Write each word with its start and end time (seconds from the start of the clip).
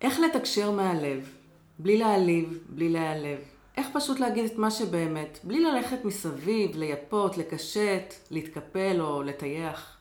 איך 0.00 0.20
לתקשר 0.20 0.70
מהלב, 0.70 1.30
בלי 1.78 1.98
להעליב, 1.98 2.58
בלי 2.68 2.88
להיעלב. 2.88 3.38
איך 3.76 3.86
פשוט 3.92 4.20
להגיד 4.20 4.44
את 4.44 4.58
מה 4.58 4.70
שבאמת, 4.70 5.38
בלי 5.44 5.60
ללכת 5.60 6.04
מסביב, 6.04 6.76
לייפות, 6.76 7.38
לקשט, 7.38 8.14
להתקפל 8.30 8.96
או 9.00 9.22
לטייח. 9.22 9.96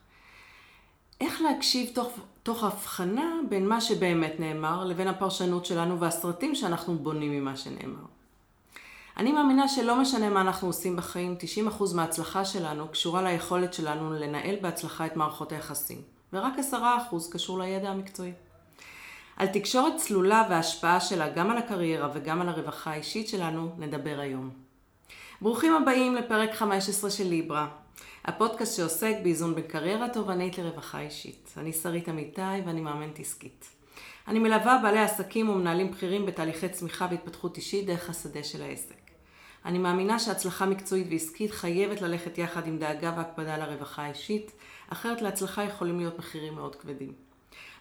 איך 1.21 1.41
להקשיב 1.41 1.89
תוך, 1.93 2.19
תוך 2.43 2.63
הבחנה 2.63 3.35
בין 3.49 3.67
מה 3.67 3.81
שבאמת 3.81 4.39
נאמר 4.39 4.85
לבין 4.85 5.07
הפרשנות 5.07 5.65
שלנו 5.65 5.99
והסרטים 5.99 6.55
שאנחנו 6.55 6.97
בונים 6.97 7.31
ממה 7.31 7.57
שנאמר. 7.57 8.05
אני 9.17 9.31
מאמינה 9.31 9.67
שלא 9.67 10.01
משנה 10.01 10.29
מה 10.29 10.41
אנחנו 10.41 10.67
עושים 10.67 10.95
בחיים, 10.95 11.37
90% 11.79 11.83
מההצלחה 11.95 12.45
שלנו 12.45 12.87
קשורה 12.87 13.21
ליכולת 13.21 13.73
שלנו 13.73 14.13
לנהל 14.13 14.55
בהצלחה 14.61 15.05
את 15.05 15.15
מערכות 15.15 15.51
היחסים, 15.51 16.01
ורק 16.33 16.53
10% 16.71 16.75
קשור 17.31 17.59
לידע 17.59 17.89
המקצועי. 17.89 18.31
על 19.39 19.47
תקשורת 19.47 19.95
צלולה 19.95 20.47
וההשפעה 20.49 20.99
שלה 20.99 21.29
גם 21.29 21.51
על 21.51 21.57
הקריירה 21.57 22.09
וגם 22.13 22.41
על 22.41 22.49
הרווחה 22.49 22.91
האישית 22.91 23.27
שלנו 23.27 23.71
נדבר 23.77 24.19
היום. 24.19 24.49
ברוכים 25.41 25.73
הבאים 25.73 26.15
לפרק 26.15 26.53
15 26.53 27.09
של 27.09 27.27
ליברה, 27.27 27.67
הפודקאסט 28.25 28.77
שעוסק 28.77 29.15
באיזון 29.23 29.55
בין 29.55 29.63
קריירה 29.63 30.09
תובענית 30.09 30.57
לרווחה 30.57 30.99
אישית. 30.99 31.53
אני 31.57 31.73
שרית 31.73 32.09
אמיתי 32.09 32.41
ואני 32.65 32.81
מאמנת 32.81 33.19
עסקית. 33.19 33.65
אני 34.27 34.39
מלווה 34.39 34.79
בעלי 34.83 34.99
עסקים 34.99 35.49
ומנהלים 35.49 35.91
בכירים 35.91 36.25
בתהליכי 36.25 36.69
צמיחה 36.69 37.07
והתפתחות 37.11 37.57
אישית 37.57 37.85
דרך 37.85 38.09
השדה 38.09 38.43
של 38.43 38.61
העסק. 38.61 39.11
אני 39.65 39.77
מאמינה 39.77 40.19
שהצלחה 40.19 40.65
מקצועית 40.65 41.07
ועסקית 41.09 41.51
חייבת 41.51 42.01
ללכת 42.01 42.37
יחד 42.37 42.67
עם 42.67 42.77
דאגה 42.77 43.13
והקפדה 43.17 43.55
על 43.55 43.61
הרווחה 43.61 44.03
האישית, 44.03 44.51
אחרת 44.89 45.21
להצלחה 45.21 45.63
יכולים 45.63 45.99
להיות 45.99 46.19
מחירים 46.19 46.55
מאוד 46.55 46.75
כבדים. 46.75 47.28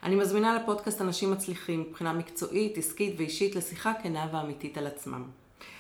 אני 0.03 0.15
מזמינה 0.15 0.55
לפודקאסט 0.55 1.01
אנשים 1.01 1.31
מצליחים 1.31 1.81
מבחינה 1.81 2.13
מקצועית, 2.13 2.79
עסקית 2.79 3.15
ואישית 3.19 3.57
לשיחה 3.57 3.93
כנה 4.03 4.27
ואמיתית 4.33 4.79
על 4.79 4.87
עצמם. 4.87 5.25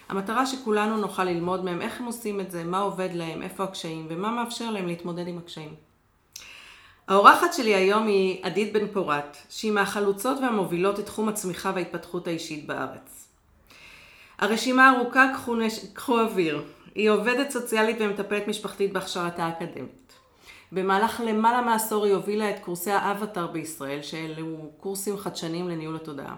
המטרה 0.08 0.46
שכולנו 0.46 0.96
נוכל 0.96 1.24
ללמוד 1.24 1.64
מהם 1.64 1.82
איך 1.82 2.00
הם 2.00 2.06
עושים 2.06 2.40
את 2.40 2.50
זה, 2.50 2.64
מה 2.64 2.78
עובד 2.78 3.08
להם, 3.12 3.42
איפה 3.42 3.64
הקשיים 3.64 4.06
ומה 4.08 4.30
מאפשר 4.30 4.70
להם 4.70 4.86
להתמודד 4.86 5.28
עם 5.28 5.38
הקשיים. 5.38 5.74
האורחת 7.08 7.52
שלי 7.52 7.74
היום 7.74 8.06
היא 8.06 8.44
עדית 8.44 8.72
בן 8.72 8.86
פורת, 8.92 9.36
שהיא 9.50 9.72
מהחלוצות 9.72 10.38
והמובילות 10.38 11.00
את 11.00 11.06
תחום 11.06 11.28
הצמיחה 11.28 11.72
וההתפתחות 11.74 12.26
האישית 12.26 12.66
בארץ. 12.66 13.28
הרשימה 14.38 14.90
ארוכה, 14.90 15.26
קחו 15.94 16.20
אוויר. 16.20 16.64
היא 16.94 17.10
עובדת 17.10 17.50
סוציאלית 17.50 17.96
ומטפלת 18.00 18.48
משפחתית 18.48 18.92
בהכשרתה 18.92 19.44
האקדמית. 19.44 20.07
במהלך 20.72 21.22
למעלה 21.26 21.62
מעשור 21.62 22.04
היא 22.04 22.14
הובילה 22.14 22.50
את 22.50 22.58
קורסי 22.58 22.90
האבטר 22.90 23.46
בישראל, 23.46 24.02
שאלו 24.02 24.70
קורסים 24.76 25.16
חדשניים 25.16 25.68
לניהול 25.68 25.96
התודעה. 25.96 26.36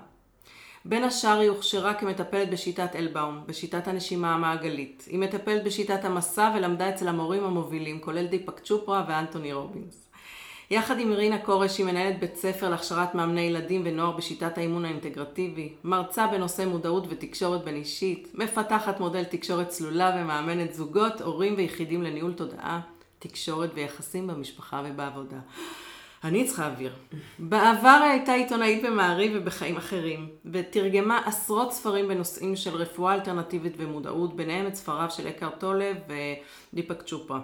בין 0.84 1.04
השאר 1.04 1.38
היא 1.38 1.50
הוכשרה 1.50 1.94
כמטפלת 1.94 2.50
בשיטת 2.50 2.96
אלבאום, 2.96 3.40
בשיטת 3.46 3.88
הנשימה 3.88 4.34
המעגלית. 4.34 5.04
היא 5.10 5.18
מטפלת 5.18 5.64
בשיטת 5.64 6.04
המסע 6.04 6.52
ולמדה 6.56 6.88
אצל 6.88 7.08
המורים 7.08 7.44
המובילים, 7.44 8.00
כולל 8.00 8.26
דיפק 8.26 8.60
צ'ופרה 8.60 9.04
ואנטוני 9.08 9.52
רובינס. 9.52 10.10
יחד 10.70 10.98
עם 10.98 11.12
רינה 11.12 11.38
כורש 11.38 11.78
היא 11.78 11.86
מנהלת 11.86 12.20
בית 12.20 12.36
ספר 12.36 12.68
להכשרת 12.68 13.14
מאמני 13.14 13.40
ילדים 13.40 13.82
ונוער 13.84 14.16
בשיטת 14.16 14.58
האימון 14.58 14.84
האינטגרטיבי, 14.84 15.72
מרצה 15.84 16.26
בנושא 16.26 16.62
מודעות 16.62 17.06
ותקשורת 17.08 17.64
בין 17.64 17.74
אישית, 17.74 18.28
מפתחת 18.34 19.00
מודל 19.00 19.24
תקשורת 19.24 19.68
צלולה 19.68 20.16
ומאמנת 20.16 20.74
זוגות, 20.74 21.20
הורים 21.20 21.54
ויחידים 21.56 22.02
לניהול 22.02 22.32
תודעה. 22.32 22.80
תקשורת 23.20 23.70
ויחסים 23.74 24.26
במשפחה 24.26 24.82
ובעבודה. 24.86 25.38
אני 26.24 26.44
צריכה 26.44 26.66
אוויר. 26.66 26.92
בעבר 27.38 28.00
הייתה 28.10 28.32
עיתונאית 28.32 28.82
במעריב 28.84 29.32
ובחיים 29.34 29.76
אחרים, 29.76 30.28
ותרגמה 30.52 31.22
עשרות 31.26 31.72
ספרים 31.72 32.08
בנושאים 32.08 32.56
של 32.56 32.76
רפואה 32.76 33.14
אלטרנטיבית 33.14 33.72
ומודעות, 33.76 34.36
ביניהם 34.36 34.66
את 34.66 34.74
ספריו 34.74 35.10
של 35.10 35.28
אקר 35.28 35.48
טולה 35.58 35.92
ודיפק 36.72 37.02
צ'ופרה. 37.02 37.40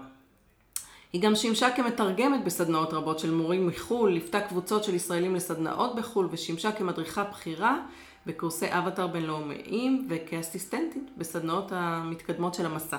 היא 1.13 1.23
גם 1.23 1.35
שימשה 1.35 1.77
כמתרגמת 1.77 2.45
בסדנאות 2.45 2.93
רבות 2.93 3.19
של 3.19 3.31
מורים 3.31 3.67
מחו"ל, 3.67 4.11
ליוותה 4.11 4.41
קבוצות 4.41 4.85
של 4.85 4.95
ישראלים 4.95 5.35
לסדנאות 5.35 5.97
בחו"ל, 5.97 6.29
ושימשה 6.31 6.73
כמדריכה 6.73 7.25
בכירה 7.25 7.79
בקורסי 8.27 8.67
אבטר 8.71 9.07
בינלאומיים 9.07 10.09
וכאסיסטנטית 10.11 11.11
בסדנאות 11.17 11.73
המתקדמות 11.73 12.55
של 12.55 12.67
המסע. 12.67 12.97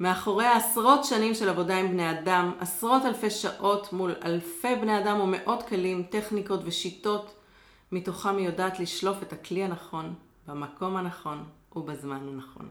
מאחורי 0.00 0.46
עשרות 0.46 1.04
שנים 1.04 1.34
של 1.34 1.48
עבודה 1.48 1.76
עם 1.76 1.90
בני 1.90 2.10
אדם, 2.10 2.52
עשרות 2.60 3.04
אלפי 3.04 3.30
שעות 3.30 3.92
מול 3.92 4.14
אלפי 4.24 4.76
בני 4.80 4.98
אדם 4.98 5.20
ומאות 5.20 5.62
כלים, 5.62 6.02
טכניקות 6.02 6.60
ושיטות, 6.64 7.34
מתוכם 7.92 8.36
היא 8.36 8.46
יודעת 8.46 8.80
לשלוף 8.80 9.22
את 9.22 9.32
הכלי 9.32 9.64
הנכון, 9.64 10.14
במקום 10.46 10.96
הנכון 10.96 11.44
ובזמן 11.76 12.28
הנכון. 12.32 12.68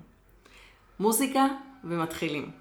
מוזיקה 1.00 1.46
ומתחילים. 1.84 2.52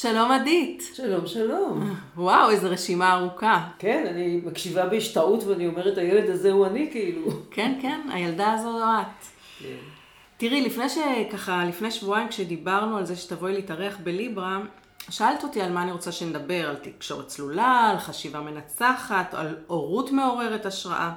שלום 0.00 0.30
עדית. 0.30 0.90
שלום, 0.94 1.26
שלום. 1.26 1.94
וואו, 2.16 2.50
איזו 2.50 2.70
רשימה 2.70 3.12
ארוכה. 3.14 3.68
כן, 3.78 4.06
אני 4.10 4.40
מקשיבה 4.44 4.86
בהשתאות 4.86 5.44
ואני 5.44 5.66
אומרת, 5.66 5.98
הילד 5.98 6.30
הזה 6.30 6.52
הוא 6.52 6.66
אני, 6.66 6.88
כאילו. 6.92 7.22
כן, 7.50 7.78
כן, 7.82 8.00
הילדה 8.12 8.52
הזו 8.52 8.72
זו 8.72 8.84
את. 8.84 9.24
כן. 9.58 9.76
תראי, 10.36 10.60
לפני 10.60 10.84
שככה, 10.88 11.64
לפני 11.64 11.90
שבועיים 11.90 12.28
כשדיברנו 12.28 12.96
על 12.96 13.06
זה 13.06 13.16
שתבואי 13.16 13.52
להתארח 13.52 13.96
בליברה, 14.04 14.58
שאלת 15.10 15.42
אותי 15.42 15.62
על 15.62 15.72
מה 15.72 15.82
אני 15.82 15.92
רוצה 15.92 16.12
שנדבר, 16.12 16.68
על 16.68 16.76
תקשורת 16.76 17.26
צלולה, 17.26 17.90
על 17.90 17.98
חשיבה 17.98 18.40
מנצחת, 18.40 19.34
על 19.34 19.56
הורות 19.66 20.10
מעוררת 20.10 20.66
השראה. 20.66 21.12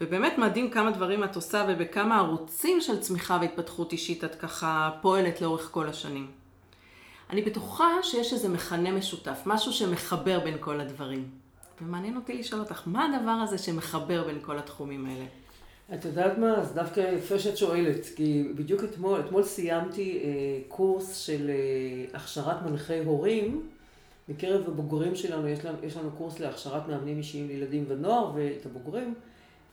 ובאמת 0.00 0.38
מדהים 0.38 0.70
כמה 0.70 0.90
דברים 0.90 1.24
את 1.24 1.36
עושה 1.36 1.64
ובכמה 1.68 2.18
ערוצים 2.18 2.80
של 2.80 3.00
צמיחה 3.00 3.38
והתפתחות 3.40 3.92
אישית 3.92 4.24
את 4.24 4.34
ככה 4.34 4.90
פועלת 5.02 5.40
לאורך 5.40 5.68
כל 5.72 5.88
השנים. 5.88 6.47
אני 7.30 7.42
בטוחה 7.42 7.88
שיש 8.02 8.32
איזה 8.32 8.48
מכנה 8.48 8.92
משותף, 8.92 9.42
משהו 9.46 9.72
שמחבר 9.72 10.40
בין 10.40 10.56
כל 10.60 10.80
הדברים. 10.80 11.28
ומעניין 11.82 12.16
אותי 12.16 12.38
לשאול 12.38 12.60
אותך, 12.60 12.82
מה 12.86 13.04
הדבר 13.04 13.30
הזה 13.30 13.58
שמחבר 13.58 14.24
בין 14.24 14.38
כל 14.42 14.58
התחומים 14.58 15.06
האלה? 15.06 15.24
את 15.94 16.04
יודעת 16.04 16.38
מה? 16.38 16.54
אז 16.56 16.72
דווקא 16.74 17.00
יפה 17.00 17.38
שאת 17.38 17.56
שואלת, 17.56 18.06
כי 18.16 18.48
בדיוק 18.54 18.84
אתמול, 18.84 19.20
אתמול 19.20 19.42
סיימתי 19.42 20.18
אה, 20.24 20.28
קורס 20.68 21.16
של 21.16 21.50
אה, 21.50 22.18
הכשרת 22.18 22.62
מנחי 22.62 22.98
הורים. 22.98 23.68
מקרב 24.28 24.68
הבוגרים 24.68 25.14
שלנו, 25.14 25.48
יש 25.48 25.64
לנו, 25.64 25.78
יש 25.82 25.96
לנו 25.96 26.10
קורס 26.10 26.40
להכשרת 26.40 26.88
מאמנים 26.88 27.18
אישיים 27.18 27.48
לילדים 27.48 27.84
ונוער, 27.88 28.32
ואת 28.34 28.66
הבוגרים, 28.66 29.14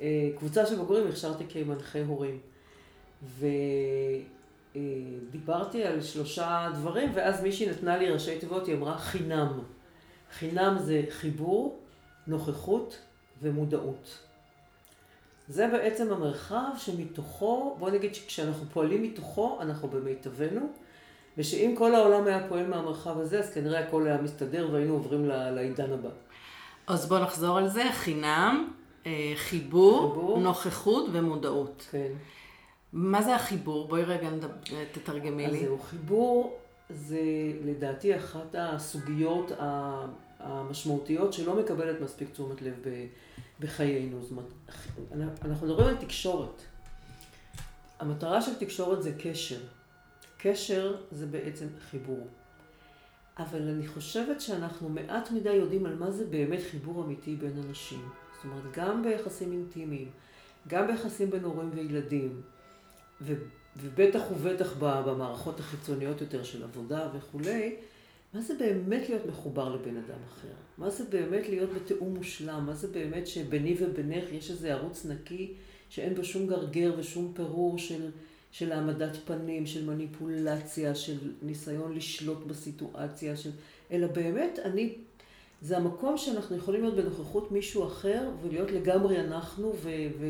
אה, 0.01 0.29
קבוצה 0.37 0.65
של 0.65 0.75
בוגרים 0.75 1.07
הכשרתי 1.07 1.43
כמנחי 1.49 2.01
הורים. 2.01 2.39
ו... 3.23 3.47
אה, 4.75 4.81
דיברתי 5.31 5.83
על 5.83 6.01
שלושה 6.01 6.69
דברים, 6.73 7.11
ואז 7.13 7.43
מישהי 7.43 7.69
נתנה 7.69 7.97
לי 7.97 8.09
ראשי 8.09 8.39
תיבות, 8.39 8.67
היא 8.67 8.75
אמרה 8.75 8.97
חינם. 8.97 9.59
חינם 10.39 10.75
זה 10.79 11.01
חיבור, 11.09 11.79
נוכחות 12.27 12.97
ומודעות. 13.41 14.17
זה 15.47 15.67
בעצם 15.67 16.13
המרחב 16.13 16.69
שמתוכו, 16.77 17.75
בוא 17.79 17.89
נגיד 17.89 18.15
שכשאנחנו 18.15 18.65
פועלים 18.73 19.03
מתוכו, 19.03 19.57
אנחנו 19.61 19.87
במיטבנו, 19.87 20.61
ושאם 21.37 21.75
כל 21.77 21.95
העולם 21.95 22.27
היה 22.27 22.47
פועל 22.47 22.67
מהמרחב 22.67 23.19
הזה, 23.19 23.39
אז 23.39 23.53
כנראה 23.53 23.79
הכל 23.79 24.07
היה 24.07 24.21
מסתדר 24.21 24.69
והיינו 24.71 24.93
עוברים 24.93 25.25
לעידן 25.25 25.93
הבא. 25.93 26.09
אז 26.87 27.05
בוא 27.05 27.19
נחזור 27.19 27.57
על 27.57 27.69
זה, 27.69 27.83
חינם, 27.91 28.71
אה, 29.05 29.33
חיבור, 29.35 30.13
חיבור. 30.13 30.39
נוכחות 30.39 31.05
ומודעות. 31.11 31.87
כן. 31.91 32.11
מה 32.93 33.21
זה 33.21 33.35
החיבור? 33.35 33.87
בואי 33.87 34.03
רגע 34.03 34.29
תתרגמי 34.91 35.47
לי. 35.47 35.57
אז 35.57 35.63
זהו, 35.63 35.79
חיבור 35.79 36.59
זה 36.89 37.21
לדעתי 37.63 38.17
אחת 38.17 38.55
הסוגיות 38.57 39.51
המשמעותיות 40.39 41.33
שלא 41.33 41.55
מקבלת 41.55 42.01
מספיק 42.01 42.29
תשומת 42.29 42.61
לב 42.61 42.73
בחיינו. 43.59 44.21
זאת 44.21 44.31
אומרת, 44.31 45.45
אנחנו 45.45 45.67
מדברים 45.67 45.87
על 45.87 45.95
תקשורת. 45.95 46.61
המטרה 47.99 48.41
של 48.41 48.55
תקשורת 48.55 49.03
זה 49.03 49.11
קשר. 49.19 49.59
קשר 50.37 50.95
זה 51.11 51.25
בעצם 51.25 51.65
חיבור. 51.89 52.27
אבל 53.37 53.61
אני 53.61 53.87
חושבת 53.87 54.41
שאנחנו 54.41 54.89
מעט 54.89 55.31
מדי 55.31 55.53
יודעים 55.53 55.85
על 55.85 55.95
מה 55.95 56.11
זה 56.11 56.25
באמת 56.25 56.59
חיבור 56.71 57.03
אמיתי 57.03 57.35
בין 57.35 57.63
אנשים. 57.67 58.09
זאת 58.35 58.43
אומרת, 58.45 58.63
גם 58.73 59.03
ביחסים 59.03 59.51
אינטימיים, 59.51 60.09
גם 60.67 60.87
ביחסים 60.87 61.29
בין 61.29 61.43
הורים 61.43 61.71
וילדים, 61.73 62.41
ובטח 63.21 64.21
ובטח 64.31 64.73
במערכות 64.79 65.59
החיצוניות 65.59 66.21
יותר 66.21 66.43
של 66.43 66.63
עבודה 66.63 67.09
וכולי, 67.17 67.75
מה 68.33 68.41
זה 68.41 68.53
באמת 68.59 69.09
להיות 69.09 69.25
מחובר 69.25 69.75
לבן 69.75 69.97
אדם 69.97 70.19
אחר? 70.27 70.53
מה 70.77 70.89
זה 70.89 71.03
באמת 71.09 71.49
להיות 71.49 71.69
בתיאום 71.73 72.13
מושלם? 72.13 72.63
מה 72.65 72.73
זה 72.73 72.87
באמת 72.87 73.27
שביני 73.27 73.75
ובינך 73.79 74.31
יש 74.31 74.51
איזה 74.51 74.73
ערוץ 74.73 75.05
נקי 75.05 75.53
שאין 75.89 76.15
בו 76.15 76.23
שום 76.23 76.47
גרגר 76.47 76.93
ושום 76.97 77.31
פירור 77.35 77.77
של, 77.77 78.11
של 78.51 78.71
העמדת 78.71 79.17
פנים, 79.25 79.65
של 79.65 79.85
מניפולציה, 79.85 80.95
של 80.95 81.17
ניסיון 81.41 81.95
לשלוט 81.95 82.43
בסיטואציה, 82.47 83.37
של... 83.37 83.49
אלא 83.91 84.07
באמת, 84.07 84.59
אני, 84.59 84.95
זה 85.61 85.77
המקום 85.77 86.17
שאנחנו 86.17 86.55
יכולים 86.55 86.81
להיות 86.81 86.95
בנוכחות 86.95 87.51
מישהו 87.51 87.87
אחר 87.87 88.29
ולהיות 88.41 88.71
לגמרי 88.71 89.19
אנחנו 89.19 89.73
ו... 89.75 89.89
ו... 90.19 90.25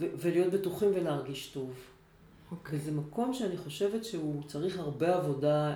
ו... 0.00 0.06
ולהיות 0.16 0.52
בטוחים 0.52 0.90
ולהרגיש 0.94 1.46
טוב. 1.46 1.70
Okay. 1.70 1.96
אוקיי. 2.50 2.78
וזה 2.78 2.92
מקום 2.92 3.34
שאני 3.34 3.56
חושבת 3.56 4.04
שהוא 4.04 4.42
צריך 4.46 4.78
הרבה 4.78 5.16
עבודה, 5.16 5.74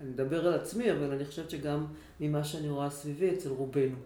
אני 0.00 0.10
מדבר 0.10 0.46
על 0.46 0.54
עצמי, 0.54 0.92
אבל 0.92 1.12
אני 1.12 1.24
חושבת 1.24 1.50
שגם 1.50 1.86
ממה 2.20 2.44
שאני 2.44 2.68
רואה 2.68 2.90
סביבי 2.90 3.34
אצל 3.34 3.48
רובנו. 3.48 3.96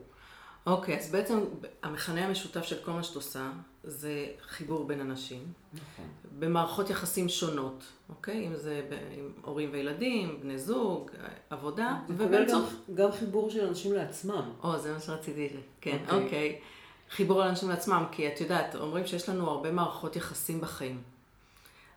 אוקיי, 0.67 0.97
okay, 0.97 0.99
אז 0.99 1.11
בעצם 1.11 1.39
המכנה 1.83 2.27
המשותף 2.27 2.63
של 2.63 2.77
כל 2.85 2.93
מה 2.93 3.03
שאת 3.03 3.17
עושה 3.17 3.51
זה 3.85 4.27
חיבור 4.41 4.87
בין 4.87 5.01
אנשים. 5.01 5.53
נכון. 5.73 6.05
במערכות 6.39 6.91
יחסים 6.91 7.29
שונות, 7.29 7.85
אוקיי? 8.09 8.47
אם 8.47 8.57
זה 8.57 8.83
עם 9.19 9.33
הורים 9.43 9.69
וילדים, 9.73 10.41
בני 10.41 10.59
זוג, 10.59 11.11
עבודה, 11.51 12.01
ובאמצעות... 12.09 12.65
גם, 12.89 12.95
גם 12.95 13.13
חיבור 13.13 13.51
של 13.51 13.67
אנשים 13.67 13.93
לעצמם. 13.93 14.51
או, 14.63 14.79
זה 14.79 14.93
מה 14.93 15.01
שרציתי, 15.01 15.49
כן, 15.81 15.99
אוקיי. 16.05 16.25
אוקיי. 16.25 16.61
חיבור 17.11 17.39
לאנשים 17.39 17.69
לעצמם, 17.69 18.05
כי 18.13 18.29
את 18.29 18.41
יודעת, 18.41 18.77
אומרים 18.77 19.07
שיש 19.07 19.29
לנו 19.29 19.51
הרבה 19.51 19.73
מערכות 19.73 20.17
יחסים 20.17 20.61
בחיים. 20.61 21.03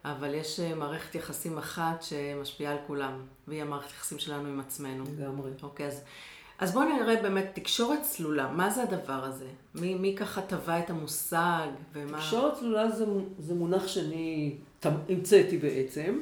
אבל 0.05 0.33
יש 0.33 0.59
אה, 0.59 0.75
מערכת 0.75 1.15
יחסים 1.15 1.57
אחת 1.57 2.03
שמשפיעה 2.03 2.71
על 2.71 2.77
כולם, 2.87 3.21
והיא 3.47 3.61
המערכת 3.61 3.89
יחסים 3.89 4.19
שלנו 4.19 4.47
עם 4.47 4.59
עצמנו. 4.59 5.03
לגמרי. 5.17 5.51
אוקיי, 5.63 5.87
אז 5.87 6.01
אז 6.61 6.73
בואו 6.73 6.85
נראה 6.85 7.21
באמת 7.21 7.45
תקשורת 7.53 8.01
צלולה, 8.01 8.51
מה 8.51 8.69
זה 8.69 8.83
הדבר 8.83 9.23
הזה? 9.23 9.47
מי, 9.75 9.95
מי 9.95 10.15
ככה 10.15 10.41
טבע 10.41 10.79
את 10.79 10.89
המושג 10.89 11.67
ומה... 11.93 12.17
תקשורת 12.17 12.59
צלולה 12.59 12.91
זה, 12.91 13.05
זה 13.39 13.53
מונח 13.53 13.87
שאני 13.87 14.55
המצאתי 14.83 15.57
בעצם. 15.57 16.21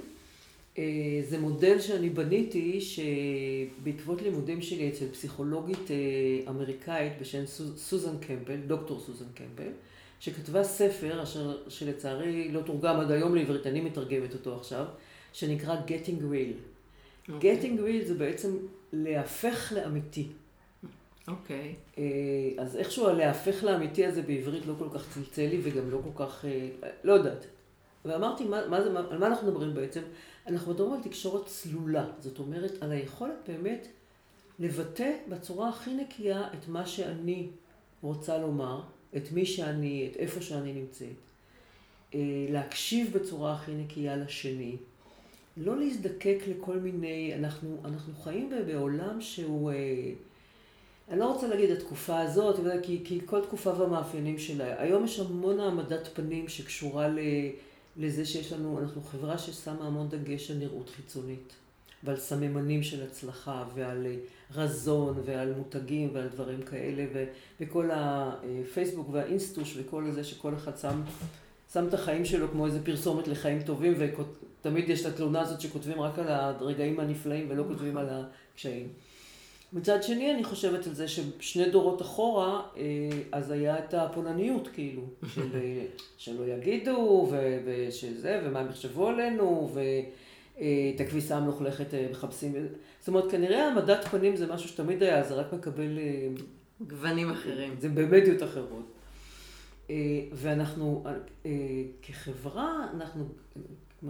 אה, 0.79 1.21
זה 1.29 1.39
מודל 1.39 1.79
שאני 1.79 2.09
בניתי 2.09 2.81
שבעקבות 2.81 4.21
לימודים 4.21 4.61
שלי 4.61 4.89
אצל 4.89 5.05
פסיכולוגית 5.11 5.91
אה, 5.91 5.95
אמריקאית 6.51 7.13
בשם 7.21 7.45
סוזן 7.75 8.17
קמפל, 8.17 8.55
דוקטור 8.67 8.99
סוזן 8.99 9.25
קמפל, 9.33 9.71
שכתבה 10.19 10.63
ספר 10.63 11.23
אשר 11.23 11.57
שלצערי 11.69 12.51
לא 12.51 12.61
תורגם 12.61 12.99
עד 12.99 13.11
היום 13.11 13.35
לעברית, 13.35 13.67
אני 13.67 13.81
מתרגמת 13.81 14.33
אותו 14.33 14.55
עכשיו, 14.55 14.85
שנקרא 15.33 15.75
Getting 15.87 16.21
Real. 16.21 16.55
Okay. 17.27 17.31
אוקיי. 17.31 17.59
Getting 17.61 17.79
Real 17.79 18.07
זה 18.07 18.13
בעצם 18.13 18.57
להפך 18.93 19.73
לאמיתי. 19.75 20.27
אוקיי. 21.27 21.75
Okay. 21.75 21.99
אה, 21.99 22.63
אז 22.63 22.77
איכשהו 22.77 23.07
הלהפך 23.07 23.63
לאמיתי 23.63 24.05
הזה 24.05 24.21
בעברית 24.21 24.65
לא 24.65 24.73
כל 24.79 24.87
כך 24.93 25.13
צלצל 25.13 25.47
לי 25.47 25.59
וגם 25.63 25.91
לא 25.91 25.99
כל 26.03 26.23
כך, 26.23 26.45
לא 27.03 27.13
יודעת. 27.13 27.45
ואמרתי, 28.05 28.45
מה, 28.45 28.67
מה 28.67 28.81
זה, 28.81 28.89
על 29.09 29.17
מה 29.17 29.27
אנחנו 29.27 29.51
מדברים 29.51 29.73
בעצם? 29.73 30.01
אנחנו 30.49 30.71
מדברים 30.71 30.93
על 30.93 30.99
תקשורת 31.03 31.45
צלולה. 31.45 32.05
זאת 32.19 32.39
אומרת, 32.39 32.71
על 32.81 32.91
היכולת 32.91 33.35
באמת 33.47 33.87
לבטא 34.59 35.11
בצורה 35.29 35.69
הכי 35.69 35.93
נקייה 35.93 36.47
את 36.53 36.67
מה 36.67 36.85
שאני 36.85 37.47
רוצה 38.01 38.37
לומר, 38.37 38.81
את 39.17 39.31
מי 39.31 39.45
שאני, 39.45 40.09
את 40.11 40.17
איפה 40.17 40.41
שאני 40.41 40.73
נמצאת. 40.73 41.07
אה, 42.15 42.19
להקשיב 42.49 43.17
בצורה 43.17 43.53
הכי 43.53 43.71
נקייה 43.71 44.17
לשני. 44.17 44.77
לא 45.57 45.79
להזדקק 45.79 46.37
לכל 46.47 46.77
מיני, 46.77 47.33
אנחנו, 47.35 47.77
אנחנו 47.85 48.13
חיים 48.23 48.49
בעולם 48.67 49.21
שהוא, 49.21 49.71
אה, 49.71 49.75
אני 51.09 51.19
לא 51.19 51.33
רוצה 51.33 51.47
להגיד 51.47 51.71
התקופה 51.71 52.19
הזאת, 52.19 52.59
כי, 52.83 53.01
כי 53.05 53.19
כל 53.25 53.41
תקופה 53.41 53.73
והמאפיינים 53.79 54.39
שלה. 54.39 54.81
היום 54.81 55.05
יש 55.05 55.19
המון 55.19 55.59
העמדת 55.59 56.07
פנים 56.13 56.47
שקשורה 56.47 57.07
ל, 57.07 57.19
לזה 57.99 58.25
שיש 58.25 58.53
לנו, 58.53 58.79
אנחנו 58.79 59.01
חברה 59.01 59.37
ששמה 59.37 59.87
המון 59.87 60.09
דגש 60.09 60.51
על 60.51 60.57
נראות 60.57 60.89
חיצונית, 60.89 61.53
ועל 62.03 62.17
סממנים 62.17 62.83
של 62.83 63.03
הצלחה, 63.03 63.65
ועל 63.75 64.05
אה, 64.05 64.15
רזון, 64.55 65.21
ועל 65.25 65.53
מותגים, 65.53 66.09
ועל 66.13 66.27
דברים 66.27 66.61
כאלה, 66.61 67.05
ו, 67.13 67.25
וכל 67.59 67.89
הפייסבוק 67.93 69.09
והאינסטוש 69.11 69.77
וכל 69.77 70.11
זה 70.11 70.23
שכל 70.23 70.55
אחד 70.55 70.77
שם, 70.77 71.01
שם 71.73 71.87
את 71.87 71.93
החיים 71.93 72.25
שלו 72.25 72.51
כמו 72.51 72.65
איזה 72.65 72.85
פרסומת 72.85 73.27
לחיים 73.27 73.63
טובים, 73.63 73.93
תמיד 74.61 74.89
יש 74.89 75.01
את 75.01 75.05
התלונה 75.05 75.41
הזאת 75.41 75.61
שכותבים 75.61 76.01
רק 76.01 76.19
על 76.19 76.27
הרגעים 76.27 76.99
הנפלאים 76.99 77.47
ולא 77.49 77.63
כותבים 77.67 77.97
על 77.97 78.07
הקשיים. 78.09 78.87
מצד 79.73 80.03
שני, 80.03 80.33
אני 80.33 80.43
חושבת 80.43 80.87
על 80.87 80.93
זה 80.93 81.07
ששני 81.07 81.69
דורות 81.69 82.01
אחורה, 82.01 82.61
אה, 82.77 82.83
אז 83.31 83.51
היה 83.51 83.79
את 83.79 83.93
הפולניות, 83.93 84.67
כאילו, 84.67 85.01
של, 85.33 85.55
אה, 85.55 85.85
שלא 86.17 86.43
יגידו, 86.45 87.31
ושזה, 87.65 88.41
ומה 88.43 88.59
הם 88.59 88.69
יחשבו 88.69 89.07
עלינו, 89.07 89.71
ואת 89.73 90.99
הכביסה 90.99 91.37
המלוכלכת 91.37 91.93
אה, 91.93 92.07
מחפשים. 92.11 92.53
זאת 92.99 93.07
אומרת, 93.07 93.31
כנראה 93.31 93.67
העמדת 93.67 94.05
פנים 94.05 94.35
זה 94.35 94.53
משהו 94.53 94.69
שתמיד 94.69 95.03
היה, 95.03 95.23
זה 95.23 95.33
רק 95.33 95.53
מקבל... 95.53 95.99
גוונים 96.87 97.29
אחרים. 97.29 97.75
זה 97.79 97.89
במדיות 97.89 98.43
אחרות. 98.43 98.85
ואנחנו, 100.33 101.03
כחברה, 102.01 102.87
אנחנו 102.93 103.25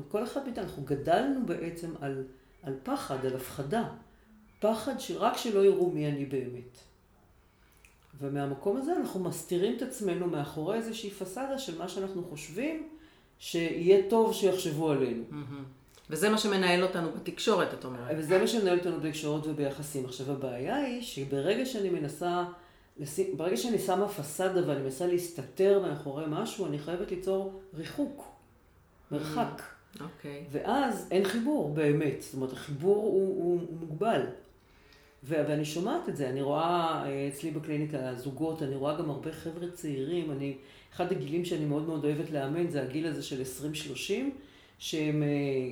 כל 0.07 0.23
אחד 0.23 0.43
מאיתנו, 0.43 0.63
אנחנו 0.63 0.83
גדלנו 0.83 1.45
בעצם 1.45 1.91
על, 2.01 2.23
על 2.63 2.73
פחד, 2.83 3.25
על 3.25 3.35
הפחדה. 3.35 3.83
פחד 4.59 4.99
שרק 4.99 5.37
שלא 5.37 5.65
יראו 5.65 5.91
מי 5.91 6.07
אני 6.07 6.25
באמת. 6.25 6.77
ומהמקום 8.21 8.77
הזה 8.77 8.97
אנחנו 8.97 9.19
מסתירים 9.19 9.77
את 9.77 9.81
עצמנו 9.81 10.27
מאחורי 10.27 10.77
איזושהי 10.77 11.09
פסאדה 11.11 11.59
של 11.59 11.77
מה 11.77 11.89
שאנחנו 11.89 12.23
חושבים 12.23 12.89
שיהיה 13.39 14.09
טוב 14.09 14.33
שיחשבו 14.33 14.91
עלינו. 14.91 15.23
וזה 16.09 16.29
מה 16.29 16.37
שמנהל 16.37 16.83
אותנו 16.83 17.11
בתקשורת, 17.11 17.73
את 17.73 17.85
אומרת. 17.85 18.15
וזה 18.17 18.39
מה 18.39 18.47
שמנהל 18.47 18.77
אותנו 18.77 18.99
בתקשורת 18.99 19.47
וביחסים. 19.47 20.05
עכשיו, 20.05 20.31
הבעיה 20.31 20.75
היא 20.75 21.01
שברגע 21.01 21.65
שאני 21.65 21.89
מנסה, 21.89 22.43
ברגע 23.37 23.57
שאני 23.57 23.79
שמה 23.79 24.07
פסאדה 24.07 24.67
ואני 24.67 24.81
מנסה 24.81 25.07
להסתתר 25.07 25.81
מאחורי 25.87 26.25
משהו, 26.27 26.65
אני 26.65 26.79
חייבת 26.79 27.11
ליצור 27.11 27.61
ריחוק, 27.73 28.31
מרחק. 29.11 29.61
אוקיי. 29.99 30.43
Okay. 30.43 30.49
ואז 30.51 31.07
אין 31.11 31.23
חיבור 31.25 31.73
באמת, 31.73 32.21
זאת 32.21 32.33
אומרת 32.33 32.53
החיבור 32.53 32.95
הוא, 32.95 33.43
הוא, 33.43 33.61
הוא 33.69 33.77
מוגבל. 33.79 34.21
ו- 35.23 35.43
ואני 35.47 35.65
שומעת 35.65 36.09
את 36.09 36.17
זה, 36.17 36.29
אני 36.29 36.41
רואה 36.41 37.03
אה, 37.05 37.27
אצלי 37.27 37.51
בקליניקה 37.51 38.15
זוגות, 38.15 38.63
אני 38.63 38.75
רואה 38.75 38.97
גם 38.97 39.09
הרבה 39.09 39.31
חבר'ה 39.31 39.71
צעירים, 39.73 40.31
אני, 40.31 40.57
אחד 40.93 41.11
הגילים 41.11 41.45
שאני 41.45 41.65
מאוד 41.65 41.87
מאוד 41.87 42.05
אוהבת 42.05 42.31
לאמן 42.31 42.69
זה 42.69 42.83
הגיל 42.83 43.07
הזה 43.07 43.23
של 43.23 43.41
20-30, 43.41 44.11
שהם 44.79 45.23
אה, 45.23 45.27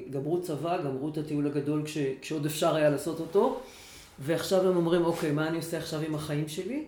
גמרו 0.10 0.42
צבא, 0.42 0.82
גמרו 0.82 1.10
את 1.10 1.18
הטיול 1.18 1.48
הגדול 1.48 1.86
כש, 1.86 1.98
כשעוד 2.22 2.46
אפשר 2.46 2.76
היה 2.76 2.90
לעשות 2.90 3.20
אותו, 3.20 3.60
ועכשיו 4.20 4.70
הם 4.70 4.76
אומרים, 4.76 5.06
אוקיי, 5.06 5.32
מה 5.32 5.48
אני 5.48 5.58
עושה 5.58 5.78
עכשיו 5.78 6.02
עם 6.02 6.16
החיים 6.16 6.48
שלי? 6.48 6.86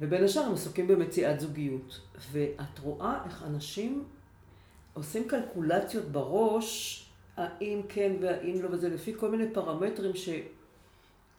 ובין 0.00 0.24
השאר 0.24 0.42
הם 0.42 0.52
עסוקים 0.52 0.86
במציאת 0.86 1.40
זוגיות. 1.40 2.00
ואת 2.32 2.78
רואה 2.82 3.18
איך 3.26 3.44
אנשים 3.46 4.04
עושים 4.94 5.28
קלקולציות 5.28 6.04
בראש, 6.04 6.98
האם 7.36 7.80
כן 7.88 8.12
והאם 8.20 8.62
לא, 8.62 8.68
וזה 8.72 8.88
לפי 8.88 9.12
כל 9.16 9.30
מיני 9.30 9.44
פרמטרים 9.52 10.16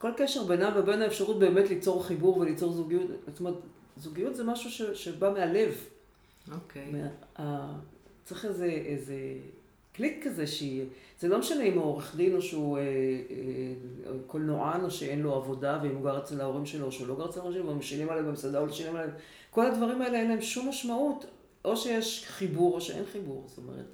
שכל 0.03 0.12
קשר 0.17 0.43
בינם 0.43 0.72
ובין 0.75 1.01
האפשרות 1.01 1.39
באמת 1.39 1.69
ליצור 1.69 2.03
חיבור 2.03 2.38
וליצור 2.38 2.72
זוגיות, 2.74 3.07
זאת 3.27 3.39
אומרת, 3.39 3.53
זוגיות 3.98 4.36
זה 4.36 4.43
משהו 4.43 4.72
ש, 4.72 4.81
שבא 4.81 5.33
מהלב. 5.33 5.75
אוקיי. 6.51 6.86
Okay. 6.86 7.39
מה, 7.39 7.79
צריך 8.25 8.45
איזה, 8.45 8.65
איזה 8.65 9.15
קליק 9.93 10.24
כזה 10.24 10.48
שהיא, 10.48 10.86
זה 11.19 11.27
לא 11.27 11.39
משנה 11.39 11.63
אם 11.63 11.74
הוא 11.74 11.83
עורך 11.83 12.15
דין 12.15 12.36
או 12.36 12.41
שהוא 12.41 12.77
אה, 12.77 12.81
אה, 12.81 12.86
קולנוען 14.27 14.83
או 14.83 14.91
שאין 14.91 15.22
לו 15.22 15.33
עבודה 15.33 15.79
ואם 15.83 15.95
הוא 15.95 16.03
גר 16.03 16.17
אצל 16.17 16.41
ההורים 16.41 16.65
שלו 16.65 16.86
או 16.86 16.91
שהוא 16.91 17.07
לא 17.07 17.15
גר 17.15 17.25
אצל 17.25 17.39
ההורים 17.39 17.57
שלו 17.57 17.67
והם 17.67 17.77
משלמים 17.77 18.10
עליהם 18.10 18.27
במסעדה 18.27 18.60
או 18.60 18.65
לא 18.65 18.72
משלמים 18.72 18.95
עליהם, 18.95 19.12
כל 19.50 19.65
הדברים 19.65 20.01
האלה 20.01 20.17
אין 20.17 20.29
להם 20.29 20.41
שום 20.41 20.69
משמעות. 20.69 21.25
או 21.65 21.77
שיש 21.77 22.25
חיבור 22.27 22.75
או 22.75 22.81
שאין 22.81 23.05
חיבור, 23.12 23.43
זאת 23.48 23.57
אומרת. 23.57 23.86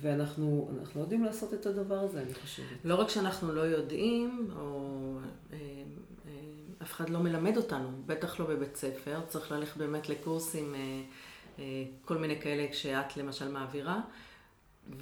ואנחנו 0.00 0.70
לא 0.96 1.00
יודעים 1.00 1.24
לעשות 1.24 1.54
את 1.54 1.66
הדבר 1.66 1.98
הזה, 1.98 2.22
אני 2.22 2.34
חושבת. 2.34 2.66
לא 2.84 2.94
רק 2.94 3.08
שאנחנו 3.08 3.52
לא 3.52 3.60
יודעים, 3.60 4.50
או 4.56 5.18
אה, 5.52 5.58
אה, 6.26 6.32
אף 6.82 6.92
אחד 6.92 7.10
לא 7.10 7.18
מלמד 7.18 7.56
אותנו, 7.56 7.88
בטח 8.06 8.40
לא 8.40 8.46
בבית 8.46 8.76
ספר, 8.76 9.20
צריך 9.28 9.52
ללכת 9.52 9.76
באמת 9.76 10.08
לקורסים, 10.08 10.74
אה, 11.58 11.62
כל 12.04 12.18
מיני 12.18 12.40
כאלה 12.40 12.66
שאת 12.72 13.16
למשל 13.16 13.52
מעבירה. 13.52 14.00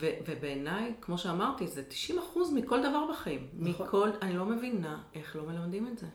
ו- 0.01 0.17
ובעיניי, 0.27 0.95
כמו 1.01 1.19
שאמרתי, 1.19 1.67
זה 1.67 1.83
90 1.85 2.19
אחוז 2.19 2.53
מכל 2.53 2.81
דבר 2.81 3.07
בחיים. 3.11 3.49
נכון. 3.59 3.87
מכל, 3.87 4.11
אני 4.23 4.37
לא 4.37 4.45
מבינה 4.45 5.03
איך 5.15 5.37
לא 5.37 5.43
מלמדים 5.43 5.87
את 5.87 5.99
זה. 5.99 6.07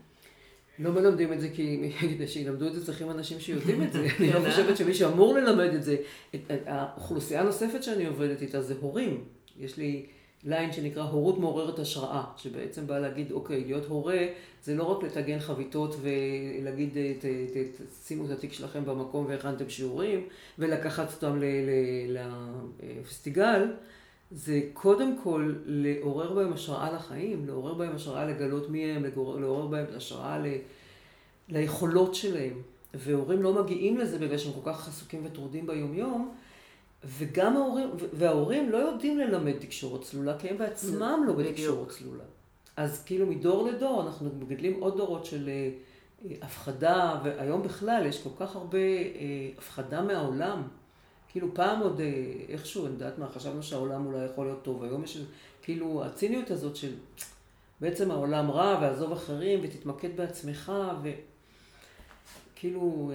לא 0.79 0.91
מלמדים 0.91 1.33
את 1.33 1.41
זה 1.41 1.49
כי 1.49 1.91
כדי 1.99 2.27
שילמדו 2.27 2.67
את 2.67 2.73
זה 2.73 2.85
צריכים 2.85 3.11
אנשים 3.11 3.39
שיודעים 3.39 3.83
את 3.83 3.93
זה. 3.93 4.07
אני 4.19 4.33
לא 4.33 4.49
חושבת 4.49 4.77
שמי 4.77 4.93
שאמור 4.93 5.33
ללמד 5.33 5.73
את 5.73 5.83
זה, 5.83 5.95
האוכלוסייה 6.65 7.41
הנוספת 7.41 7.83
שאני 7.83 8.05
עובדת 8.05 8.41
איתה 8.41 8.61
זה 8.61 8.73
הורים. 8.81 9.23
יש 9.59 9.77
לי 9.77 10.05
ליין 10.43 10.71
שנקרא 10.71 11.03
הורות 11.03 11.39
מעוררת 11.39 11.79
השראה, 11.79 12.23
שבעצם 12.37 12.87
בא 12.87 12.99
להגיד, 12.99 13.31
אוקיי, 13.31 13.63
להיות 13.63 13.85
הורה 13.85 14.25
זה 14.63 14.75
לא 14.75 14.83
רק 14.83 15.03
לטגן 15.03 15.39
חביתות 15.39 15.95
ולהגיד, 16.01 16.97
שימו 18.03 18.25
את 18.25 18.29
התיק 18.29 18.53
שלכם 18.53 18.85
במקום 18.85 19.25
והכנתם 19.29 19.69
שיעורים, 19.69 20.27
ולקחת 20.59 21.13
אותם 21.13 21.39
לפסטיגל, 22.79 23.71
זה 24.33 24.61
קודם 24.73 25.17
כל 25.23 25.53
לעורר 25.65 26.33
בהם 26.33 26.53
השראה 26.53 26.91
לחיים, 26.91 27.47
לעורר 27.47 27.73
בהם 27.73 27.95
השראה 27.95 28.25
לגלות 28.25 28.69
מי 28.69 28.85
הם, 28.85 29.05
לעורר 29.15 29.67
בהם 29.67 29.85
השראה 29.95 30.39
ל... 30.39 30.45
ליכולות 31.49 32.15
שלהם. 32.15 32.61
והורים 32.93 33.43
לא 33.43 33.63
מגיעים 33.63 33.97
לזה 33.97 34.19
בגלל 34.19 34.37
שהם 34.37 34.53
כל 34.53 34.71
כך 34.71 34.87
עסוקים 34.87 35.21
וטרודים 35.25 35.67
ביומיום, 35.67 36.31
וגם 37.05 37.57
ההורים, 37.57 37.89
וההורים 38.13 38.71
לא 38.71 38.77
יודעים 38.77 39.19
ללמד 39.19 39.57
תקשורת 39.59 40.01
צלולה, 40.01 40.37
כי 40.39 40.49
הם 40.49 40.57
בעצמם 40.57 41.23
לא 41.27 41.33
בתקשורת 41.33 41.89
צלולה. 41.89 42.23
אז 42.77 43.03
כאילו 43.05 43.27
מדור 43.27 43.67
לדור 43.67 44.01
אנחנו 44.01 44.29
מגדלים 44.39 44.79
עוד 44.79 44.97
דורות 44.97 45.25
של 45.25 45.49
אה, 45.49 45.69
הפחדה, 46.41 47.19
והיום 47.23 47.63
בכלל 47.63 48.05
יש 48.05 48.23
כל 48.23 48.29
כך 48.39 48.55
הרבה 48.55 48.77
אה, 48.77 49.49
הפחדה 49.57 50.01
מהעולם. 50.01 50.63
כאילו 51.33 51.53
פעם 51.53 51.79
עוד 51.79 51.99
אה, 51.99 52.33
איכשהו, 52.49 52.85
אני 52.85 52.93
יודעת 52.93 53.17
מה, 53.17 53.29
חשבנו 53.29 53.63
שהעולם 53.63 54.05
אולי 54.05 54.25
יכול 54.25 54.45
להיות 54.45 54.63
טוב. 54.63 54.83
היום 54.83 55.03
יש 55.03 55.17
כאילו 55.61 56.05
הציניות 56.05 56.51
הזאת 56.51 56.75
של 56.75 56.93
בעצם 57.81 58.11
העולם 58.11 58.51
רע, 58.51 58.79
ועזוב 58.81 59.11
אחרים, 59.11 59.59
ותתמקד 59.63 60.17
בעצמך, 60.17 60.71
וכאילו, 62.53 63.11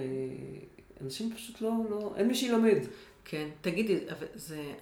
אנשים 1.01 1.33
פשוט 1.35 1.61
לא, 1.61 1.71
לא, 1.89 2.13
אין 2.15 2.27
מי 2.27 2.35
שילמד. 2.35 2.77
כן, 3.25 3.49
תגידי, 3.61 3.99
זה, 4.35 4.73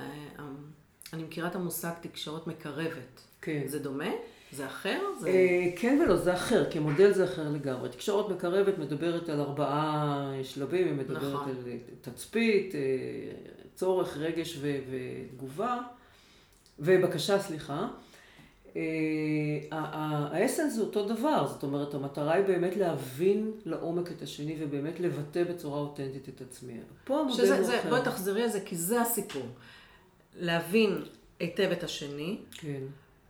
אני 1.14 1.24
מכירה 1.24 1.48
את 1.48 1.56
המושג 1.56 1.92
תקשורת 2.02 2.48
מקרבת. 2.48 3.22
כן. 3.42 3.64
זה 3.66 3.80
דומה? 3.80 4.10
זה 4.52 4.66
אחר? 4.66 5.00
זה... 5.20 5.28
אה, 5.28 5.70
כן 5.76 6.00
ולא, 6.04 6.16
זה 6.16 6.34
אחר, 6.34 6.72
כי 6.72 6.78
המודל 6.78 7.14
זה 7.14 7.26
אחר 7.26 7.50
לגמרי. 7.50 7.90
תקשורת 7.90 8.32
מקרבת 8.32 8.78
מדברת 8.78 9.30
על 9.30 9.40
ארבעה 9.40 10.32
שלבים, 10.44 10.88
היא 10.88 10.96
מדברת 10.96 11.34
נכון. 11.34 11.50
על 11.50 11.56
תצפית, 12.02 12.76
אה, 12.76 12.80
צורך, 13.76 14.18
רגש 14.18 14.58
ו- 14.62 14.80
ותגובה, 14.90 15.78
ובקשה, 16.80 17.40
סליחה. 17.40 17.88
אה, 18.76 18.82
האסנס 19.72 20.74
זה 20.74 20.82
אותו 20.82 21.06
דבר, 21.08 21.48
זאת 21.48 21.64
אומרת, 21.64 21.94
המטרה 21.94 22.34
היא 22.34 22.46
באמת 22.46 22.78
להבין 22.78 23.52
לעומק 23.66 24.12
את 24.12 24.22
השני 24.22 24.56
ובאמת 24.60 25.00
לבטא 25.00 25.44
בצורה 25.44 25.80
אותנטית 25.80 26.30
את 26.30 26.42
עצמי. 26.42 26.74
פה 27.04 27.20
המודל 27.20 27.54
הוא 27.54 27.66
אחר. 27.66 27.90
בואי 27.90 28.02
תחזרי 28.04 28.44
על 28.44 28.50
זה, 28.50 28.62
כי 28.62 28.76
זה 28.76 29.02
הסיפור. 29.02 29.46
להבין 30.40 31.04
היטב 31.40 31.70
את 31.72 31.84
השני. 31.84 32.38
כן. 32.52 32.82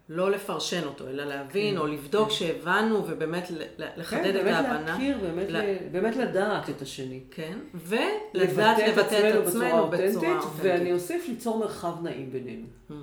לא 0.09 0.31
לפרשן 0.31 0.83
אותו, 0.83 1.07
אלא 1.07 1.23
להבין 1.23 1.73
כן, 1.73 1.77
או 1.77 1.87
לבדוק 1.87 2.29
כן. 2.29 2.35
שהבנו 2.35 3.03
ובאמת 3.07 3.51
לחדד 3.97 4.23
כן, 4.23 4.39
את 4.39 4.45
ההבנה. 4.45 4.63
כן, 4.63 4.69
באמת 4.71 4.87
להכיר, 4.87 5.17
באמת, 5.17 5.49
ל... 5.49 5.87
באמת 5.91 6.15
לדעת 6.15 6.69
את 6.69 6.81
השני. 6.81 7.19
כן, 7.31 7.57
ולדעת 7.73 8.77
לבטא 8.87 9.29
את 9.29 9.47
עצמנו 9.47 9.87
בצורה 9.87 10.39
אותנטית. 10.39 10.51
ואני 10.61 10.93
אוסיף 10.93 11.27
ליצור 11.27 11.59
מרחב 11.59 12.03
נעים 12.03 12.31
בינינו. 12.31 12.65
Mm-hmm. 12.89 12.93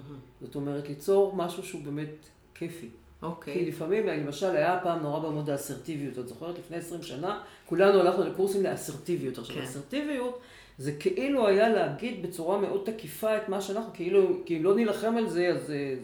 זאת 0.40 0.54
אומרת, 0.54 0.88
ליצור 0.88 1.36
משהו 1.36 1.62
שהוא 1.62 1.82
באמת 1.84 2.26
כיפי. 2.54 2.88
אוקיי. 3.22 3.54
כי 3.54 3.64
לפעמים, 3.64 4.06
למשל, 4.06 4.56
היה 4.56 4.80
פעם 4.82 5.02
נורא 5.02 5.18
במוד 5.18 5.50
האסרטיביות. 5.50 6.18
את 6.18 6.28
זוכרת? 6.28 6.58
לפני 6.58 6.76
20 6.76 7.02
שנה, 7.02 7.40
כולנו 7.66 8.00
הלכנו 8.00 8.24
לקורסים 8.24 8.62
לאסרטיביות. 8.62 9.38
עכשיו, 9.38 9.56
כן. 9.56 9.62
אסרטיביות 9.62 10.40
זה 10.78 10.92
כאילו 10.92 11.46
היה 11.46 11.68
להגיד 11.68 12.22
בצורה 12.22 12.58
מאוד 12.58 12.82
תקיפה 12.84 13.36
את 13.36 13.48
מה 13.48 13.60
שאנחנו, 13.60 13.90
כאילו, 13.94 14.40
כי 14.46 14.62
לא 14.62 14.74
נילחם 14.74 15.16
על 15.16 15.28
זה, 15.28 15.48
אז 15.48 15.66
זה... 15.66 15.96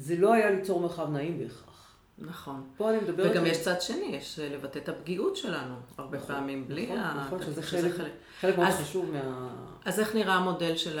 זה. 0.00 0.16
לא 0.16 0.32
היה 0.32 0.50
ליצור 0.50 0.80
מרחב 0.80 1.10
נעים 1.10 1.38
בהכרח. 1.38 1.94
נכון. 2.18 2.62
פה 2.76 2.90
אני 2.90 2.98
מדברת... 2.98 3.30
וגם 3.30 3.46
יש 3.46 3.60
צד 3.62 3.80
שני, 3.80 4.16
יש 4.16 4.38
לבטא 4.38 4.78
את 4.78 4.88
הפגיעות 4.88 5.36
שלנו, 5.36 5.74
הרבה 5.98 6.18
נכון, 6.18 6.34
פעמים, 6.34 6.68
בלי 6.68 6.84
נכון, 6.86 6.98
ה... 6.98 7.24
נכון, 7.26 7.42
שזה 7.42 7.62
חלק, 7.62 7.92
חלק, 7.92 8.12
חלק 8.40 8.58
מאוד 8.58 8.70
חשוב 8.70 9.10
מה... 9.12 9.48
אז 9.84 10.00
איך 10.00 10.14
נראה 10.14 10.34
המודל 10.34 10.76
של 10.76 10.98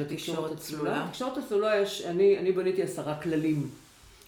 התקשורת 0.00 0.52
הצלולה? 0.52 1.04
התקשורת 1.04 1.38
הצלולה, 1.38 1.76
יש, 1.76 2.02
אני, 2.02 2.38
אני 2.38 2.52
בניתי 2.52 2.82
עשרה 2.82 3.20
כללים. 3.20 3.68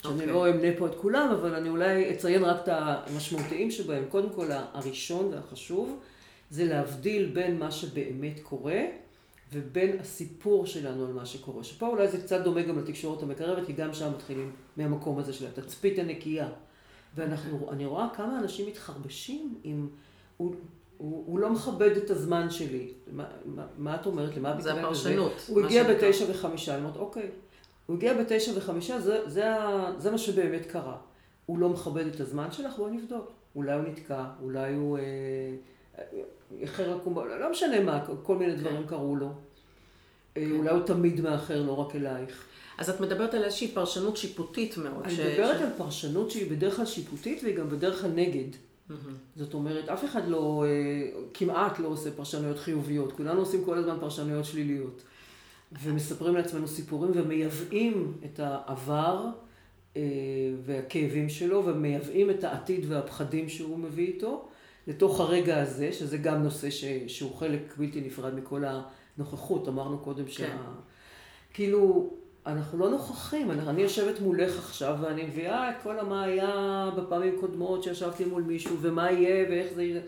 שאני 0.02 0.24
okay. 0.24 0.26
לא 0.26 0.50
אמנה 0.50 0.68
פה 0.78 0.86
את 0.86 0.94
כולם, 0.94 1.28
אבל 1.30 1.54
אני 1.54 1.68
אולי 1.68 2.10
אציין 2.10 2.44
רק 2.44 2.56
את 2.62 2.68
המשמעותיים 2.68 3.70
שבהם. 3.70 4.04
קודם 4.08 4.30
כל, 4.30 4.46
הראשון 4.72 5.34
והחשוב, 5.34 5.98
זה 6.50 6.64
להבדיל 6.64 7.30
בין 7.32 7.58
מה 7.58 7.70
שבאמת 7.70 8.40
קורה, 8.42 8.80
ובין 9.54 10.00
הסיפור 10.00 10.66
שלנו 10.66 11.06
על 11.06 11.12
מה 11.12 11.26
שקורה. 11.26 11.64
שפה 11.64 11.86
אולי 11.86 12.08
זה 12.08 12.18
קצת 12.18 12.40
דומה 12.44 12.62
גם 12.62 12.78
לתקשורת 12.78 13.22
המקרבת, 13.22 13.66
כי 13.66 13.72
גם 13.72 13.94
שם 13.94 14.10
מתחילים 14.12 14.52
מהמקום 14.76 15.18
הזה 15.18 15.32
של 15.32 15.46
התצפית 15.46 15.98
הנקייה. 15.98 16.48
ואנחנו, 17.14 17.66
okay. 17.68 17.72
אני 17.72 17.86
רואה 17.86 18.08
כמה 18.14 18.38
אנשים 18.38 18.66
מתחרבשים 18.66 19.54
עם... 19.64 19.88
הוא, 20.36 20.54
הוא, 20.96 21.24
הוא 21.26 21.38
לא 21.38 21.50
מכבד 21.50 21.96
את 21.96 22.10
הזמן 22.10 22.50
שלי. 22.50 22.92
מה, 23.12 23.24
מה, 23.44 23.66
מה 23.78 23.94
את 23.94 24.06
אומרת? 24.06 24.36
למה? 24.36 24.60
זה 24.60 24.72
הפרשנות. 24.72 25.32
הוא 25.48 25.60
הגיע 25.64 25.84
בתשע 25.84 26.24
וחמישה, 26.30 26.74
אני 26.74 26.84
אומרת, 26.84 26.96
אוקיי. 26.96 27.30
הוא 27.86 27.96
הגיע 27.96 28.14
בתשע 28.14 28.52
וחמישה, 28.56 29.00
זה, 29.00 29.28
זה, 29.28 29.44
זה 29.98 30.10
מה 30.10 30.18
שבאמת 30.18 30.66
קרה. 30.66 30.96
הוא 31.46 31.58
לא 31.58 31.68
מכבד 31.68 32.06
את 32.06 32.20
הזמן 32.20 32.52
שלך, 32.52 32.76
בואי 32.76 32.92
נבדוק. 32.92 33.32
אולי 33.56 33.72
הוא 33.72 33.82
נתקע, 33.82 34.24
אולי 34.42 34.74
הוא... 34.74 34.98
אה, 34.98 35.02
איחר 36.60 36.96
לקום, 36.96 37.18
לא 37.40 37.50
משנה 37.50 37.80
מה, 37.80 38.04
כל 38.22 38.36
מיני 38.36 38.56
דברים 38.56 38.82
כן. 38.82 38.88
קרו 38.88 39.16
לו. 39.16 39.32
אה, 40.36 40.46
אולי 40.50 40.70
הוא 40.70 40.82
תמיד 40.82 41.20
מאחר, 41.20 41.62
לא 41.62 41.72
רק 41.72 41.96
אלייך. 41.96 42.44
אז 42.78 42.90
את 42.90 43.00
מדברת 43.00 43.34
על 43.34 43.44
איזושהי 43.44 43.68
פרשנות 43.68 44.16
שיפוטית 44.16 44.76
מאוד. 44.76 45.04
אני 45.04 45.14
מדברת 45.14 45.60
על 45.60 45.68
פרשנות 45.76 46.30
שהיא 46.30 46.50
בדרך 46.50 46.76
כלל 46.76 46.86
שיפוטית 46.86 47.42
והיא 47.42 47.56
גם 47.56 47.68
בדרך 47.68 48.00
כלל 48.00 48.10
נגד. 48.10 48.48
זאת 49.36 49.54
אומרת, 49.54 49.88
אף 49.88 50.04
אחד 50.04 50.28
לא, 50.28 50.64
אה, 50.66 51.20
כמעט 51.34 51.78
לא 51.78 51.88
עושה 51.88 52.10
פרשנויות 52.10 52.58
חיוביות. 52.58 53.12
כולנו 53.12 53.40
עושים 53.40 53.64
כל 53.64 53.78
הזמן 53.78 53.96
פרשנויות 54.00 54.44
שליליות. 54.44 55.02
ומספרים 55.82 56.34
לעצמנו 56.34 56.68
סיפורים 56.68 57.12
ומייבאים 57.14 58.12
את 58.24 58.40
העבר 58.40 59.26
אה, 59.96 60.02
והכאבים 60.64 61.28
שלו, 61.28 61.66
ומייבאים 61.66 62.30
את 62.30 62.44
העתיד 62.44 62.84
והפחדים 62.88 63.48
שהוא 63.48 63.78
מביא 63.78 64.06
איתו. 64.06 64.48
לתוך 64.86 65.20
הרגע 65.20 65.62
הזה, 65.62 65.92
שזה 65.92 66.18
גם 66.18 66.42
נושא 66.42 66.70
ש, 66.70 66.84
שהוא 67.06 67.36
חלק 67.36 67.74
בלתי 67.78 68.00
נפרד 68.00 68.34
מכל 68.34 68.64
הנוכחות. 68.64 69.68
אמרנו 69.68 69.98
קודם 69.98 70.28
שה... 70.28 70.46
כן. 70.46 70.56
כאילו, 71.54 72.10
אנחנו 72.46 72.78
לא 72.78 72.90
נוכחים. 72.90 73.50
אני, 73.50 73.68
אני 73.68 73.82
יושבת 73.82 74.20
מולך 74.20 74.58
עכשיו 74.58 74.98
ואני 75.00 75.24
מביאה 75.24 75.70
את 75.70 75.74
כל 75.82 76.02
מה 76.02 76.24
היה 76.24 76.90
בפעמים 76.96 77.36
קודמות 77.40 77.82
שישבתי 77.82 78.24
מול 78.24 78.42
מישהו, 78.42 78.76
ומה 78.80 79.10
יהיה 79.10 79.50
ואיך 79.50 79.72
זה 79.74 79.82
יהיה, 79.82 80.00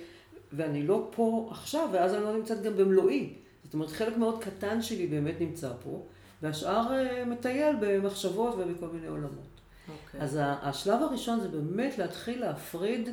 ואני 0.52 0.87
לא 0.87 1.09
פה 1.16 1.49
עכשיו, 1.50 1.88
ואז 1.92 2.14
אני 2.14 2.23
לא 2.23 2.37
נמצאת 2.37 2.62
גם 2.62 2.76
במלואי. 2.76 3.35
זאת 3.64 3.75
אומרת, 3.75 3.90
חלק 3.90 4.16
מאוד 4.16 4.45
קטן 4.45 4.83
שלי 4.83 5.06
באמת 5.06 5.40
נמצא 5.40 5.73
פה, 5.85 6.02
והשאר 6.42 6.87
uh, 6.88 7.25
מטייל 7.28 7.76
במחשבות 7.80 8.54
ובכל 8.59 8.87
מיני 8.87 9.06
עולמות. 9.06 9.30
Okay. 9.30 9.90
אוקיי. 10.06 10.21
אז 10.21 10.38
השלב 10.42 11.02
הראשון 11.02 11.40
זה 11.40 11.49
באמת 11.49 11.99
להתחיל 11.99 12.40
להפריד 12.40 13.09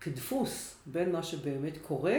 כדפוס 0.00 0.74
בין 0.86 1.12
מה 1.12 1.22
שבאמת 1.22 1.78
קורה 1.82 2.16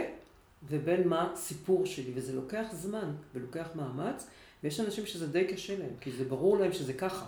ובין 0.68 1.08
מה 1.08 1.32
סיפור 1.34 1.86
שלי, 1.86 2.12
וזה 2.14 2.32
לוקח 2.32 2.64
זמן 2.72 3.14
ולוקח 3.34 3.68
מאמץ, 3.74 4.26
ויש 4.64 4.80
אנשים 4.80 5.06
שזה 5.06 5.26
די 5.26 5.44
קשה 5.44 5.78
להם, 5.78 5.92
כי 6.00 6.12
זה 6.12 6.24
ברור 6.24 6.58
להם 6.58 6.72
שזה 6.72 6.92
ככה. 6.92 7.26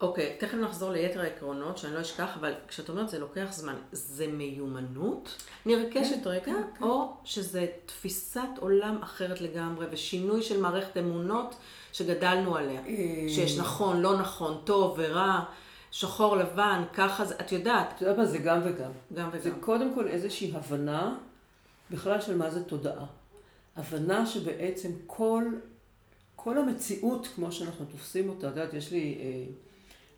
אוקיי, 0.00 0.34
okay, 0.36 0.40
תכף 0.40 0.54
נחזור 0.54 0.90
ליתר 0.90 1.20
העקרונות, 1.20 1.78
שאני 1.78 1.94
לא 1.94 2.00
אשכח, 2.00 2.36
אבל 2.40 2.54
כשאת 2.68 2.88
אומרת 2.88 3.08
זה 3.08 3.18
לוקח 3.18 3.46
זמן, 3.50 3.74
זה 3.92 4.26
מיומנות 4.26 5.42
נרכשת 5.66 6.24
כן, 6.24 6.30
רגע, 6.30 6.44
כן, 6.44 6.52
כן. 6.78 6.84
או 6.84 7.16
שזה 7.24 7.66
תפיסת 7.86 8.48
עולם 8.58 8.98
אחרת 9.02 9.40
לגמרי, 9.40 9.86
ושינוי 9.90 10.42
של 10.42 10.60
מערכת 10.60 10.96
אמונות 10.96 11.54
שגדלנו 11.92 12.56
עליה, 12.56 12.80
אה, 12.86 12.94
שיש 13.28 13.58
נכון, 13.58 14.00
לא 14.00 14.18
נכון, 14.18 14.60
טוב 14.64 14.94
ורע. 14.98 15.44
שחור 15.98 16.36
לבן, 16.36 16.82
ככה 16.92 17.24
זה, 17.24 17.34
את 17.40 17.52
יודעת. 17.52 17.92
את 17.96 18.00
יודעת 18.00 18.16
מה, 18.16 18.26
זה 18.26 18.38
גם 18.38 18.60
וגם. 18.64 18.90
גם 19.14 19.28
וגם. 19.32 19.40
זה 19.40 19.50
קודם 19.60 19.94
כל 19.94 20.08
איזושהי 20.08 20.52
הבנה 20.54 21.18
בכלל 21.90 22.20
של 22.20 22.36
מה 22.36 22.50
זה 22.50 22.64
תודעה. 22.64 23.06
הבנה 23.76 24.26
שבעצם 24.26 24.90
כל, 25.06 25.44
כל 26.36 26.58
המציאות, 26.58 27.28
כמו 27.34 27.52
שאנחנו 27.52 27.84
תופסים 27.84 28.28
אותה, 28.28 28.48
את 28.48 28.56
יודעת, 28.56 28.74
יש 28.74 28.92
לי 28.92 29.18
אה, 29.20 29.52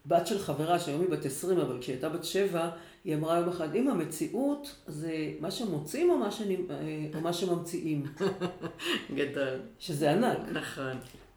בת 0.06 0.26
של 0.26 0.38
חברה 0.38 0.78
שהיום 0.78 1.00
היא 1.00 1.10
בת 1.10 1.26
20, 1.26 1.58
אבל 1.58 1.80
כשהיא 1.80 1.94
הייתה 1.94 2.08
בת 2.08 2.24
7, 2.24 2.70
היא 3.04 3.14
אמרה 3.14 3.38
יום 3.38 3.48
אחד, 3.48 3.74
אם 3.74 3.88
המציאות 3.88 4.74
זה 4.86 5.32
מה 5.40 5.50
שמוצאים 5.50 6.10
או 6.10 6.18
מה, 6.18 6.30
שאני, 6.30 6.56
אה, 6.70 7.08
או 7.14 7.20
מה 7.20 7.32
שממציאים. 7.32 8.06
גדול. 9.16 9.60
שזה 9.78 10.10
ענק. 10.10 10.38
נכון. 10.52 10.96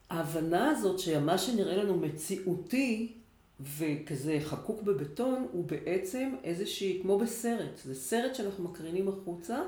ההבנה 0.10 0.70
הזאת 0.70 1.00
שמה 1.00 1.38
שנראה 1.38 1.84
לנו 1.84 1.98
מציאותי, 1.98 3.21
וכזה 3.78 4.38
חקוק 4.44 4.82
בבטון, 4.82 5.48
הוא 5.52 5.66
בעצם 5.66 6.36
איזושהי, 6.44 7.00
כמו 7.02 7.20
בסרט, 7.20 7.82
זה 7.86 7.96
סרט 7.96 8.36
שאנחנו 8.36 8.64
מקרינים 8.64 9.08
החוצה, 9.08 9.60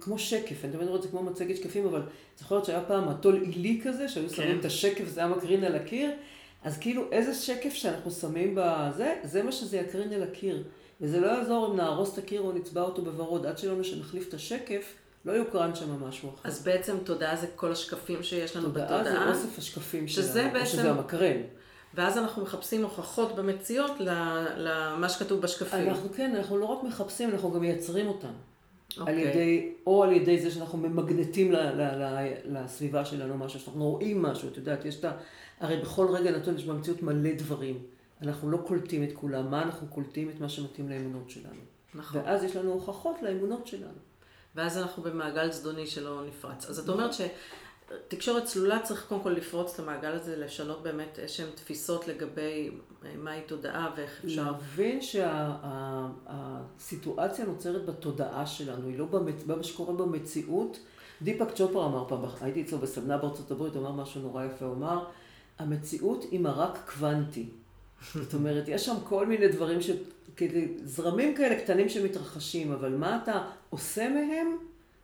כמו 0.00 0.18
שקף, 0.18 0.64
אני 0.64 0.72
תמיד 0.72 0.88
את 0.88 1.02
זה 1.02 1.08
כמו 1.08 1.22
מצגת 1.22 1.56
שקפים, 1.56 1.86
אבל 1.86 2.02
זוכרת 2.38 2.64
שהיה 2.64 2.84
פעם 2.84 3.08
מטול 3.08 3.42
עילי 3.42 3.80
כזה, 3.84 4.08
שהיו 4.08 4.30
שמים 4.30 4.48
כן. 4.48 4.58
את 4.58 4.64
השקף, 4.64 5.08
זה 5.08 5.20
היה 5.20 5.28
מקרין 5.28 5.64
על 5.64 5.74
הקיר, 5.74 6.10
אז 6.64 6.78
כאילו 6.78 7.12
איזה 7.12 7.34
שקף 7.34 7.72
שאנחנו 7.74 8.10
שמים 8.10 8.54
בזה, 8.56 9.14
זה 9.24 9.42
מה 9.42 9.52
שזה 9.52 9.76
יקרין 9.76 10.12
על 10.12 10.22
הקיר. 10.22 10.64
וזה 11.00 11.20
לא 11.20 11.26
יעזור 11.26 11.72
אם 11.72 11.76
נהרוס 11.76 12.12
את 12.12 12.18
הקיר 12.18 12.40
או 12.40 12.52
נצבע 12.52 12.82
אותו 12.82 13.02
בוורוד, 13.02 13.46
עד 13.46 13.58
שלא 13.58 13.74
נחליף 14.00 14.28
את 14.28 14.34
השקף, 14.34 14.94
לא 15.24 15.32
יוקרן 15.32 15.74
שם 15.74 16.04
משהו 16.04 16.28
אחר. 16.28 16.48
אז 16.48 16.64
בעצם 16.64 16.96
תודעה 17.04 17.36
זה 17.36 17.46
כל 17.56 17.72
השקפים 17.72 18.22
שיש 18.22 18.56
לנו 18.56 18.66
תודעה. 18.66 18.98
תודעה 18.98 19.34
זה 19.34 19.38
אוסף 19.38 19.58
השקפים 19.58 20.08
שלנו, 20.08 20.26
בעצם... 20.26 20.60
או 20.60 20.66
שזה 20.66 20.90
המקרן. 20.90 21.40
ואז 21.96 22.18
אנחנו 22.18 22.42
מחפשים 22.42 22.82
הוכחות 22.82 23.36
במציאות 23.36 23.92
למה 24.56 25.08
שכתוב 25.08 25.40
בשקפים. 25.40 25.88
אנחנו 25.88 26.08
כן, 26.16 26.34
אנחנו 26.36 26.58
לא 26.58 26.64
רק 26.64 26.84
מחפשים, 26.84 27.30
אנחנו 27.30 27.52
גם 27.52 27.60
מייצרים 27.60 28.08
אותם. 28.08 28.28
Okay. 28.28 29.00
על 29.00 29.00
אוקיי. 29.00 29.30
ידי, 29.30 29.72
או 29.86 30.02
על 30.02 30.12
ידי 30.12 30.40
זה 30.40 30.50
שאנחנו 30.50 30.78
ממגנטים 30.78 31.52
ל, 31.52 31.56
ל, 31.56 31.82
ל, 31.82 32.32
לסביבה 32.44 33.04
שלנו 33.04 33.38
משהו, 33.38 33.60
שאנחנו 33.60 33.90
רואים 33.90 34.22
משהו, 34.22 34.48
את 34.48 34.56
יודעת, 34.56 34.84
יש 34.84 35.00
את 35.00 35.04
ה... 35.04 35.12
הרי 35.60 35.76
בכל 35.76 36.06
רגע 36.06 36.30
נתון 36.30 36.56
יש 36.56 36.64
במציאות 36.64 37.02
מלא 37.02 37.34
דברים. 37.34 37.78
אנחנו 38.22 38.50
לא 38.50 38.58
קולטים 38.66 39.02
את 39.02 39.12
כולם, 39.14 39.50
מה 39.50 39.62
אנחנו 39.62 39.86
קולטים? 39.86 40.30
את 40.30 40.40
מה 40.40 40.48
שמתאים 40.48 40.88
לאמונות 40.88 41.30
שלנו. 41.30 41.60
נכון. 41.94 42.20
ואז 42.24 42.44
יש 42.44 42.56
לנו 42.56 42.72
הוכחות 42.72 43.22
לאמונות 43.22 43.66
שלנו. 43.66 43.98
ואז 44.54 44.78
אנחנו 44.78 45.02
במעגל 45.02 45.52
זדוני 45.52 45.86
שלא 45.86 46.22
נפרץ. 46.28 46.66
אז 46.66 46.78
את 46.78 46.88
אומרת 46.88 47.10
שתקשורת 47.88 48.44
צלולה 48.44 48.80
צריך 48.82 49.06
קודם 49.08 49.20
כל 49.20 49.30
לפרוץ 49.30 49.74
את 49.74 49.78
המעגל 49.80 50.12
הזה, 50.12 50.36
לשנות 50.36 50.82
באמת 50.82 51.18
איזשהן 51.18 51.46
תפיסות 51.54 52.08
לגבי 52.08 52.70
אה, 53.04 53.10
מהי 53.16 53.40
תודעה 53.46 53.90
ואיך 53.96 54.24
אפשר... 54.24 54.42
להבין 54.42 55.00
שהסיטואציה 56.80 57.44
שה, 57.44 57.50
נוצרת 57.50 57.86
בתודעה 57.86 58.46
שלנו, 58.46 58.88
היא 58.88 58.98
לא 58.98 59.04
במצ... 59.04 59.42
במה 59.46 59.62
שקורה 59.62 59.92
במציאות. 59.92 60.78
דיפק 61.22 61.52
צ'ופר 61.54 61.86
אמר 61.86 62.08
פעם, 62.08 62.20
הייתי 62.40 62.62
אצלו 62.62 62.78
בסדנה 62.78 63.18
בארצות 63.18 63.50
הברית, 63.50 63.74
הוא 63.74 63.86
אמר 63.86 64.02
משהו 64.02 64.20
נורא 64.20 64.44
יפה, 64.44 64.64
הוא 64.64 64.74
אמר, 64.74 65.04
המציאות 65.58 66.24
היא 66.30 66.40
מרק 66.40 66.78
קוונטי. 66.92 67.46
זאת 68.22 68.34
אומרת, 68.34 68.64
יש 68.68 68.86
שם 68.86 68.94
כל 69.04 69.26
מיני 69.26 69.48
דברים 69.48 69.80
ש... 69.80 69.90
זרמים 70.84 71.34
כאלה 71.34 71.60
קטנים 71.60 71.88
שמתרחשים, 71.88 72.72
אבל 72.72 72.94
מה 72.94 73.20
אתה 73.22 73.44
עושה 73.70 74.08
מהם? 74.08 74.56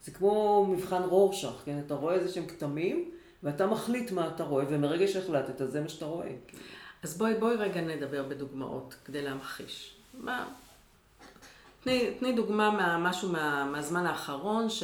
זה 0.05 0.11
כמו 0.11 0.67
מבחן 0.71 1.03
רורשך, 1.03 1.53
כן? 1.65 1.79
אתה 1.87 1.95
רואה 1.95 2.15
איזה 2.15 2.33
שהם 2.33 2.47
כתמים, 2.47 3.11
ואתה 3.43 3.67
מחליט 3.67 4.11
מה 4.11 4.29
אתה 4.35 4.45
רואה, 4.45 4.65
ומרגע 4.69 5.09
שהחלטת, 5.09 5.71
זה 5.71 5.81
מה 5.81 5.89
שאתה 5.89 6.05
רואה. 6.05 6.29
אז 7.03 7.19
בואי, 7.19 7.35
בואי 7.35 7.57
רגע 7.57 7.81
נדבר 7.81 8.23
בדוגמאות, 8.23 8.95
כדי 9.05 9.23
להמחיש. 9.23 9.95
מה... 10.15 10.49
תני, 11.83 12.15
תני 12.19 12.33
דוגמה 12.33 12.71
מהמשהו 12.71 13.29
מה, 13.29 13.65
מהזמן 13.65 14.07
האחרון, 14.07 14.71
ש, 14.71 14.83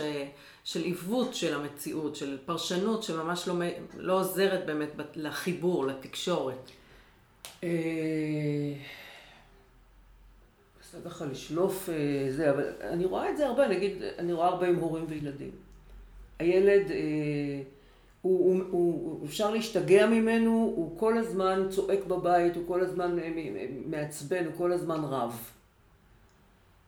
של 0.64 0.82
עיוות 0.82 1.34
של 1.34 1.54
המציאות, 1.54 2.16
של 2.16 2.38
פרשנות 2.44 3.02
שממש 3.02 3.48
לא, 3.48 3.54
לא 3.96 4.20
עוזרת 4.20 4.66
באמת 4.66 4.88
לחיבור, 5.14 5.86
לתקשורת. 5.86 6.70
ככה 11.04 11.26
לשלוף 11.26 11.88
אה, 11.88 12.26
זה, 12.30 12.50
אבל 12.50 12.64
אני 12.80 13.04
רואה 13.04 13.30
את 13.30 13.36
זה 13.36 13.46
הרבה, 13.46 13.68
נגיד, 13.68 14.02
אני 14.18 14.32
רואה 14.32 14.46
הרבה 14.48 14.68
עם 14.68 14.76
הורים 14.76 15.04
וילדים. 15.08 15.50
הילד, 16.38 16.90
אה, 16.90 16.96
הוא, 18.22 18.54
הוא, 18.54 18.62
הוא, 18.70 19.26
אפשר 19.26 19.50
להשתגע 19.50 20.06
ממנו, 20.06 20.72
הוא 20.76 20.98
כל 20.98 21.18
הזמן 21.18 21.66
צועק 21.70 22.04
בבית, 22.04 22.56
הוא 22.56 22.64
כל 22.66 22.80
הזמן 22.80 23.18
אה, 23.18 23.32
מעצבן, 23.86 24.44
הוא 24.44 24.54
כל 24.56 24.72
הזמן 24.72 25.00
רב. 25.04 25.50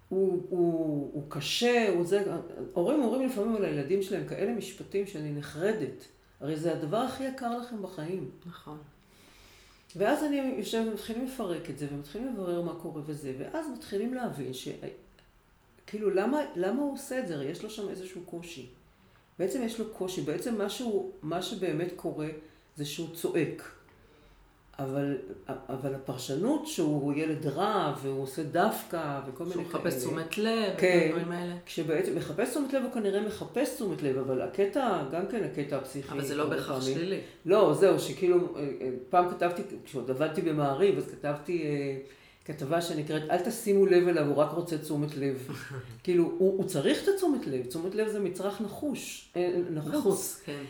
הוא, 0.09 0.43
הוא, 0.49 1.11
הוא 1.13 1.23
קשה, 1.29 1.91
הוא 1.91 2.07
זה, 2.07 2.25
הורים 2.73 3.03
אומרים 3.03 3.29
לפעמים 3.29 3.57
על 3.57 3.65
הילדים 3.65 4.03
שלהם 4.03 4.27
כאלה 4.29 4.53
משפטים 4.53 5.07
שאני 5.07 5.33
נחרדת. 5.33 6.05
הרי 6.41 6.57
זה 6.57 6.73
הדבר 6.73 6.97
הכי 6.97 7.25
יקר 7.25 7.59
לכם 7.59 7.83
בחיים. 7.83 8.31
נכון. 8.47 8.79
ואז 9.97 10.25
אני 10.25 10.55
יושבת 10.59 10.89
ומתחילים 10.89 11.25
לפרק 11.25 11.71
את 11.71 11.79
זה, 11.79 11.87
ומתחילים 11.93 12.29
לברר 12.29 12.63
מה 12.63 12.75
קורה 12.75 13.03
וזה, 13.07 13.35
ואז 13.39 13.67
מתחילים 13.69 14.15
להבין 14.15 14.53
ש... 14.53 14.69
כאילו, 15.87 16.11
למה, 16.11 16.41
למה 16.57 16.83
הוא 16.83 16.93
עושה 16.93 17.19
את 17.19 17.29
זה? 17.29 17.45
יש 17.45 17.63
לו 17.63 17.71
שם 17.71 17.89
איזשהו 17.89 18.21
קושי. 18.25 18.67
בעצם 19.39 19.63
יש 19.63 19.79
לו 19.79 19.91
קושי, 19.93 20.23
בעצם 20.23 20.59
מה, 20.59 20.71
שהוא, 20.71 21.13
מה 21.23 21.43
שבאמת 21.43 21.93
קורה 21.97 22.29
זה 22.77 22.85
שהוא 22.85 23.15
צועק. 23.15 23.80
אבל, 24.83 25.17
אבל 25.49 25.95
הפרשנות 25.95 26.67
שהוא 26.67 27.15
ילד 27.15 27.47
רע, 27.47 27.95
והוא 28.03 28.23
עושה 28.23 28.43
דווקא, 28.43 29.21
וכל 29.27 29.45
מיני 29.45 29.55
כאלה. 29.55 29.69
שהוא 29.71 29.81
מחפש 29.81 29.99
תשומת 29.99 30.39
לב, 30.39 30.73
כן, 30.79 31.07
ודברים 31.07 31.33
האלה. 31.33 31.55
כשבעצם 31.67 32.17
מחפש 32.17 32.51
תשומת 32.51 32.73
לב, 32.73 32.83
הוא 32.83 32.93
כנראה 32.93 33.21
מחפש 33.21 33.75
תשומת 33.75 34.03
לב, 34.03 34.19
אבל 34.19 34.43
הקטע, 34.43 35.03
גם 35.13 35.27
כן 35.31 35.45
הקטע 35.45 35.77
הפסיכי. 35.77 36.13
אבל 36.13 36.25
זה 36.25 36.35
לא 36.35 36.49
בהכרח 36.49 36.83
שלילי. 36.85 37.21
לא, 37.47 37.75
זהו, 37.81 37.99
שכאילו, 37.99 38.37
אה, 38.57 38.61
אה, 38.61 38.91
פעם 39.11 39.31
כתבתי, 39.31 39.63
כשעוד 39.85 40.11
עבדתי 40.11 40.43
במעריב, 40.43 40.99
אז 40.99 41.11
כתבתי 41.11 41.63
אה, 41.65 41.97
כתבה 42.45 42.81
שנקראת, 42.81 43.23
אל 43.31 43.39
תשימו 43.39 43.87
לב 43.87 44.09
אליו, 44.09 44.27
הוא 44.27 44.37
רק 44.37 44.51
רוצה 44.51 44.79
תשומת 44.79 45.17
לב. 45.17 45.49
כאילו, 46.05 46.25
הוא, 46.25 46.57
הוא 46.59 46.65
צריך 46.65 47.03
את 47.03 47.09
התשומת 47.09 47.47
לב, 47.47 47.67
תשומת 47.67 47.95
לב 47.95 48.09
זה 48.09 48.21
מצרך 48.21 48.61
נחוש, 48.61 49.33
נחוץ. 49.71 49.95
נחוץ, 49.95 50.43
כן. 50.45 50.63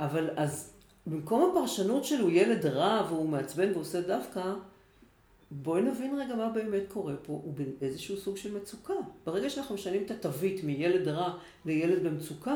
אבל 0.00 0.30
אז... 0.36 0.77
במקום 1.08 1.50
הפרשנות 1.50 2.04
שלו, 2.04 2.30
ילד 2.30 2.66
רע 2.66 3.06
והוא 3.08 3.28
מעצבן 3.28 3.72
ועושה 3.74 4.00
דווקא, 4.00 4.54
בואי 5.50 5.82
נבין 5.82 6.20
רגע 6.20 6.34
מה 6.34 6.48
באמת 6.48 6.82
קורה 6.88 7.14
פה, 7.22 7.32
הוא 7.32 7.54
באיזשהו 7.80 8.16
סוג 8.16 8.36
של 8.36 8.56
מצוקה. 8.56 8.94
ברגע 9.26 9.50
שאנחנו 9.50 9.74
משנים 9.74 10.02
את 10.02 10.10
התווית 10.10 10.64
מילד 10.64 11.08
רע 11.08 11.38
לילד 11.64 12.02
במצוקה, 12.02 12.54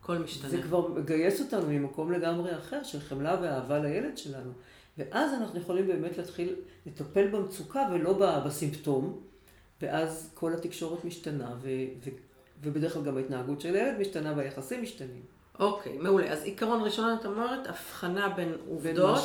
הכל 0.00 0.18
משתנה. 0.18 0.50
זה 0.50 0.62
כבר 0.62 0.88
מגייס 0.88 1.40
אותנו 1.40 1.66
ממקום 1.68 2.12
לגמרי 2.12 2.56
אחר, 2.56 2.82
של 2.82 3.00
חמלה 3.00 3.36
ואהבה 3.42 3.78
לילד 3.78 4.18
שלנו. 4.18 4.52
ואז 4.98 5.34
אנחנו 5.34 5.60
יכולים 5.60 5.86
באמת 5.86 6.18
להתחיל 6.18 6.54
לטפל 6.86 7.28
במצוקה 7.28 7.88
ולא 7.92 8.42
בסימפטום, 8.46 9.20
ואז 9.82 10.30
כל 10.34 10.54
התקשורת 10.54 11.04
משתנה, 11.04 11.54
ו- 11.60 11.68
ו- 12.04 12.10
ובדרך 12.62 12.94
כלל 12.94 13.02
גם 13.02 13.16
ההתנהגות 13.16 13.60
של 13.60 13.74
הילד 13.74 14.00
משתנה 14.00 14.34
והיחסים 14.36 14.82
משתנים. 14.82 15.22
אוקיי, 15.60 15.98
מעולה. 15.98 16.32
אז 16.32 16.42
עיקרון 16.42 16.82
ראשון 16.82 17.16
את 17.20 17.26
אומרת, 17.26 17.66
הבחנה 17.66 18.28
בין 18.28 18.52
עובדות 18.68 19.18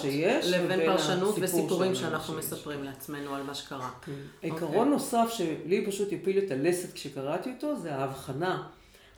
לבין 0.43 0.79
פרשנות 0.85 1.35
וסיפורים 1.41 1.95
שאנחנו 1.95 2.41
שיש. 2.41 2.53
מספרים 2.53 2.83
לעצמנו 2.83 3.35
על 3.35 3.43
מה 3.43 3.53
שקרה. 3.53 3.91
כן. 4.01 4.11
אוקיי. 4.11 4.51
עיקרון 4.51 4.89
נוסף 4.89 5.29
שלי 5.29 5.85
פשוט 5.87 6.07
הפיל 6.11 6.37
את 6.37 6.51
הלסת 6.51 6.93
כשקראתי 6.93 7.51
אותו, 7.51 7.79
זה 7.79 7.95
ההבחנה. 7.95 8.67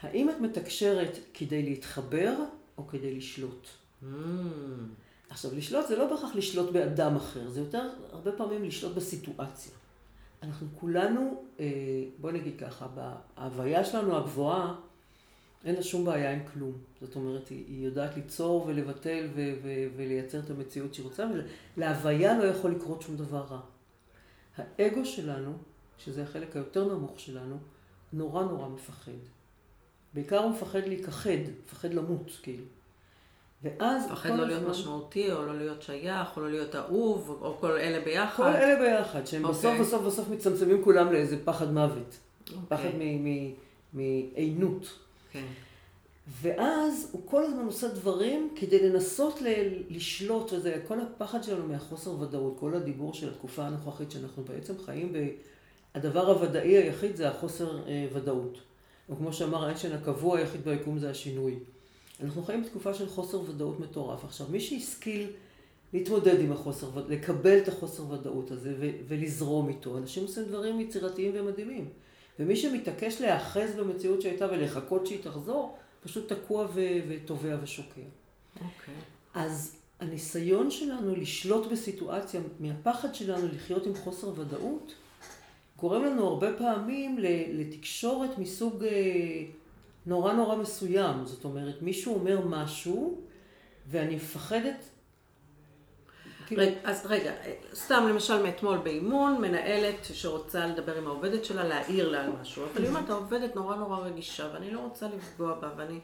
האם 0.02 0.30
את 0.30 0.40
מתקשרת 0.40 1.18
כדי 1.34 1.64
להתחבר 1.64 2.34
או 2.78 2.88
כדי 2.88 3.16
לשלוט? 3.16 3.68
Mm. 4.04 4.06
עכשיו, 5.30 5.52
לשלוט 5.56 5.88
זה 5.88 5.96
לא 5.96 6.06
בהכרח 6.06 6.36
לשלוט 6.36 6.72
באדם 6.72 7.16
אחר, 7.16 7.50
זה 7.50 7.60
יותר 7.60 7.90
הרבה 8.12 8.32
פעמים 8.32 8.64
לשלוט 8.64 8.96
בסיטואציה. 8.96 9.72
אנחנו 10.44 10.68
כולנו, 10.80 11.44
אה, 11.60 11.66
בואי 12.18 12.34
נגיד 12.34 12.54
ככה, 12.60 12.88
בהוויה 12.88 13.86
שלנו 13.86 14.18
הגבוהה, 14.18 14.76
אין 15.66 15.76
לה 15.76 15.84
שום 15.84 16.06
בעיה 16.06 16.32
עם 16.34 16.40
כלום. 16.54 16.72
זאת 17.02 17.16
אומרת, 17.16 17.48
היא, 17.48 17.66
היא 17.68 17.86
יודעת 17.86 18.16
ליצור 18.16 18.66
ולבטל 18.68 19.28
ו- 19.36 19.54
ו- 19.64 19.88
ולייצר 19.96 20.40
את 20.40 20.50
המציאות 20.50 20.94
שהיא 20.94 21.04
רוצה, 21.06 21.28
ולהוויה 21.78 22.38
לא 22.38 22.44
יכול 22.44 22.72
לקרות 22.72 23.02
שום 23.02 23.18
דבר 23.18 23.46
רע. 23.50 23.60
האגו 24.58 25.06
שלנו, 25.06 25.54
שזה 25.98 26.24
החלק 26.24 26.56
היותר 26.56 26.94
נמוך 26.94 27.20
שלנו, 27.20 27.58
נורא 28.14 28.44
נורא 28.44 28.68
מפחד. 28.68 29.12
בעיקר 30.14 30.40
הוא 30.40 30.52
מפחד 30.52 30.80
להיכחד, 30.86 31.30
מפחד 31.66 31.94
למות, 31.94 32.32
כאילו. 32.44 32.64
ואז... 33.64 34.06
מפחד 34.06 34.30
לא 34.30 34.48
להיות 34.48 34.64
משמעותי, 34.70 35.32
או 35.32 35.46
לא 35.46 35.58
להיות 35.58 35.82
שייך, 35.82 36.38
או 36.38 36.42
לא 36.42 36.50
להיות 36.50 36.76
אהוב, 36.76 37.38
או 37.42 37.58
כל 37.60 37.72
אלה 37.72 38.06
ביחד. 38.06 38.44
כל 38.44 38.56
אלה 38.56 38.80
ביחד, 38.80 39.26
שהם 39.26 39.46
okay. 39.46 39.50
בסוף 39.50 39.66
אוקיי. 39.66 39.82
בסוף 39.82 40.02
בסוף 40.02 40.30
מצמצמים 40.30 40.84
כולם 40.84 41.14
לאיזה 41.14 41.38
פחד 41.46 41.72
מוות. 41.72 42.18
Okay. 42.48 42.52
אוקיי. 42.54 42.78
פחד 42.78 42.90
מעינות. 43.94 45.07
כן. 45.32 45.46
ואז 46.42 47.10
הוא 47.12 47.22
כל 47.26 47.44
הזמן 47.44 47.66
עושה 47.66 47.88
דברים 47.88 48.50
כדי 48.56 48.90
לנסות 48.90 49.42
ל- 49.42 49.84
לשלוט, 49.90 50.54
וזה 50.54 50.82
כל 50.88 51.00
הפחד 51.00 51.44
שלנו 51.44 51.68
מהחוסר 51.68 52.20
ודאות, 52.20 52.58
כל 52.60 52.76
הדיבור 52.76 53.14
של 53.14 53.30
התקופה 53.30 53.64
הנוכחית 53.66 54.12
שאנחנו 54.12 54.44
בעצם 54.44 54.74
חיים 54.86 55.14
ב... 55.14 55.28
הדבר 55.96 56.32
הוודאי 56.32 56.68
היחיד 56.78 57.16
זה 57.16 57.30
החוסר 57.30 57.88
אה, 57.88 58.08
ודאות. 58.14 58.58
או 59.10 59.16
כמו 59.16 59.34
שאמר 59.34 59.66
איינשטיין, 59.66 59.94
הקבוע 59.94 60.38
היחיד 60.38 60.62
ביקום 60.66 61.00
זה 61.00 61.10
השינוי. 61.10 61.56
אנחנו 62.24 62.44
חיים 62.44 62.64
בתקופה 62.64 62.94
של 62.94 63.10
חוסר 63.10 63.42
ודאות 63.42 63.80
מטורף. 63.80 64.24
עכשיו, 64.24 64.48
מי 64.52 64.60
שהשכיל 64.60 65.28
להתמודד 65.94 66.40
עם 66.40 66.52
החוסר, 66.52 66.90
לקבל 67.08 67.58
את 67.58 67.68
החוסר 67.68 68.12
ודאות 68.12 68.52
הזה 68.52 68.76
ו- 68.80 68.92
ולזרום 69.08 69.70
איתו, 69.70 69.98
אנשים 69.98 70.24
עושים 70.24 70.44
דברים 70.44 70.80
יצירתיים 70.80 71.32
ומדהימים. 71.36 71.90
ומי 72.40 72.56
שמתעקש 72.56 73.22
להיאחז 73.22 73.76
במציאות 73.76 74.22
שהייתה 74.22 74.48
ולחכות 74.52 75.08
שהיא 75.08 75.24
תחזור, 75.24 75.78
פשוט 76.04 76.34
תקוע 76.34 76.68
וטובע 77.08 77.58
ושוקע. 77.62 78.02
אוקיי. 78.56 78.68
Okay. 78.68 79.40
אז 79.40 79.76
הניסיון 80.00 80.72
שלנו 80.72 81.16
לשלוט 81.16 81.72
בסיטואציה, 81.72 82.42
מהפחד 82.60 83.16
שלנו 83.16 83.48
לחיות 83.48 83.86
עם 83.86 83.96
חוסר 83.96 84.40
ודאות, 84.40 84.94
גורם 85.80 86.04
לנו 86.04 86.28
הרבה 86.28 86.54
פעמים 86.58 87.18
לתקשורת 87.54 88.38
מסוג 88.38 88.84
אה, 88.84 89.44
נורא 90.06 90.34
נורא 90.34 90.56
מסוים. 90.56 91.26
זאת 91.26 91.44
אומרת, 91.44 91.82
מישהו 91.82 92.16
אומר 92.16 92.48
משהו, 92.48 93.22
ואני 93.88 94.16
מפחדת... 94.16 94.90
כאילו... 96.48 96.62
רגע, 96.62 96.76
אז 96.84 97.06
רגע, 97.06 97.32
סתם 97.74 98.08
למשל 98.10 98.44
מאתמול 98.44 98.78
באימון, 98.78 99.42
מנהלת 99.42 100.08
שרוצה 100.14 100.66
לדבר 100.66 100.98
עם 100.98 101.08
העובדת 101.08 101.46
שלה, 101.46 101.64
להעיר 101.64 102.10
לה 102.10 102.24
על 102.24 102.30
משהו, 102.42 102.64
אבל 102.74 102.82
היא 102.82 102.90
אומרת, 102.90 103.10
העובדת 103.10 103.56
נורא 103.56 103.76
נורא 103.76 104.00
רגישה, 104.00 104.50
ואני 104.54 104.72
לא 104.72 104.80
רוצה 104.80 105.08
לפגוע 105.18 105.54
בה, 105.54 105.70
ואני... 105.78 106.00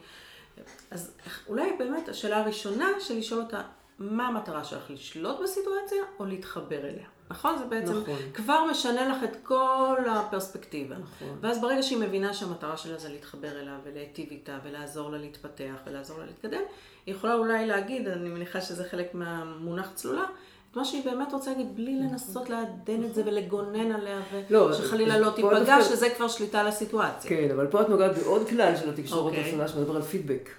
אז 0.92 1.18
אולי 1.48 1.72
באמת 1.80 2.10
השאלה 2.10 2.40
הראשונה 2.40 2.88
של 3.00 3.18
לשאול 3.18 3.42
אותה, 3.42 3.62
מה 4.00 4.28
המטרה 4.28 4.64
שלך, 4.64 4.90
לשלוט 4.90 5.40
בסיטואציה 5.44 6.04
או 6.20 6.26
להתחבר 6.26 6.80
אליה? 6.80 7.08
נכון? 7.32 7.58
זה 7.58 7.66
בעצם 7.66 8.00
נכון. 8.02 8.20
כבר 8.34 8.66
משנה 8.72 9.10
לך 9.10 9.24
את 9.24 9.38
כל 9.44 9.98
הפרספקטיבה. 10.10 10.96
נכון. 10.96 11.38
ואז 11.42 11.62
ברגע 11.62 11.84
שהיא 11.84 11.98
מבינה 11.98 12.34
שהמטרה 12.34 12.78
שלה 12.78 12.98
זה 12.98 13.10
להתחבר 13.10 13.60
אליה 13.62 13.78
ולהיטיב 13.84 14.28
איתה 14.32 14.60
ולעזור 14.64 15.12
לה 15.12 15.18
להתפתח 15.18 15.74
ולעזור 15.88 16.20
לה 16.20 16.26
להתקדם, 16.26 16.62
היא 17.06 17.16
יכולה 17.16 17.34
אולי 17.34 17.68
להגיד, 17.68 18.08
אני 18.08 18.30
מניחה 18.30 18.62
שזה 18.62 18.84
חלק 18.84 19.16
מהמונח 19.16 19.90
צלולה, 19.96 20.26
את 20.72 20.78
מה 20.78 20.86
שהיא 20.86 21.06
באמת 21.06 21.34
רוצה 21.34 21.52
להגיד, 21.52 21.76
בלי 21.76 21.96
נכון. 21.96 22.12
לנסות 22.12 22.50
לעדן 22.50 23.04
את 23.04 23.14
זה 23.14 23.22
ולגונן 23.26 23.92
עליה, 23.92 24.22
ושחלילה 24.70 25.18
לא, 25.18 25.26
לא 25.28 25.32
תיפגע, 25.32 25.82
שזה 25.82 26.10
כבר 26.10 26.28
שליטה 26.28 26.60
על 26.60 26.68
הסיטואציה. 26.68 27.30
כן, 27.30 27.52
אבל 27.54 27.68
פה 27.68 27.82
את 27.82 27.90
נוגעת 27.90 28.18
בעוד 28.18 28.50
כלל 28.50 28.76
של 28.76 28.90
התקשורת 28.90 29.34
okay. 29.34 29.38
אוקיי. 29.38 29.68
שמדבר 29.68 29.96
על 29.96 30.02
פידבק. 30.02 30.50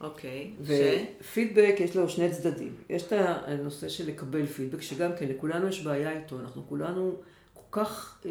אוקיי. 0.00 0.52
ופידבק 0.60 1.74
יש 1.78 1.96
לו 1.96 2.08
שני 2.08 2.30
צדדים. 2.30 2.74
יש 2.90 3.02
את 3.02 3.12
הנושא 3.46 3.88
של 3.88 4.08
לקבל 4.08 4.46
פידבק, 4.46 4.82
שגם 4.82 5.10
כן, 5.18 5.28
לכולנו 5.28 5.68
יש 5.68 5.82
בעיה 5.82 6.12
איתו. 6.12 6.40
אנחנו 6.40 6.62
כולנו 6.68 7.16
כל 7.54 7.80
כך 7.82 8.18
אה, 8.26 8.30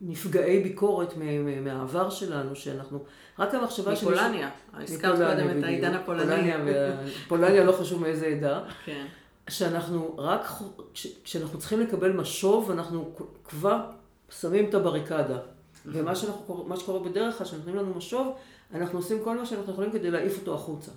נפגעי 0.00 0.60
ביקורת 0.60 1.14
מהעבר 1.62 2.10
שלנו, 2.10 2.56
שאנחנו, 2.56 3.04
רק 3.38 3.54
המחשבה 3.54 3.96
של... 3.96 4.06
מפולניה. 4.06 4.50
הזכרת 4.74 5.16
קודם 5.16 5.58
את 5.58 5.64
העידן 5.64 5.94
הפולני. 5.94 6.52
פולניה 7.28 7.64
לא 7.64 7.72
חשוב 7.72 8.02
מאיזה 8.02 8.26
עדה. 8.26 8.64
כן. 8.84 9.06
שאנחנו 9.50 10.14
רק, 10.18 10.48
כשאנחנו 11.24 11.58
צריכים 11.58 11.80
לקבל 11.80 12.12
משוב, 12.12 12.70
אנחנו 12.70 13.14
כבר 13.44 13.80
שמים 14.40 14.68
את 14.68 14.74
הבריקדה. 14.74 15.38
ומה 15.86 16.14
שקורה 16.76 17.00
בדרך 17.04 17.38
כלל, 17.38 17.46
כשנותנים 17.46 17.76
לנו 17.76 17.94
משוב, 17.94 18.34
אנחנו 18.74 18.98
עושים 18.98 19.18
כל 19.24 19.38
מה 19.38 19.46
שאנחנו 19.46 19.72
יכולים 19.72 19.92
כדי 19.92 20.10
להעיף 20.10 20.38
אותו 20.38 20.54
החוצה. 20.54 20.90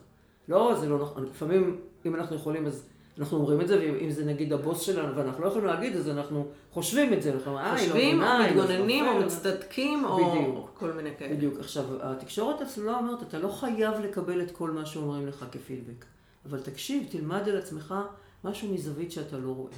לא, 0.47 0.75
זה 0.79 0.89
לא 0.89 0.99
נכון. 0.99 1.25
לפעמים, 1.25 1.79
אם 2.05 2.15
אנחנו 2.15 2.35
יכולים, 2.35 2.67
אז 2.67 2.83
אנחנו 3.19 3.37
אומרים 3.37 3.61
את 3.61 3.67
זה, 3.67 3.77
ואם 3.79 4.11
זה 4.11 4.25
נגיד 4.25 4.53
הבוס 4.53 4.81
שלנו, 4.81 5.15
ואנחנו 5.15 5.43
לא 5.43 5.47
יכולים 5.47 5.67
להגיד, 5.67 5.95
אז 5.95 6.09
אנחנו 6.09 6.47
חושבים 6.71 7.13
את 7.13 7.21
זה. 7.21 7.33
אנחנו 7.33 7.57
אה, 7.57 7.77
חושבים, 7.77 8.21
או 8.23 8.27
מתגוננים, 8.49 9.07
או 9.07 9.19
מצטדקים, 9.19 10.05
או 10.05 10.67
כל 10.73 10.91
מיני 10.91 11.09
כאלה. 11.19 11.35
בדיוק. 11.35 11.59
עכשיו, 11.59 11.85
התקשורת 12.01 12.61
הצלולה 12.61 12.97
אומרת, 12.97 13.23
אתה 13.23 13.39
לא 13.39 13.49
חייב 13.49 13.93
לקבל 13.99 14.41
את 14.41 14.51
כל 14.51 14.71
מה 14.71 14.85
שאומרים 14.85 15.27
לך 15.27 15.45
כפידבק. 15.51 16.05
אבל 16.49 16.59
תקשיב, 16.59 17.07
תלמד 17.09 17.49
על 17.49 17.57
עצמך 17.57 17.95
משהו 18.43 18.73
מזווית 18.73 19.11
שאתה 19.11 19.37
לא 19.37 19.49
רואה. 19.49 19.71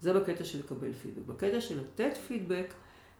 זה 0.00 0.12
בקטע 0.12 0.44
של 0.44 0.58
לקבל 0.58 0.92
פידבק. 0.92 1.26
בקטע 1.26 1.60
של 1.60 1.80
לתת 1.80 2.16
פידבק, 2.28 2.74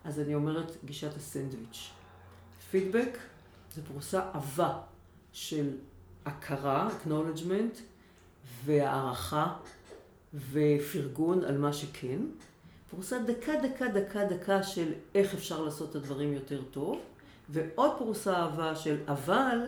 אז 0.04 0.20
אני 0.20 0.34
אומרת 0.34 0.76
גישת 0.84 1.16
הסנדוויץ'. 1.16 1.90
פידבק 2.70 3.18
זה 3.74 3.82
פרוסה 3.82 4.30
עבה 4.32 4.78
של 5.32 5.70
הכרה, 6.26 6.88
acknowledgement, 6.88 7.80
והערכה 8.64 9.54
ופרגון 10.52 11.44
על 11.44 11.58
מה 11.58 11.72
שכן. 11.72 12.18
פרוסה 12.90 13.18
דקה, 13.18 13.52
דקה, 13.62 13.88
דקה, 13.88 14.24
דקה 14.24 14.62
של 14.62 14.92
איך 15.14 15.34
אפשר 15.34 15.62
לעשות 15.62 15.90
את 15.90 15.96
הדברים 15.96 16.32
יותר 16.32 16.62
טוב, 16.70 17.00
ועוד 17.48 17.90
פרוסה 17.98 18.36
אהבה 18.36 18.76
של 18.76 18.96
אבל, 19.08 19.58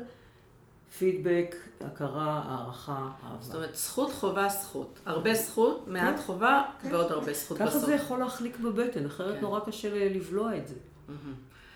פידבק, 0.98 1.56
הכרה, 1.80 2.42
הערכה, 2.46 3.08
אהבה. 3.24 3.42
זאת 3.42 3.54
אומרת, 3.54 3.76
זכות, 3.76 4.12
חובה, 4.12 4.48
זכות. 4.48 4.98
הרבה 5.06 5.34
זכות, 5.34 5.88
מעט 5.88 6.16
כן, 6.16 6.22
חובה, 6.22 6.62
כן. 6.82 6.94
ועוד 6.94 7.12
הרבה 7.12 7.32
זכות 7.32 7.58
בסוף. 7.58 7.70
ככה 7.70 7.78
זה 7.78 7.94
יכול 7.94 8.18
להחליק 8.18 8.58
בבטן, 8.58 9.06
אחרת 9.06 9.34
כן. 9.34 9.40
נורא 9.40 9.60
קשה 9.60 10.08
לבלוע 10.08 10.56
את 10.56 10.68
זה. 10.68 10.74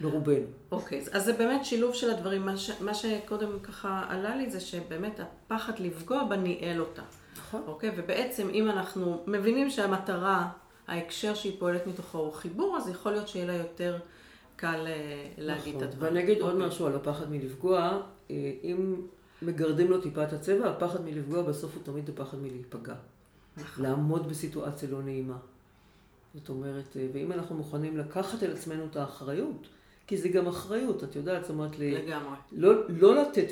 לרובנו. 0.01 0.47
אוקיי, 0.73 1.05
אז 1.13 1.25
זה 1.25 1.33
באמת 1.33 1.65
שילוב 1.65 1.95
של 1.95 2.11
הדברים. 2.11 2.47
מה, 2.47 2.57
ש, 2.57 2.71
מה 2.81 2.95
שקודם 2.95 3.59
ככה 3.63 4.05
עלה 4.09 4.37
לי 4.37 4.51
זה 4.51 4.61
שבאמת 4.61 5.21
הפחד 5.21 5.79
לפגוע 5.79 6.25
בה 6.25 6.37
ניהל 6.37 6.81
אותה. 6.81 7.03
נכון. 7.39 7.63
אוקיי, 7.67 7.91
ובעצם 7.97 8.49
אם 8.51 8.71
אנחנו 8.71 9.23
מבינים 9.27 9.71
שהמטרה, 9.71 10.49
ההקשר 10.89 11.35
שהיא 11.35 11.53
פועלת 11.59 11.87
מתוכו 11.87 12.19
הוא 12.19 12.33
חיבור, 12.33 12.77
אז 12.77 12.89
יכול 12.89 13.13
להיות 13.13 13.29
שיהיה 13.29 13.47
לה 13.47 13.55
יותר 13.55 13.99
קל 14.57 14.87
אה, 14.87 15.29
להגיד 15.39 15.77
נכון. 15.77 15.89
את 15.89 15.93
הדברים. 15.93 16.13
ואני 16.13 16.25
אגיד 16.25 16.41
אוקיי. 16.41 16.57
עוד 16.57 16.67
משהו 16.67 16.87
על 16.87 16.95
הפחד 16.95 17.31
מלפגוע. 17.31 18.01
אה, 18.31 18.53
אם 18.63 18.97
מגרדים 19.43 19.91
לו 19.91 20.01
טיפה 20.01 20.25
את 20.25 20.33
הצבע, 20.33 20.71
הפחד 20.71 21.05
מלפגוע 21.05 21.43
בסוף 21.43 21.75
הוא 21.75 21.83
תמיד 21.83 22.09
הפחד 22.09 22.39
מלהיפגע. 22.39 22.95
נכון. 23.57 23.85
לעמוד 23.85 24.29
בסיטואציה 24.29 24.89
לא 24.89 25.03
נעימה. 25.03 25.37
זאת 26.35 26.49
אומרת, 26.49 26.97
אה, 26.97 27.07
ואם 27.13 27.33
אנחנו 27.33 27.55
מוכנים 27.55 27.99
לקחת 27.99 28.43
על 28.43 28.53
עצמנו 28.53 28.85
את 28.91 28.97
האחריות, 28.97 29.69
כי 30.11 30.17
זה 30.17 30.29
גם 30.29 30.47
אחריות, 30.47 31.05
את 31.05 31.17
יודעת, 31.17 31.43
זאת 31.43 31.51
אומרת, 31.51 31.79
לגמרי. 31.79 32.37
לא, 32.53 32.89
לא 32.89 33.23
לתת 33.23 33.49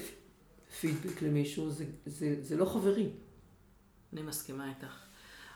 פידבק 0.80 1.22
למישהו, 1.22 1.70
זה, 1.70 1.84
זה, 2.06 2.36
זה 2.42 2.56
לא 2.56 2.64
חברי. 2.64 3.10
אני 4.12 4.22
מסכימה 4.22 4.68
איתך. 4.68 4.94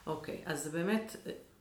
אוקיי, 0.07 0.43
אז 0.47 0.69
באמת, 0.69 1.17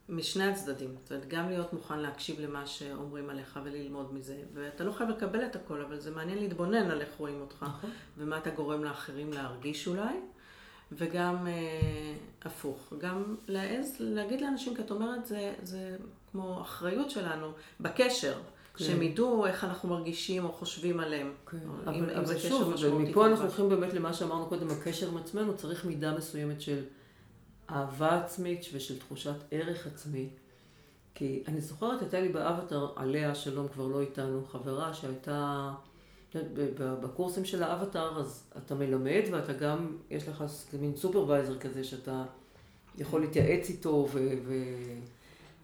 משני 0.10 0.44
הצדדים. 0.44 0.96
זאת 1.04 1.12
אומרת, 1.12 1.28
גם 1.28 1.50
להיות 1.50 1.74
מוכן 1.74 2.00
להקשיב 2.00 2.40
למה 2.40 2.66
שאומרים 2.66 3.30
עליך 3.30 3.60
וללמוד 3.64 4.14
מזה. 4.14 4.38
ואתה 4.54 4.84
לא 4.84 4.92
חייב 4.92 5.10
לקבל 5.10 5.46
את 5.46 5.56
הכל, 5.56 5.82
אבל 5.82 6.00
זה 6.00 6.12
מעניין 6.12 6.38
להתבונן 6.38 6.92
על 6.92 7.02
איך 7.02 7.10
רואים 7.18 7.42
אותך, 7.42 7.66
נכון. 7.68 7.90
ומה 8.18 8.38
אתה 8.38 8.50
גורם 8.50 8.84
לאחרים 8.84 9.34
להרגיש 9.34 9.88
אולי. 9.88 10.16
וגם 10.92 11.48
אה, 11.48 12.14
הפוך, 12.42 12.94
גם 12.98 13.36
להעז 13.48 13.96
להגיד 14.00 14.42
לאנשים, 14.42 14.76
כי 14.76 14.82
את 14.82 14.92
אומרת, 14.92 15.26
זה, 15.26 15.54
זה 15.64 15.98
כמו 16.32 16.62
אחריות 16.62 17.10
שלנו 17.10 17.52
בקשר. 17.80 18.34
כן. 18.82 18.92
שהם 18.92 19.02
ידעו 19.02 19.46
איך 19.46 19.64
אנחנו 19.64 19.90
מרגישים 19.90 20.46
או 20.46 20.52
חושבים 20.52 21.00
עליהם. 21.00 21.32
כן. 21.52 21.58
אבל, 21.84 21.96
אם, 21.96 22.10
אבל 22.10 22.40
שוב, 22.40 22.74
ומפה 22.84 23.28
אנחנו 23.28 23.46
הולכים 23.46 23.70
באמת 23.70 23.94
למה 23.94 24.14
שאמרנו 24.14 24.46
קודם, 24.46 24.70
הקשר 24.70 25.08
עם 25.08 25.18
עצמנו, 25.18 25.58
צריך 25.58 25.86
מידה 25.86 26.18
מסוימת 26.18 26.62
של 26.62 26.84
אהבה 27.70 28.24
עצמית 28.24 28.66
ושל 28.74 29.00
תחושת 29.00 29.36
ערך 29.52 29.88
עצמי. 29.88 30.30
כי 31.16 31.44
אני 31.48 31.62
זוכרת, 31.62 32.02
הייתה 32.02 32.20
לי 32.20 32.30
באבטר, 32.30 32.88
עליה 32.96 33.36
שלום 33.36 33.68
כבר 33.68 33.88
לא 33.88 34.02
איתנו, 34.02 34.46
חברה 34.52 34.94
שהייתה, 34.94 35.72
בקורסים 36.80 37.46
של 37.46 37.64
האבטר, 37.64 38.20
אז 38.20 38.44
אתה 38.58 38.76
מלמד 38.76 39.22
ואתה 39.32 39.54
גם, 39.54 39.98
יש 40.10 40.28
לך 40.28 40.44
מין 40.80 40.96
סופרוויזר 40.96 41.60
כזה 41.60 41.84
שאתה 41.84 42.24
יכול 42.98 43.22
להתייעץ 43.22 43.70
איתו 43.70 44.08
ו... 44.14 44.34
ו 44.46 44.54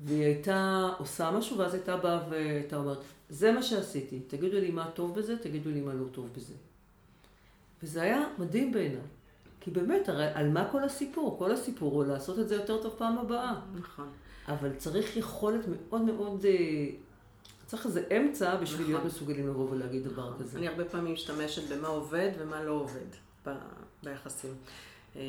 והיא 0.01 0.23
הייתה 0.23 0.89
עושה 0.97 1.31
משהו, 1.31 1.57
ואז 1.57 1.73
הייתה 1.73 1.97
באה 1.97 2.19
והייתה 2.29 2.75
אומרת, 2.75 2.97
זה 3.29 3.51
מה 3.51 3.63
שעשיתי, 3.63 4.19
תגידו 4.19 4.57
לי 4.57 4.71
מה 4.71 4.91
טוב 4.93 5.19
בזה, 5.19 5.37
תגידו 5.37 5.69
לי 5.69 5.81
מה 5.81 5.93
לא 5.93 6.05
טוב 6.11 6.29
בזה. 6.35 6.53
וזה 7.83 8.01
היה 8.01 8.23
מדהים 8.37 8.71
בעיניי. 8.71 9.01
כי 9.59 9.71
באמת, 9.71 10.09
הרי 10.09 10.27
על 10.33 10.49
מה 10.49 10.69
כל 10.71 10.83
הסיפור? 10.83 11.35
כל 11.39 11.51
הסיפור 11.51 11.93
הוא 11.93 12.05
לעשות 12.05 12.39
את 12.39 12.49
זה 12.49 12.55
יותר 12.55 12.81
טוב 12.81 12.93
פעם 12.97 13.17
הבאה. 13.17 13.55
נכון. 13.75 14.09
אבל 14.47 14.75
צריך 14.77 15.17
יכולת 15.17 15.65
מאוד 15.67 16.01
מאוד... 16.01 16.45
אה, 16.45 16.87
צריך 17.65 17.85
איזה 17.85 18.03
אמצע 18.17 18.55
בשביל 18.55 18.81
נכון. 18.81 18.91
להיות 18.93 19.05
מסוגלים 19.05 19.47
לבוא 19.47 19.69
ולהגיד 19.71 20.03
דבר 20.03 20.29
נכון. 20.29 20.43
כזה. 20.43 20.57
אני 20.57 20.67
הרבה 20.67 20.85
פעמים 20.85 21.13
משתמשת 21.13 21.71
במה 21.71 21.87
עובד 21.87 22.31
ומה 22.39 22.63
לא 22.63 22.71
עובד 22.71 23.07
ב... 23.45 23.49
ביחסים. 24.03 24.53
אה, 25.15 25.21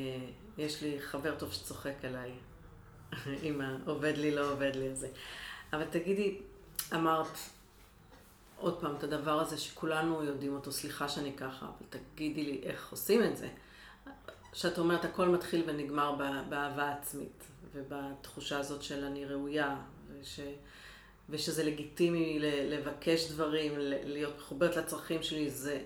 יש 0.59 0.83
לי 0.83 1.01
חבר 1.01 1.35
טוב 1.39 1.53
שצוחק 1.53 2.05
עליי, 2.05 2.33
עם 3.43 3.61
העובד 3.61 4.17
לי, 4.17 4.35
לא 4.35 4.53
עובד 4.53 4.77
לי 4.77 4.89
הזה. 4.89 5.09
אבל 5.73 5.85
תגידי, 5.85 6.39
אמרת 6.95 7.39
עוד 8.57 8.81
פעם 8.81 8.97
את 8.97 9.03
הדבר 9.03 9.41
הזה 9.41 9.59
שכולנו 9.59 10.25
יודעים 10.25 10.55
אותו, 10.55 10.73
סליחה 10.73 11.09
שאני 11.09 11.33
ככה, 11.33 11.67
אבל 11.67 12.01
תגידי 12.15 12.45
לי 12.45 12.61
איך 12.63 12.91
עושים 12.91 13.25
את 13.25 13.37
זה. 13.37 13.49
שאת 14.53 14.79
אומרת, 14.79 15.05
הכל 15.05 15.29
מתחיל 15.29 15.65
ונגמר 15.67 16.15
באהבה 16.49 16.93
עצמית, 16.93 17.45
ובתחושה 17.75 18.59
הזאת 18.59 18.83
של 18.83 19.05
אני 19.05 19.25
ראויה, 19.25 19.77
וש, 20.21 20.41
ושזה 21.31 21.65
לגיטימי 21.65 22.39
לבקש 22.41 23.31
דברים, 23.31 23.73
להיות 24.05 24.39
מחוברת 24.39 24.77
לצרכים 24.77 25.23
שלי, 25.23 25.51
זה 25.51 25.83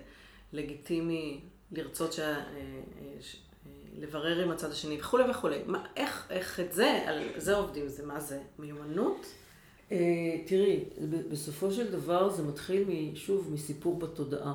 לגיטימי 0.53 1.41
לרצות 1.71 2.13
ש... 2.13 2.19
אה, 3.93 4.01
אה, 4.01 4.07
לברר 4.07 4.43
עם 4.43 4.51
הצד 4.51 4.71
השני 4.71 4.99
וכולי 4.99 5.23
וכולי. 5.29 5.57
מה, 5.65 5.85
איך, 5.95 6.27
איך 6.29 6.59
את 6.59 6.73
זה, 6.73 7.03
על 7.07 7.19
זה 7.37 7.55
עובדים, 7.55 7.87
זה 7.87 8.05
מה 8.05 8.19
זה? 8.19 8.39
מיומנות? 8.59 9.25
Uh, 9.89 9.93
תראי, 10.45 10.83
בסופו 11.31 11.71
של 11.71 11.91
דבר 11.91 12.29
זה 12.29 12.43
מתחיל, 12.43 13.11
שוב, 13.15 13.49
מסיפור 13.53 13.99
בתודעה. 13.99 14.53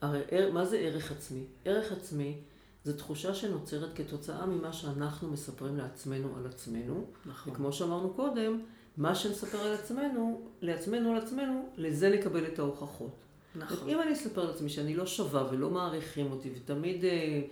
הרי 0.00 0.50
מה 0.52 0.64
זה 0.64 0.78
ערך 0.78 1.12
עצמי? 1.12 1.44
ערך 1.64 1.92
עצמי 1.92 2.38
זה 2.84 2.98
תחושה 2.98 3.34
שנוצרת 3.34 3.96
כתוצאה 3.96 4.46
ממה 4.46 4.72
שאנחנו 4.72 5.28
מספרים 5.28 5.76
לעצמנו 5.76 6.28
על 6.36 6.46
עצמנו. 6.46 7.04
נכון. 7.26 7.52
וכמו 7.52 7.72
שאמרנו 7.72 8.10
קודם, 8.10 8.60
מה 8.96 9.14
שנספר 9.14 9.58
על 9.58 9.72
עצמנו, 9.72 10.40
לעצמנו, 10.62 11.10
על 11.10 11.16
עצמנו, 11.16 11.68
לזה 11.76 12.08
נקבל 12.08 12.46
את 12.46 12.58
ההוכחות. 12.58 13.16
נכון. 13.56 13.88
אם 13.88 14.00
אני 14.00 14.12
אספר 14.12 14.44
לעצמי 14.44 14.68
שאני 14.68 14.94
לא 14.94 15.06
שווה 15.06 15.48
ולא 15.50 15.70
מעריכים 15.70 16.30
אותי 16.30 16.50
ותמיד 16.56 17.04
אה, 17.04 17.42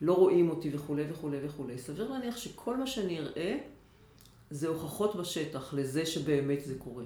לא 0.00 0.12
רואים 0.12 0.50
אותי 0.50 0.70
וכולי 0.74 1.04
וכולי 1.10 1.38
וכולי, 1.46 1.78
סביר 1.78 2.10
להניח 2.10 2.36
שכל 2.36 2.76
מה 2.76 2.86
שאני 2.86 3.20
אראה 3.20 3.58
זה 4.50 4.68
הוכחות 4.68 5.16
בשטח 5.16 5.74
לזה 5.74 6.06
שבאמת 6.06 6.64
זה 6.64 6.74
קורה. 6.78 7.04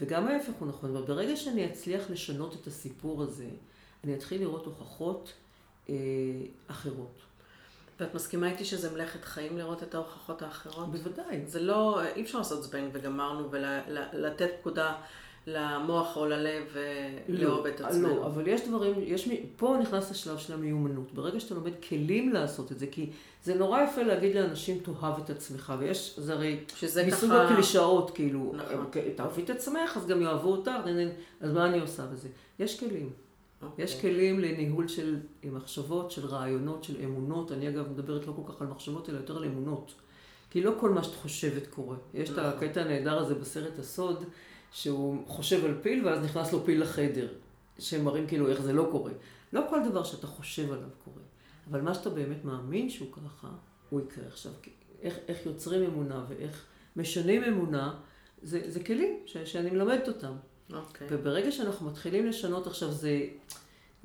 וגם 0.00 0.28
ההפך 0.28 0.52
הוא 0.58 0.68
נכון, 0.68 0.96
אבל 0.96 1.06
ברגע 1.06 1.36
שאני 1.36 1.66
אצליח 1.66 2.10
לשנות 2.10 2.54
את 2.54 2.66
הסיפור 2.66 3.22
הזה, 3.22 3.48
אני 4.04 4.14
אתחיל 4.14 4.40
לראות 4.40 4.66
הוכחות 4.66 5.32
אה, 5.88 5.94
אחרות. 6.66 7.20
ואת 8.00 8.14
מסכימה 8.14 8.50
איתי 8.50 8.64
שזה 8.64 8.92
מלאכת 8.92 9.24
חיים 9.24 9.58
לראות 9.58 9.82
את 9.82 9.94
ההוכחות 9.94 10.42
האחרות? 10.42 10.92
בוודאי. 10.92 11.46
זה 11.46 11.60
לא, 11.60 12.02
אי 12.16 12.22
אפשר 12.22 12.38
לעשות 12.38 12.62
זבנג 12.62 12.90
וגמרנו 12.92 13.50
ולתת 13.50 14.50
פקודה 14.60 14.94
למוח 15.46 16.16
או 16.16 16.26
ללב 16.26 16.76
ולאהוב 17.28 17.66
את 17.66 17.80
עצמנו. 17.80 18.08
לא, 18.08 18.26
אבל 18.26 18.48
יש 18.48 18.68
דברים, 18.68 18.94
יש, 18.98 19.28
פה 19.56 19.76
נכנס 19.82 20.10
השלב 20.10 20.38
של 20.38 20.52
המיומנות. 20.52 21.14
ברגע 21.14 21.40
שאתה 21.40 21.54
לומד 21.54 21.72
כלים 21.88 22.32
לעשות 22.32 22.72
את 22.72 22.78
זה, 22.78 22.86
כי 22.86 23.10
זה 23.44 23.54
נורא 23.54 23.82
יפה 23.82 24.02
להגיד 24.02 24.36
לאנשים, 24.36 24.78
תאהב 24.78 25.20
את 25.24 25.30
עצמך, 25.30 25.72
ויש, 25.78 26.14
זה 26.18 26.32
הרי 26.32 26.60
מסוג 27.06 27.30
ככה... 27.30 27.48
הקלישאות, 27.48 28.10
כאילו, 28.10 28.52
נכון. 28.56 28.78
אוקיי, 28.78 29.10
תאהבי 29.16 29.42
את 29.42 29.50
עצמך, 29.50 29.96
אז 29.96 30.06
גם 30.06 30.22
יאהבו 30.22 30.52
אותך, 30.52 30.70
אז 31.40 31.52
מה 31.52 31.66
אני 31.66 31.80
עושה 31.80 32.06
בזה? 32.06 32.28
יש 32.58 32.80
כלים. 32.80 33.10
Okay. 33.10 33.64
אוקיי. 33.64 33.84
יש 33.84 34.00
כלים 34.00 34.40
לניהול 34.40 34.88
של 34.88 35.16
מחשבות, 35.44 36.10
של 36.10 36.26
רעיונות, 36.26 36.84
של 36.84 36.96
אמונות. 37.04 37.52
אני 37.52 37.68
אגב 37.68 37.90
מדברת 37.90 38.26
לא 38.26 38.32
כל 38.36 38.52
כך 38.52 38.62
על 38.62 38.66
מחשבות, 38.66 39.10
אלא 39.10 39.16
יותר 39.16 39.36
על 39.36 39.44
אמונות. 39.44 39.94
כי 40.50 40.62
לא 40.62 40.72
כל 40.80 40.90
מה 40.90 41.02
שאת 41.02 41.14
חושבת 41.14 41.66
קורה. 41.66 41.96
יש 42.14 42.30
נכון. 42.30 42.44
את 42.44 42.54
הקטע 42.54 42.80
הנהדר 42.80 43.18
הזה 43.18 43.34
בסרט 43.34 43.78
הסוד, 43.78 44.24
שהוא 44.72 45.28
חושב 45.28 45.64
על 45.64 45.74
פיל 45.82 46.06
ואז 46.06 46.24
נכנס 46.24 46.52
לו 46.52 46.64
פיל 46.64 46.82
לחדר, 46.82 47.28
שמראים 47.78 48.26
כאילו 48.26 48.48
איך 48.48 48.60
זה 48.60 48.72
לא 48.72 48.88
קורה. 48.90 49.12
לא 49.52 49.62
כל 49.70 49.80
דבר 49.90 50.04
שאתה 50.04 50.26
חושב 50.26 50.72
עליו 50.72 50.88
קורה, 51.04 51.22
אבל 51.70 51.80
מה 51.80 51.94
שאתה 51.94 52.10
באמת 52.10 52.44
מאמין 52.44 52.90
שהוא 52.90 53.08
ככה, 53.12 53.48
הוא 53.90 54.00
יקרה 54.00 54.26
עכשיו. 54.26 54.52
איך, 55.02 55.18
איך 55.28 55.46
יוצרים 55.46 55.82
אמונה 55.82 56.24
ואיך 56.28 56.64
משנים 56.96 57.44
אמונה, 57.44 57.94
זה, 58.42 58.70
זה 58.70 58.84
כלים 58.84 59.18
ש, 59.26 59.36
שאני 59.36 59.70
מלמדת 59.70 60.08
אותם. 60.08 60.32
Okay. 60.70 60.74
אוקיי. 60.74 61.06
וברגע 61.10 61.52
שאנחנו 61.52 61.86
מתחילים 61.86 62.26
לשנות 62.26 62.66
עכשיו, 62.66 62.92
זה, 62.92 63.20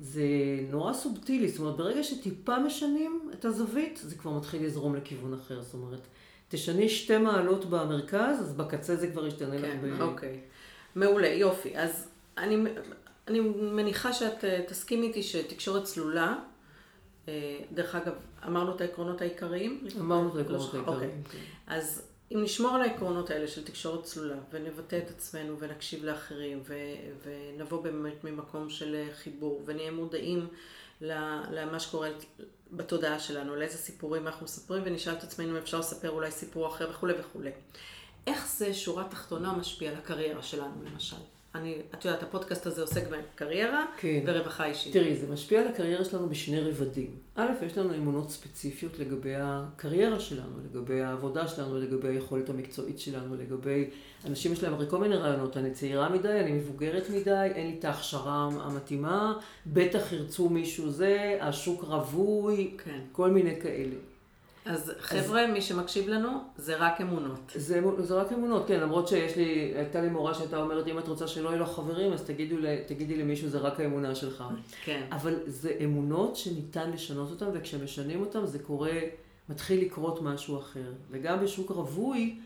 זה 0.00 0.24
נורא 0.70 0.92
סובטילי, 0.92 1.48
זאת 1.48 1.58
אומרת, 1.58 1.76
ברגע 1.76 2.02
שטיפה 2.02 2.58
משנים 2.58 3.30
את 3.34 3.44
הזווית, 3.44 4.00
זה 4.02 4.16
כבר 4.16 4.30
מתחיל 4.30 4.64
לזרום 4.64 4.96
לכיוון 4.96 5.34
אחר. 5.34 5.62
זאת 5.62 5.74
אומרת, 5.74 6.06
תשני 6.48 6.88
שתי 6.88 7.18
מעלות 7.18 7.64
במרכז, 7.64 8.40
אז 8.40 8.54
בקצה 8.54 8.96
זה 8.96 9.10
כבר 9.10 9.26
ישתנה 9.26 9.58
כן, 9.58 9.78
לך 9.84 9.98
ב... 9.98 10.00
אוקיי. 10.00 10.40
מעולה, 10.96 11.28
יופי. 11.28 11.78
אז 11.78 12.08
אני, 12.38 12.56
אני 13.28 13.40
מניחה 13.56 14.12
שאת 14.12 14.44
אה, 14.44 14.64
תסכימי 14.68 15.06
איתי 15.06 15.22
שתקשורת 15.22 15.84
צלולה, 15.84 16.36
אה, 17.28 17.58
דרך 17.72 17.94
אגב, 17.94 18.12
אמרנו 18.46 18.76
את 18.76 18.80
העקרונות 18.80 19.20
העיקריים? 19.20 19.86
אמרנו 20.00 20.28
את 20.28 20.36
העקרונות 20.36 20.74
העיקריים. 20.74 21.10
אוקיי. 21.24 21.38
כן. 21.38 21.38
אז 21.66 22.02
אם 22.32 22.42
נשמור 22.42 22.74
על 22.74 22.82
העקרונות 22.82 23.30
האלה 23.30 23.48
של 23.48 23.64
תקשורת 23.64 24.04
צלולה, 24.04 24.36
ונבטא 24.52 24.96
את 24.96 25.10
עצמנו 25.10 25.58
ונקשיב 25.58 26.04
לאחרים, 26.04 26.62
ו, 26.64 26.74
ונבוא 27.24 27.82
באמת 27.82 28.24
ממקום 28.24 28.70
של 28.70 29.04
חיבור, 29.14 29.62
ונהיה 29.66 29.90
מודעים 29.90 30.46
למה 31.00 31.80
שקורה 31.80 32.08
בתודעה 32.72 33.18
שלנו, 33.18 33.56
לאיזה 33.56 33.78
סיפורים 33.78 34.26
אנחנו 34.26 34.44
מספרים, 34.44 34.82
ונשאל 34.86 35.12
את 35.12 35.22
עצמנו 35.22 35.50
אם 35.50 35.56
אפשר 35.56 35.78
לספר 35.78 36.10
אולי 36.10 36.30
סיפור 36.30 36.68
אחר 36.68 36.90
וכולי 36.90 37.14
וכולי. 37.20 37.50
איך 38.26 38.48
זה 38.56 38.74
שורה 38.74 39.04
תחתונה 39.04 39.52
משפיע 39.52 39.90
על 39.90 39.96
הקריירה 39.96 40.42
שלנו 40.42 40.74
למשל? 40.92 41.16
אני, 41.54 41.74
את 41.94 42.04
יודעת, 42.04 42.22
הפודקאסט 42.22 42.66
הזה 42.66 42.80
עוסק 42.80 43.04
בקריירה 43.08 43.84
כן. 43.96 44.22
ורווחה 44.26 44.64
אישית. 44.64 44.92
תראי, 44.92 45.16
זה 45.16 45.32
משפיע 45.32 45.60
על 45.60 45.68
הקריירה 45.68 46.04
שלנו 46.04 46.28
בשני 46.28 46.60
רבדים. 46.60 47.10
א', 47.34 47.46
יש 47.66 47.78
לנו 47.78 47.94
אמונות 47.94 48.30
ספציפיות 48.30 48.98
לגבי 48.98 49.34
הקריירה 49.36 50.20
שלנו, 50.20 50.56
לגבי 50.64 51.00
העבודה 51.00 51.48
שלנו, 51.48 51.78
לגבי 51.78 52.08
היכולת 52.08 52.50
המקצועית 52.50 52.98
שלנו, 52.98 53.36
לגבי... 53.36 53.90
אנשים 54.26 54.52
יש 54.52 54.62
להם 54.62 54.74
הרי 54.74 54.86
כל 54.90 54.98
מיני 54.98 55.16
רעיונות, 55.16 55.56
אני 55.56 55.70
צעירה 55.70 56.08
מדי, 56.08 56.40
אני 56.40 56.52
מבוגרת 56.52 57.10
מדי, 57.10 57.48
אין 57.54 57.66
לי 57.66 57.76
את 57.78 57.84
ההכשרה 57.84 58.48
המתאימה, 58.60 59.38
בטח 59.66 60.12
ירצו 60.12 60.48
מישהו 60.48 60.90
זה, 60.90 61.38
השוק 61.40 61.84
רווי, 61.84 62.76
כן. 62.84 63.00
כל 63.12 63.30
מיני 63.30 63.60
כאלה. 63.60 63.96
אז 64.66 64.92
חבר'ה, 65.00 65.44
אז... 65.44 65.50
מי 65.50 65.62
שמקשיב 65.62 66.08
לנו, 66.08 66.28
זה 66.56 66.76
רק 66.76 67.00
אמונות. 67.00 67.52
זה, 67.54 67.80
זה 67.98 68.14
רק 68.14 68.32
אמונות, 68.32 68.68
כן, 68.68 68.80
למרות 68.80 69.08
שיש 69.08 69.36
לי, 69.36 69.72
הייתה 69.76 70.00
לי 70.00 70.08
מורה 70.08 70.34
שהייתה 70.34 70.56
אומרת, 70.56 70.86
אם 70.86 70.98
את 70.98 71.08
רוצה 71.08 71.28
שלא 71.28 71.48
יהיו 71.48 71.62
לך 71.62 71.68
חברים, 71.68 72.12
אז 72.12 72.22
תגידו, 72.22 72.56
תגידי 72.86 73.16
למישהו, 73.16 73.48
זה 73.48 73.58
רק 73.58 73.80
האמונה 73.80 74.14
שלך. 74.14 74.44
כן. 74.84 75.02
אבל 75.12 75.34
זה 75.46 75.72
אמונות 75.84 76.36
שניתן 76.36 76.90
לשנות 76.90 77.30
אותן, 77.30 77.46
וכשמשנים 77.54 78.20
אותן 78.20 78.46
זה 78.46 78.58
קורה, 78.58 78.98
מתחיל 79.48 79.80
לקרות 79.80 80.22
משהו 80.22 80.58
אחר. 80.58 80.92
וגם 81.10 81.44
בשוק 81.44 81.70
רווי, 81.70 82.38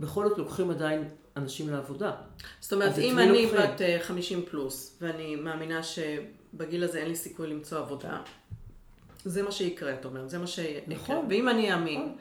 בכל 0.00 0.28
זאת 0.28 0.38
לוקחים 0.38 0.70
עדיין 0.70 1.04
אנשים 1.36 1.70
לעבודה. 1.70 2.12
זאת 2.60 2.72
אומרת, 2.72 2.98
אם 2.98 3.18
אני 3.18 3.46
בת 3.46 3.80
50 4.02 4.38
אה, 4.38 4.46
פלוס, 4.46 4.98
ואני 5.00 5.36
מאמינה 5.36 5.80
שבגיל 5.82 6.84
הזה 6.84 6.98
אין 6.98 7.08
לי 7.08 7.16
סיכוי 7.16 7.46
למצוא 7.46 7.78
עבודה, 7.78 8.20
זה 9.24 9.42
מה 9.42 9.52
שיקרה, 9.52 9.94
את 9.94 10.04
אומרת, 10.04 10.30
זה 10.30 10.38
מה 10.38 10.46
שיקרה. 10.46 10.82
נכון. 10.86 11.26
ואם 11.30 11.48
אני 11.48 11.72
אאמין, 11.72 12.00
נכון. 12.00 12.16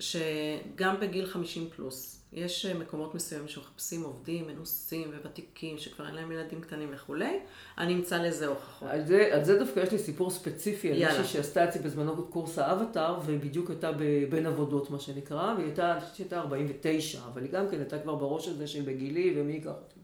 שגם 0.00 1.00
בגיל 1.00 1.26
50 1.26 1.68
פלוס, 1.76 2.18
יש 2.32 2.66
מקומות 2.66 3.14
מסוימים 3.14 3.48
שמחפשים 3.48 4.02
עובדים 4.02 4.46
מנוסים 4.46 5.10
וותיקים, 5.22 5.78
שכבר 5.78 6.06
אין 6.06 6.14
להם 6.14 6.32
ילדים 6.32 6.60
קטנים 6.60 6.88
וכולי, 6.92 7.38
אני 7.78 7.94
אמצא 7.94 8.22
לזה 8.22 8.46
הוכחות. 8.46 8.88
על 8.90 9.06
זה, 9.06 9.30
על 9.32 9.44
זה 9.44 9.58
דווקא 9.58 9.80
יש 9.80 9.92
לי 9.92 9.98
סיפור 9.98 10.30
ספציפי, 10.30 10.92
על 10.92 11.08
מישהי 11.08 11.24
שעשתה 11.24 11.64
את 11.64 11.72
זה 11.72 11.78
בזמנו 11.78 12.26
קורס 12.26 12.58
האבטאר, 12.58 13.20
ובדיוק 13.26 13.70
הייתה 13.70 13.90
בין 14.30 14.46
עבודות, 14.46 14.90
מה 14.90 14.98
שנקרא, 14.98 15.54
והיא 15.54 15.66
הייתה, 15.66 15.92
אני 15.92 16.00
חושבת 16.00 16.16
שהייתה 16.16 16.40
49, 16.40 17.20
אבל 17.32 17.42
היא 17.42 17.52
גם 17.52 17.68
כן 17.70 17.78
הייתה 17.78 17.98
כבר 17.98 18.14
בראש 18.14 18.48
הזה 18.48 18.66
של 18.66 18.82
בגילי, 18.82 19.34
ומי 19.36 19.52
ייקח 19.52 19.68
אותי. 19.68 19.97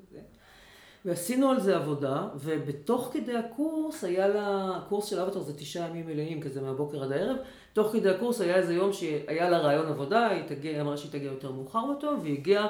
ועשינו 1.05 1.51
על 1.51 1.61
זה 1.61 1.77
עבודה, 1.77 2.29
ובתוך 2.35 3.11
כדי 3.13 3.37
הקורס 3.37 4.05
היה 4.05 4.29
לה, 4.29 4.81
קורס 4.89 5.07
של 5.07 5.21
אבטר 5.21 5.41
זה 5.41 5.59
תשעה 5.59 5.89
ימים 5.89 6.07
מלאים, 6.07 6.41
כזה 6.41 6.61
מהבוקר 6.61 7.03
עד 7.03 7.13
הערב, 7.13 7.37
תוך 7.73 7.93
כדי 7.93 8.11
הקורס 8.11 8.41
היה 8.41 8.57
איזה 8.57 8.75
יום 8.75 8.93
שהיה 8.93 9.51
לה 9.51 9.59
רעיון 9.59 9.87
עבודה, 9.87 10.29
היא 10.29 10.43
תגיע, 10.47 10.81
אמרה 10.81 10.97
שהיא 10.97 11.13
תגיע 11.13 11.31
יותר 11.31 11.53
מאוחר 11.53 11.83
אותו, 11.89 12.17
והיא 12.23 12.39
הגיעה 12.39 12.67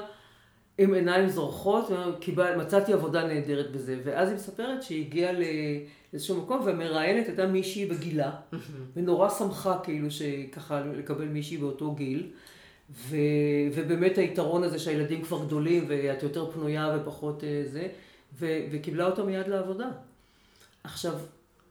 עם 0.79 0.95
עיניים 0.95 1.29
זורחות, 1.29 1.91
וקיבל, 1.91 2.57
מצאתי 2.57 2.93
עבודה 2.93 3.27
נהדרת 3.27 3.73
בזה, 3.73 4.01
ואז 4.05 4.29
היא 4.29 4.37
מספרת 4.37 4.83
שהיא 4.83 5.07
הגיעה 5.07 5.33
לאיזשהו 5.33 6.43
מקום, 6.43 6.61
והמראיינת 6.65 7.27
הייתה 7.27 7.47
מישהי 7.47 7.87
בגילה, 7.87 8.31
ונורא 8.97 9.31
שמחה 9.31 9.79
כאילו 9.83 10.11
שככה 10.11 10.81
לקבל 10.81 11.25
מישהי 11.25 11.57
באותו 11.57 11.95
גיל. 11.95 12.31
ו, 12.91 13.17
ובאמת 13.75 14.19
היתרון 14.19 14.65
הזה 14.65 14.79
שהילדים 14.79 15.23
כבר 15.23 15.45
גדולים 15.45 15.85
ואת 15.89 16.23
יותר 16.23 16.51
פנויה 16.51 16.97
ופחות 16.97 17.45
אה, 17.45 17.63
זה, 17.67 17.89
ו- 18.39 18.67
וקיבלה 18.71 19.07
אותו 19.07 19.27
מיד 19.27 19.49
לעבודה. 19.49 19.91
עכשיו, 20.85 21.15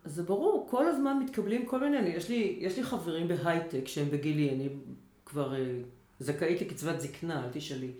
זה 0.06 0.24
ברור, 0.24 0.68
כל 0.70 0.88
הזמן 0.88 1.20
מתקבלים 1.24 1.66
כל 1.66 1.80
מיני, 1.80 2.10
יש 2.10 2.30
לי, 2.30 2.58
יש 2.60 2.78
לי 2.78 2.84
חברים 2.84 3.28
בהייטק 3.28 3.88
שהם 3.88 4.10
בגילי, 4.12 4.50
אני 4.50 4.70
כבר 5.26 5.54
uh, 5.54 5.58
זכאית 6.20 6.62
לקצבת 6.62 7.02
זקנה, 7.02 7.46
אל 7.46 7.50
תשאלי. 7.52 7.92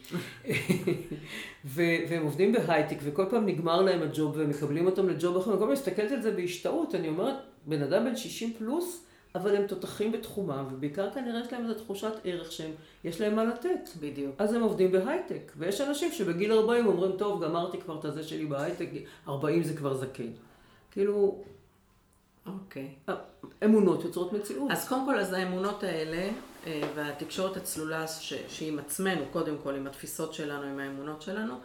ו- 1.66 1.98
והם 2.10 2.24
עובדים 2.24 2.52
בהייטק, 2.52 2.98
וכל 3.04 3.26
פעם 3.30 3.46
נגמר 3.46 3.82
להם 3.82 4.02
הג'וב 4.02 4.38
והם 4.38 4.50
מקבלים 4.50 4.86
אותם 4.86 5.10
לג'וב 5.10 5.38
אחר, 5.38 5.52
אני 5.52 5.60
כל 5.60 5.66
פעם 5.66 5.74
מסתכלת 5.74 6.12
על 6.12 6.22
זה 6.22 6.32
בהשתאות, 6.32 6.96
אני 6.96 7.08
אומרת, 7.08 7.36
בן 7.66 7.82
אדם 7.82 8.06
בן 8.06 8.16
60 8.16 8.54
פלוס, 8.58 9.06
אבל 9.36 9.56
הם 9.56 9.68
תותחים 9.68 10.12
בתחומם, 10.12 10.66
ובעיקר 10.72 11.12
כנראה 11.12 11.40
יש 11.40 11.54
להם 11.54 11.64
איזו 11.64 11.74
תחושת 11.74 12.12
ערך 12.24 12.52
שהם, 12.52 12.72
יש 13.04 13.22
להם 13.22 13.36
מה 13.36 13.44
לתת. 13.44 13.90
בדיוק. 14.00 14.36
אז 14.38 14.54
הם 14.54 14.62
עובדים 14.62 14.92
בהייטק, 14.92 15.52
ויש 15.58 15.82
אנשים 15.82 16.12
שבגיל 16.12 16.52
40 16.52 16.86
אומרים, 16.86 17.12
טוב, 17.18 17.44
גמרתי 17.44 17.78
כבר 17.82 18.00
את 18.00 18.06
הזה 18.06 18.24
שלי 18.24 18.46
בהייטק, 18.46 18.90
40 19.28 19.64
זה 19.64 19.78
כבר 19.78 19.94
זקן. 19.94 20.30
כאילו... 20.92 21.44
אוקיי. 22.46 22.90
אמונות 23.66 24.04
יוצרות 24.04 24.34
מציאות. 24.34 24.72
אז 24.72 24.88
קודם 24.88 25.06
כל, 25.06 25.20
אז 25.20 25.34
האמונות 25.34 25.84
האלה, 25.84 26.30
אה, 26.68 26.82
והתקשורת 26.96 27.58
הצלולה 27.58 28.08
ש... 28.08 28.34
שהיא 28.48 28.72
עם 28.72 28.80
עצמנו, 28.80 29.22
קודם 29.32 29.56
כל, 29.64 29.76
עם 29.76 29.88
התפיסות 29.88 30.34
שלנו, 30.34 30.64
עם 30.64 30.80
האמונות 30.80 31.22
שלנו, 31.22 31.56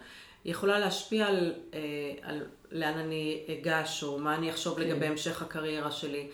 יכולה 0.45 0.79
להשפיע 0.79 1.27
על, 1.27 1.53
אה, 1.73 1.79
על 2.21 2.45
לאן 2.71 2.97
אני 2.97 3.45
אגש, 3.49 4.03
או 4.03 4.19
מה 4.19 4.35
אני 4.35 4.49
אחשוב 4.49 4.75
כן. 4.75 4.81
לגבי 4.81 5.05
המשך 5.05 5.41
הקריירה 5.41 5.91
שלי. 5.91 6.27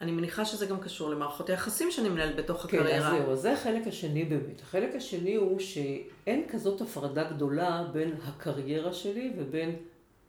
אני 0.00 0.12
מניחה 0.12 0.44
שזה 0.44 0.66
גם 0.66 0.80
קשור 0.80 1.10
למערכות 1.10 1.50
היחסים 1.50 1.90
שאני 1.90 2.08
מנהלת 2.08 2.36
בתוך 2.36 2.62
כן, 2.62 2.78
הקריירה. 2.78 3.10
כן, 3.10 3.16
אז 3.16 3.22
זהו, 3.24 3.36
זה 3.36 3.52
החלק 3.52 3.86
השני 3.86 4.24
באמת. 4.24 4.60
החלק 4.60 4.94
השני 4.94 5.34
הוא 5.34 5.58
שאין 5.58 6.44
כזאת 6.48 6.80
הפרדה 6.80 7.24
גדולה 7.24 7.84
בין 7.92 8.14
הקריירה 8.24 8.92
שלי 8.92 9.32
ובין 9.38 9.76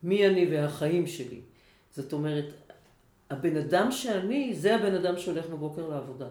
מי 0.03 0.27
אני 0.27 0.47
והחיים 0.51 1.08
שלי. 1.08 1.41
זאת 1.91 2.13
אומרת, 2.13 2.45
הבן 3.29 3.58
אדם 3.58 3.91
שאני, 3.91 4.53
זה 4.55 4.75
הבן 4.75 4.95
אדם 4.95 5.17
שהולך 5.17 5.45
בבוקר 5.45 5.88
לעבודה. 5.88 6.27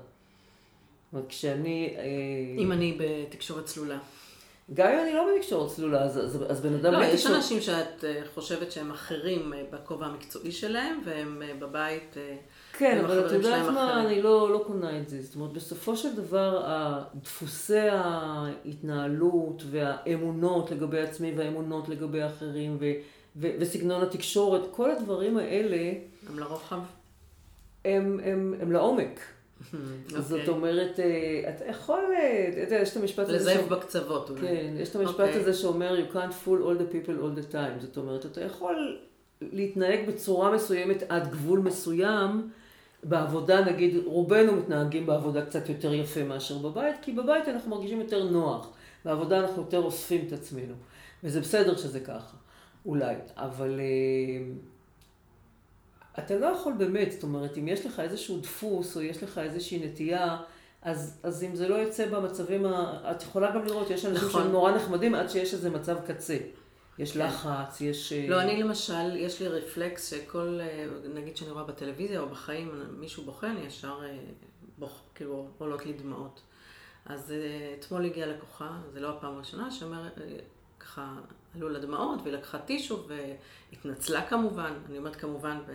אומרת, 1.12 1.28
כשאני... 1.28 1.94
אה, 1.98 2.02
אם 2.58 2.72
אני 2.72 2.98
בתקשורת 3.00 3.64
צלולה. 3.64 3.98
גם 4.74 4.92
אם 4.92 4.98
אני 5.02 5.12
לא 5.12 5.26
בתקשורת 5.36 5.70
צלולה, 5.70 6.02
אז, 6.02 6.18
אז, 6.18 6.44
אז 6.48 6.60
בן 6.60 6.74
אדם... 6.74 6.92
לא, 6.92 7.04
יש 7.04 7.12
בתקשורת- 7.12 7.36
אנשים 7.36 7.60
שאת 7.60 8.04
אה, 8.04 8.22
חושבת 8.34 8.72
שהם 8.72 8.90
אחרים 8.90 9.52
אה, 9.52 9.62
בכובע 9.70 10.06
המקצועי 10.06 10.52
שלהם, 10.52 11.00
והם 11.04 11.42
אה, 11.42 11.54
בבית... 11.58 12.16
כן, 12.78 13.04
אבל 13.04 13.26
את 13.26 13.32
יודעת 13.32 13.66
מה, 13.66 13.90
אחרים. 13.90 14.06
אני 14.06 14.22
לא, 14.22 14.52
לא 14.52 14.64
קונה 14.66 14.98
את 14.98 15.08
זה. 15.08 15.22
זאת 15.22 15.34
אומרת, 15.34 15.52
בסופו 15.52 15.96
של 15.96 16.16
דבר, 16.16 16.62
דפוסי 17.22 17.78
ההתנהלות 17.78 19.62
והאמונות 19.70 20.70
לגבי 20.70 21.00
עצמי 21.00 21.32
והאמונות 21.36 21.88
לגבי 21.88 22.22
האחרים 22.22 22.76
ו, 22.80 22.84
ו, 23.36 23.48
וסגנון 23.60 24.02
התקשורת, 24.02 24.62
כל 24.70 24.90
הדברים 24.90 25.36
האלה 25.36 25.92
הם 26.28 26.38
לרוחב. 26.38 26.80
הם, 27.84 28.20
הם, 28.24 28.54
הם 28.60 28.72
לעומק. 28.72 29.20
זאת 30.08 30.32
אוקיי. 30.32 30.48
אומרת, 30.48 31.00
אה, 31.00 31.50
אתה 31.50 31.64
יכול, 31.64 32.00
אה, 32.16 32.46
אתה 32.52 32.60
יודע, 32.60 32.76
יש 32.76 32.92
את 32.92 32.96
המשפט 32.96 33.28
הזה... 33.28 33.36
לזייף 33.36 33.68
בקצוות 33.68 34.30
אולי. 34.30 34.40
כן, 34.40 34.74
יש 34.78 34.88
את 34.88 34.96
המשפט 34.96 35.20
אוקיי. 35.20 35.40
הזה 35.40 35.54
שאומר, 35.54 35.96
you 35.98 36.14
can't 36.14 36.46
fool 36.46 36.48
all 36.48 36.80
the 36.80 36.94
people 36.94 37.22
all 37.22 37.38
the 37.40 37.52
time. 37.52 37.80
זאת 37.80 37.96
אומרת, 37.96 38.26
אתה 38.26 38.40
יכול 38.40 38.98
להתנהג 39.40 40.08
בצורה 40.08 40.50
מסוימת 40.50 41.02
עד 41.08 41.30
גבול 41.30 41.58
מסוים. 41.58 42.50
בעבודה, 43.02 43.64
נגיד, 43.64 43.96
רובנו 44.04 44.52
מתנהגים 44.56 45.06
בעבודה 45.06 45.46
קצת 45.46 45.68
יותר 45.68 45.94
יפה 45.94 46.24
מאשר 46.24 46.58
בבית, 46.58 46.96
כי 47.02 47.12
בבית 47.12 47.48
אנחנו 47.48 47.70
מרגישים 47.70 48.00
יותר 48.00 48.24
נוח. 48.24 48.70
בעבודה 49.04 49.40
אנחנו 49.40 49.62
יותר 49.62 49.78
אוספים 49.78 50.26
את 50.26 50.32
עצמנו. 50.32 50.74
וזה 51.24 51.40
בסדר 51.40 51.76
שזה 51.76 52.00
ככה, 52.00 52.36
אולי. 52.86 53.14
אבל 53.36 53.80
אה, 53.80 54.52
אתה 56.18 56.38
לא 56.38 56.46
יכול 56.46 56.72
באמת, 56.72 57.12
זאת 57.12 57.22
אומרת, 57.22 57.58
אם 57.58 57.68
יש 57.68 57.86
לך 57.86 58.00
איזשהו 58.00 58.40
דפוס, 58.40 58.96
או 58.96 59.02
יש 59.02 59.22
לך 59.22 59.38
איזושהי 59.38 59.86
נטייה, 59.86 60.36
אז, 60.82 61.20
אז 61.22 61.44
אם 61.44 61.56
זה 61.56 61.68
לא 61.68 61.74
יצא 61.74 62.06
במצבים, 62.06 62.66
ה... 62.66 63.00
את 63.10 63.22
יכולה 63.22 63.50
גם 63.54 63.64
לראות, 63.64 63.90
יש 63.90 64.04
אנשים 64.04 64.28
נכון. 64.28 64.42
שהם 64.42 64.52
נורא 64.52 64.72
נחמדים 64.72 65.14
עד 65.14 65.30
שיש 65.30 65.54
איזה 65.54 65.70
מצב 65.70 65.96
קצה. 66.06 66.36
יש 66.98 67.12
כן. 67.12 67.26
לחץ, 67.26 67.80
יש... 67.80 68.12
אה, 68.12 68.26
לא, 68.28 68.40
אני 68.40 68.62
למשל, 68.62 69.16
יש 69.16 69.42
לי 69.42 69.48
רפלקס 69.48 70.10
שכל, 70.10 70.58
אה, 70.60 70.86
נגיד 71.14 71.36
שאני 71.36 71.50
רואה 71.50 71.64
בטלוויזיה 71.64 72.20
או 72.20 72.28
בחיים, 72.28 72.84
מישהו 72.98 73.24
בוכה, 73.24 73.46
אני 73.46 73.60
ישר 73.60 74.00
אה, 74.04 74.18
בוח, 74.78 75.02
כאילו 75.14 75.48
עולות 75.58 75.86
לי 75.86 75.92
דמעות. 75.92 76.40
אז 77.06 77.34
אתמול 77.78 78.04
הגיעה 78.04 78.28
לקוחה, 78.28 78.78
זה 78.92 79.00
לא 79.00 79.08
הפעם 79.08 79.34
הראשונה, 79.34 79.70
שאומרת, 79.70 80.18
ככה 80.80 81.16
עלו 81.54 81.68
לה 81.68 81.78
דמעות, 81.78 82.20
והיא 82.22 82.34
לקחה 82.34 82.58
טישו 82.58 83.06
והתנצלה 83.08 84.26
כמובן, 84.26 84.72
אני 84.88 84.98
אומרת 84.98 85.16
כמובן, 85.16 85.58
ו... 85.66 85.72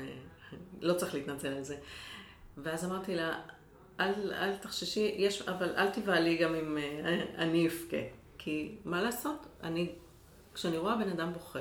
לא 0.82 0.94
צריך 0.94 1.14
להתנצל 1.14 1.48
על 1.48 1.64
זה. 1.64 1.78
ואז 2.58 2.86
אמרתי 2.86 3.16
לה, 3.16 3.42
אל, 4.00 4.34
אל 4.34 4.58
תחששי, 4.58 5.16
יש, 5.18 5.42
אבל 5.42 5.76
אל 5.76 5.90
תבעלי 5.90 6.38
גם 6.38 6.56
אם 6.56 6.78
אני 7.38 7.68
אבכה. 7.68 7.98
כי 8.38 8.76
מה 8.86 9.02
לעשות, 9.02 9.46
אני, 9.64 9.96
כשאני 10.54 10.78
רואה 10.78 10.96
בן 10.96 11.10
אדם 11.10 11.34
בוכה, 11.34 11.60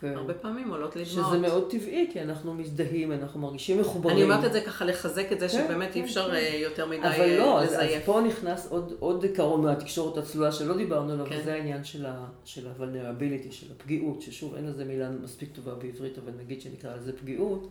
כן. 0.00 0.12
הרבה 0.16 0.34
פעמים 0.34 0.70
עולות 0.70 0.96
לי 0.96 1.04
דמעות. 1.14 1.28
שזה 1.30 1.38
מאוד 1.38 1.70
טבעי, 1.70 2.08
כי 2.12 2.20
אנחנו 2.22 2.54
מזדהים, 2.54 3.12
אנחנו 3.12 3.40
מרגישים 3.40 3.80
מחוברים. 3.80 4.16
אני 4.16 4.24
אומרת 4.24 4.44
את 4.44 4.52
זה 4.52 4.60
ככה 4.60 4.84
לחזק 4.84 5.32
את 5.32 5.40
זה 5.40 5.48
כן, 5.48 5.54
שבאמת 5.54 5.88
כן, 5.92 6.00
אי 6.00 6.04
אפשר 6.04 6.28
כן. 6.28 6.34
אה, 6.34 6.58
יותר 6.62 6.86
מדי 6.86 6.98
אבל 6.98 7.20
אה, 7.20 7.38
לא, 7.38 7.60
אז, 7.62 7.68
אז 7.68 7.72
לזייף. 7.74 8.04
פה 8.04 8.20
נכנס 8.28 8.66
עוד, 8.70 8.92
עוד 8.98 9.22
עיקרון 9.22 9.62
מהתקשורת 9.62 10.16
הצלולה 10.18 10.52
שלא 10.52 10.76
דיברנו 10.76 11.12
עליו, 11.12 11.26
כן. 11.26 11.38
וזה 11.40 11.54
העניין 11.54 11.84
של 11.84 12.06
ה- 12.06 12.26
של 12.44 12.68
ה-vulnerability, 12.68 13.50
של 13.52 13.66
הפגיעות, 13.76 14.22
ששוב 14.22 14.54
אין 14.54 14.66
לזה 14.66 14.84
מילה 14.84 15.10
מספיק 15.10 15.48
טובה 15.52 15.74
בעברית, 15.74 16.18
אבל 16.18 16.32
נגיד 16.44 16.60
שנקרא 16.60 16.96
לזה 16.96 17.12
פגיעות, 17.16 17.68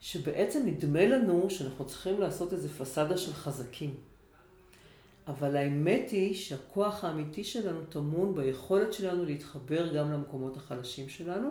שבעצם 0.00 0.62
נדמה 0.66 1.06
לנו 1.06 1.46
שאנחנו 1.50 1.84
צריכים 1.86 2.20
לעשות 2.20 2.52
איזה 2.52 2.68
פסאדה 2.68 3.16
של 3.16 3.32
חזקים. 3.32 3.94
אבל 5.28 5.56
האמת 5.56 6.10
היא 6.10 6.34
שהכוח 6.34 7.04
האמיתי 7.04 7.44
שלנו 7.44 7.80
טמון 7.88 8.34
ביכולת 8.34 8.92
שלנו 8.92 9.24
להתחבר 9.24 9.94
גם 9.94 10.12
למקומות 10.12 10.56
החלשים 10.56 11.08
שלנו, 11.08 11.50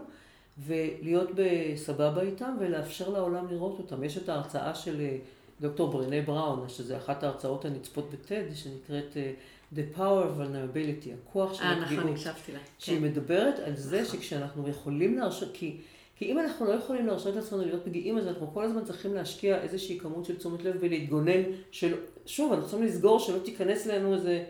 ולהיות 0.57 1.29
בסבבה 1.35 2.21
איתם 2.21 2.55
ולאפשר 2.59 3.09
לעולם 3.09 3.47
לראות 3.51 3.79
אותם. 3.79 4.03
יש 4.03 4.17
את 4.17 4.29
ההרצאה 4.29 4.75
של 4.75 5.01
אה, 5.01 5.17
דוקטור 5.61 5.91
ברנה 5.91 6.21
בראון, 6.21 6.69
שזה 6.69 6.97
אחת 6.97 7.23
ההרצאות 7.23 7.65
הנצפות 7.65 8.09
בטד, 8.11 8.43
שנקראת 8.53 9.17
אה, 9.17 9.33
The 9.75 9.97
Power 9.97 9.99
of 9.99 10.39
Vulnerability, 10.39 11.09
הכוח 11.23 11.53
של 11.53 11.63
אה, 11.63 11.71
נכון, 11.71 11.83
הפגיעות. 11.83 12.09
הקשבתי 12.09 12.51
לה. 12.51 12.59
שהיא 12.79 12.97
כן. 12.99 13.03
מדברת 13.03 13.59
על 13.59 13.75
זה 13.75 14.01
נכון. 14.01 14.19
שכשאנחנו 14.19 14.69
יכולים 14.69 15.17
להרשות, 15.17 15.49
כי, 15.53 15.77
כי 16.23 16.31
אם 16.31 16.39
אנחנו 16.39 16.65
לא 16.65 16.71
יכולים 16.71 17.07
להרשות 17.07 17.35
לעצמנו 17.35 17.65
להיות 17.65 17.85
פגיעים, 17.85 18.17
אז 18.17 18.27
אנחנו 18.27 18.53
כל 18.53 18.63
הזמן 18.63 18.85
צריכים 18.85 19.13
להשקיע 19.13 19.61
איזושהי 19.61 19.99
כמות 19.99 20.25
של 20.25 20.37
תשומת 20.37 20.63
לב 20.63 20.75
ולהתגונן, 20.79 21.41
של, 21.71 21.93
שוב, 22.25 22.53
אנחנו 22.53 22.67
צריכים 22.69 22.87
לסגור 22.87 23.19
שלא 23.19 23.39
תיכנס 23.39 23.85
לנו 23.85 24.13
איזה, 24.13 24.43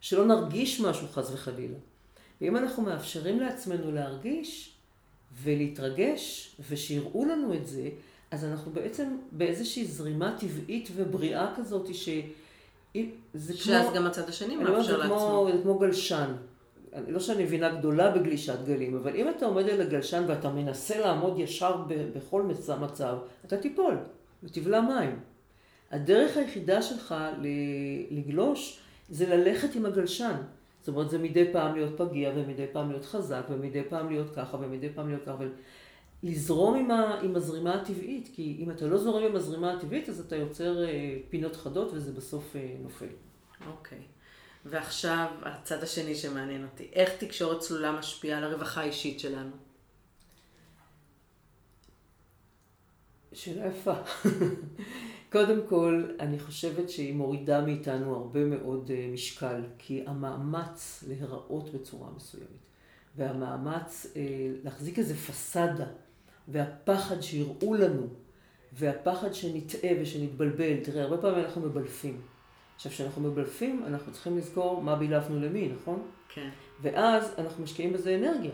שלא 0.00 0.26
נרגיש 0.26 0.80
משהו 0.80 1.06
חס 1.08 1.30
וחלילה. 1.32 1.76
ואם 2.40 2.56
אנחנו 2.56 2.82
מאפשרים 2.82 3.40
לעצמנו 3.40 3.92
להרגיש 3.92 4.72
ולהתרגש, 5.42 6.56
ושיראו 6.70 7.24
לנו 7.24 7.54
את 7.54 7.66
זה, 7.66 7.88
אז 8.30 8.44
אנחנו 8.44 8.72
בעצם 8.72 9.16
באיזושהי 9.32 9.84
זרימה 9.84 10.36
טבעית 10.40 10.88
ובריאה 10.94 11.52
כזאת, 11.56 11.94
ש... 11.94 12.08
זה 13.34 13.56
שאז 13.56 13.94
גם 13.94 14.06
הצד 14.06 14.28
השני 14.28 14.56
מאפשר 14.56 15.02
כמו, 15.02 15.14
לעצמו. 15.14 15.48
זה 15.52 15.62
כמו 15.62 15.78
גלשן. 15.78 16.32
לא 17.08 17.20
שאני 17.20 17.44
מבינה 17.44 17.78
גדולה 17.78 18.10
בגלישת 18.10 18.58
גלים, 18.66 18.96
אבל 18.96 19.16
אם 19.16 19.28
אתה 19.28 19.46
עומד 19.46 19.68
על 19.68 19.80
הגלשן 19.80 20.24
ואתה 20.28 20.50
מנסה 20.50 21.00
לעמוד 21.00 21.38
ישר 21.38 21.76
ב- 21.88 22.18
בכל 22.18 22.42
מצ- 22.42 22.70
מצב, 22.70 23.16
אתה 23.44 23.56
תיפול 23.56 23.96
ותבלע 24.42 24.80
מים. 24.80 25.20
הדרך 25.90 26.36
היחידה 26.36 26.82
שלך 26.82 27.14
לגלוש 28.10 28.80
זה 29.08 29.36
ללכת 29.36 29.74
עם 29.74 29.86
הגלשן. 29.86 30.36
זאת 30.80 30.88
אומרת, 30.88 31.10
זה 31.10 31.18
מדי 31.18 31.52
פעם 31.52 31.74
להיות 31.74 31.98
פגיע, 31.98 32.32
ומדי 32.34 32.66
פעם 32.72 32.90
להיות 32.90 33.04
חזק, 33.04 33.42
ומדי 33.50 33.82
פעם 33.88 34.08
להיות 34.08 34.30
ככה, 34.34 34.56
ומדי 34.60 34.88
פעם 34.94 35.08
להיות 35.08 35.22
ככה, 35.26 35.36
ולזרום 36.22 36.78
עם, 36.78 36.90
ה, 36.90 37.20
עם 37.22 37.36
הזרימה 37.36 37.74
הטבעית, 37.74 38.28
כי 38.34 38.56
אם 38.58 38.70
אתה 38.70 38.86
לא 38.86 38.98
זורם 38.98 39.22
עם 39.24 39.36
הזרימה 39.36 39.72
הטבעית, 39.72 40.08
אז 40.08 40.20
אתה 40.20 40.36
יוצר 40.36 40.84
אה, 40.84 41.16
פינות 41.30 41.56
חדות, 41.56 41.90
וזה 41.92 42.12
בסוף 42.12 42.56
אה, 42.56 42.74
נופל. 42.82 43.06
אוקיי. 43.70 43.98
ועכשיו, 44.64 45.26
הצד 45.42 45.82
השני 45.82 46.14
שמעניין 46.14 46.64
אותי. 46.64 46.88
איך 46.92 47.10
תקשורת 47.18 47.60
צלולה 47.60 47.92
משפיעה 47.92 48.38
על 48.38 48.44
הרווחה 48.44 48.80
האישית 48.80 49.20
שלנו? 49.20 49.50
שאלה 53.32 53.66
יפה. 53.66 53.94
קודם 55.32 55.66
כל, 55.68 56.04
אני 56.20 56.38
חושבת 56.38 56.90
שהיא 56.90 57.14
מורידה 57.14 57.60
מאיתנו 57.60 58.16
הרבה 58.16 58.44
מאוד 58.44 58.90
אה, 58.94 59.08
משקל, 59.12 59.62
כי 59.78 60.04
המאמץ 60.06 61.04
להיראות 61.08 61.72
בצורה 61.74 62.08
מסוימת, 62.16 62.46
והמאמץ 63.16 64.06
אה, 64.16 64.22
להחזיק 64.64 64.98
איזה 64.98 65.14
פסאדה, 65.14 65.86
והפחד 66.48 67.20
שיראו 67.20 67.74
לנו, 67.74 68.06
והפחד 68.72 69.34
שנטעה 69.34 69.90
ושנתבלבל, 70.02 70.84
תראה, 70.84 71.02
הרבה 71.02 71.18
פעמים 71.18 71.44
אנחנו 71.44 71.60
מבלפים. 71.60 72.20
עכשיו, 72.80 72.92
כשאנחנו 72.92 73.22
מבלפים, 73.22 73.82
אנחנו 73.86 74.12
צריכים 74.12 74.38
לזכור 74.38 74.82
מה 74.82 74.96
בילפנו 74.96 75.40
למי, 75.40 75.68
נכון? 75.80 76.02
כן. 76.34 76.48
ואז 76.82 77.34
אנחנו 77.38 77.64
משקיעים 77.64 77.92
בזה 77.92 78.14
אנרגיה. 78.14 78.50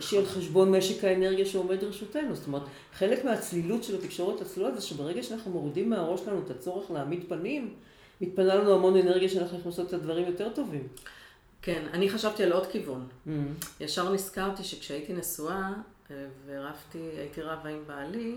שהיא 0.00 0.20
על 0.20 0.26
חשבון 0.26 0.76
משק 0.76 1.04
האנרגיה 1.04 1.46
שעומד 1.46 1.82
לרשותנו. 1.82 2.34
זאת 2.34 2.46
אומרת, 2.46 2.62
חלק 2.94 3.24
מהצלילות 3.24 3.84
של 3.84 3.98
התקשורת 3.98 4.40
הצלולה 4.40 4.74
זה 4.74 4.80
שברגע 4.80 5.22
שאנחנו 5.22 5.50
מורידים 5.50 5.90
מהראש 5.90 6.20
שלנו 6.20 6.42
את 6.44 6.50
הצורך 6.50 6.90
להעמיד 6.90 7.24
פנים, 7.28 7.74
מתפנה 8.20 8.54
לנו 8.54 8.74
המון 8.74 8.96
אנרגיה 8.96 9.28
שאנחנו 9.28 9.58
יכולים 9.58 9.66
לעשות 9.66 9.88
את 9.88 9.92
הדברים 9.92 10.26
יותר 10.26 10.48
טובים. 10.48 10.88
כן, 11.62 11.86
אני 11.92 12.10
חשבתי 12.10 12.42
על 12.42 12.52
עוד 12.52 12.66
כיוון. 12.66 13.06
ישר 13.80 14.12
נזכרתי 14.12 14.64
שכשהייתי 14.64 15.12
נשואה 15.12 15.72
אה, 16.10 16.26
ורבתי, 16.46 16.98
הייתי 17.18 17.42
רבה 17.42 17.68
עם 17.68 17.82
בעלי, 17.86 18.34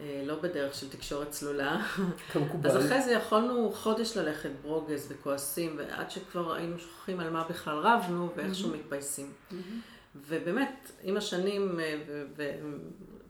לא 0.00 0.34
בדרך 0.34 0.74
של 0.74 0.90
תקשורת 0.90 1.30
צלולה, 1.30 1.86
כמקובל. 2.32 2.70
אז 2.70 2.86
אחרי 2.86 3.02
זה 3.02 3.12
יכולנו 3.12 3.72
חודש 3.72 4.16
ללכת 4.16 4.50
ברוגז 4.62 5.06
וכועסים, 5.12 5.74
ועד 5.78 6.10
שכבר 6.10 6.54
היינו 6.54 6.78
שוכחים 6.78 7.20
על 7.20 7.30
מה 7.30 7.44
בכלל 7.50 7.78
רבנו 7.78 8.32
ואיכשהו 8.36 8.70
מתפייסים. 8.70 9.32
ובאמת, 10.14 10.92
עם 11.02 11.16
השנים 11.16 11.80
אה, 11.80 11.94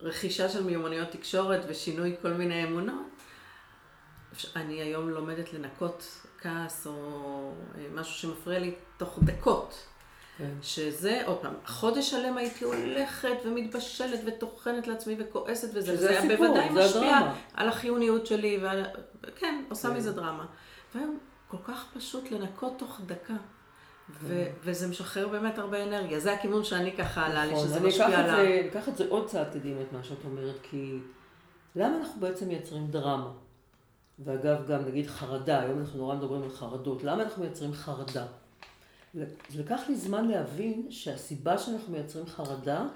ורכישה 0.00 0.48
של 0.48 0.64
מיומנויות 0.64 1.10
תקשורת 1.10 1.60
ושינוי 1.68 2.16
כל 2.22 2.32
מיני 2.32 2.64
אמונות, 2.64 3.06
אני 4.56 4.82
היום 4.82 5.10
לומדת 5.10 5.52
לנקות 5.52 6.26
כעס 6.38 6.86
או 6.86 7.52
אה, 7.78 7.86
משהו 7.94 8.14
שמפריע 8.14 8.58
לי 8.58 8.74
תוך 8.96 9.18
דקות. 9.24 9.86
כן. 10.38 10.50
שזה, 10.62 11.22
עוד 11.26 11.38
פעם, 11.38 11.54
חודש 11.66 12.10
שלם 12.10 12.36
הייתי 12.36 12.64
הולכת 12.64 13.36
ומתבשלת 13.44 14.20
וטוחנת 14.26 14.86
לעצמי 14.86 15.16
וכועסת 15.18 15.68
וזה, 15.74 15.94
וזה 15.94 16.10
היה 16.10 16.36
בוודאי 16.36 16.68
זה 16.74 16.80
משפיע 16.80 17.16
הדרמה. 17.16 17.34
על 17.54 17.68
החיוניות 17.68 18.26
שלי, 18.26 18.58
ועל... 18.62 18.84
כן, 19.36 19.64
עושה 19.68 19.88
כן. 19.88 19.96
מזה 19.96 20.12
דרמה. 20.12 20.46
והיום 20.94 21.18
כל 21.48 21.56
כך 21.64 21.84
פשוט 21.96 22.30
לנקות 22.30 22.72
תוך 22.78 23.00
דקה. 23.06 23.34
ו- 24.20 24.46
וזה 24.62 24.88
משחרר 24.88 25.28
באמת 25.28 25.58
הרבה 25.58 25.82
אנרגיה. 25.82 26.20
זה 26.20 26.32
הכיוון 26.32 26.64
שאני 26.64 26.96
ככה 26.96 27.26
עלה 27.26 27.46
לי, 27.46 27.52
נכון, 27.52 27.64
שזה 27.64 27.76
אני 27.76 27.88
משפיע 27.88 28.08
את 28.08 28.14
על 28.14 28.30
ה... 28.30 28.36
זה, 28.36 28.68
אקח 28.70 28.88
את 28.88 28.96
זה 28.96 29.04
עוד 29.08 29.26
צעד 29.26 29.46
קדימה, 29.52 29.82
את 29.82 29.92
מה 29.92 30.04
שאת 30.04 30.24
אומרת, 30.24 30.56
כי 30.62 30.98
למה 31.76 31.96
אנחנו 31.96 32.20
בעצם 32.20 32.48
מייצרים 32.48 32.86
דרמה? 32.86 33.30
ואגב, 34.18 34.66
גם 34.66 34.84
נגיד 34.84 35.06
חרדה, 35.06 35.60
היום 35.60 35.80
אנחנו 35.80 35.98
נורא 35.98 36.14
מדברים 36.14 36.42
על 36.42 36.50
חרדות, 36.50 37.04
למה 37.04 37.22
אנחנו 37.22 37.42
מייצרים 37.42 37.72
חרדה? 37.72 38.26
זה 39.16 39.62
לקח 39.62 39.80
לי 39.88 39.96
זמן 39.96 40.28
להבין 40.28 40.86
שהסיבה 40.90 41.58
שאנחנו 41.58 41.92
מייצרים 41.92 42.26
חרדה, 42.26 42.86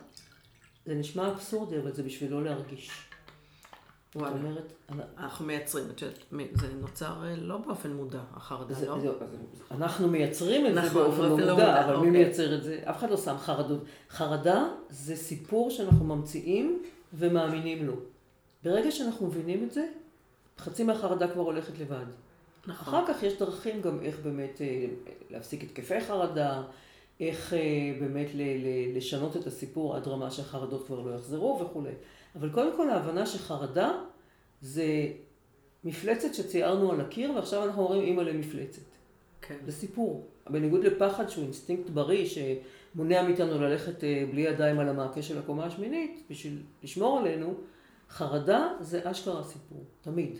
זה 0.86 0.94
נשמע 0.94 1.28
אבסורדי, 1.28 1.78
אבל 1.78 1.92
זה 1.92 2.02
בשביל 2.02 2.30
לא 2.30 2.44
להרגיש. 2.44 2.90
זאת 4.14 4.22
אומרת, 4.22 4.72
אנחנו 5.18 5.46
מייצרים, 5.46 5.84
את 5.90 6.02
יודעת, 6.02 6.18
זה 6.54 6.68
נוצר 6.80 7.24
אה, 7.24 7.36
לא 7.36 7.58
באופן 7.58 7.92
מודע, 7.92 8.20
החרדה, 8.34 8.74
זה, 8.74 8.86
לא? 8.86 9.00
זה, 9.00 9.08
אנחנו 9.70 10.08
מייצרים 10.08 10.66
את 10.66 10.74
זה 10.74 10.80
נכון, 10.80 11.02
באופן 11.02 11.22
לא 11.22 11.28
מודע, 11.28 11.52
מודע, 11.52 11.84
אבל 11.84 11.92
מי 11.92 11.96
אוקיי. 11.96 12.10
מייצר 12.10 12.54
את 12.54 12.62
זה? 12.62 12.80
אף 12.84 12.96
אחד 12.96 13.10
לא 13.10 13.16
שם 13.16 13.36
חרדות. 13.38 13.84
חרדה 14.10 14.68
זה 14.90 15.16
סיפור 15.16 15.70
שאנחנו 15.70 16.04
ממציאים 16.04 16.82
ומאמינים 17.14 17.86
לו. 17.86 17.94
ברגע 18.64 18.90
שאנחנו 18.90 19.26
מבינים 19.26 19.64
את 19.64 19.72
זה, 19.72 19.86
חצי 20.58 20.84
מהחרדה 20.84 21.28
כבר 21.28 21.42
הולכת 21.42 21.78
לבד. 21.78 22.04
נכון. 22.66 22.94
אחר 22.94 23.14
כך 23.14 23.22
יש 23.22 23.38
דרכים 23.38 23.82
גם 23.82 24.00
איך 24.02 24.20
באמת 24.20 24.60
אה, 24.60 24.86
להפסיק 25.30 25.62
התקפי 25.64 26.00
חרדה, 26.00 26.62
איך 27.20 27.54
אה, 27.54 27.58
באמת 28.00 28.26
לשנות 28.94 29.36
את 29.36 29.46
הסיפור 29.46 29.96
עד 29.96 30.08
רמה 30.08 30.30
שהחרדות 30.30 30.86
כבר 30.86 31.00
לא 31.00 31.14
יחזרו 31.14 31.60
וכולי. 31.60 31.92
אבל 32.36 32.50
קודם 32.50 32.76
כל 32.76 32.90
ההבנה 32.90 33.26
שחרדה 33.26 33.92
זה 34.60 34.84
מפלצת 35.84 36.34
שציירנו 36.34 36.92
על 36.92 37.00
הקיר 37.00 37.32
ועכשיו 37.36 37.64
אנחנו 37.64 37.82
אומרים 37.82 38.02
אימא 38.02 38.22
למפלצת. 38.22 38.82
כן. 39.40 39.56
זה 39.66 39.72
סיפור. 39.72 40.26
בניגוד 40.50 40.84
לפחד 40.84 41.28
שהוא 41.28 41.44
אינסטינקט 41.44 41.90
בריא 41.90 42.26
שמונע 42.26 43.22
מאיתנו 43.22 43.62
ללכת 43.62 44.04
אה, 44.04 44.24
בלי 44.30 44.40
ידיים 44.40 44.78
על 44.78 44.88
המעקה 44.88 45.22
של 45.22 45.38
הקומה 45.38 45.64
השמינית 45.64 46.22
בשביל 46.30 46.62
לשמור 46.82 47.18
עלינו, 47.18 47.54
חרדה 48.10 48.72
זה 48.80 49.10
אשכרה 49.10 49.44
סיפור, 49.44 49.84
תמיד. 50.00 50.38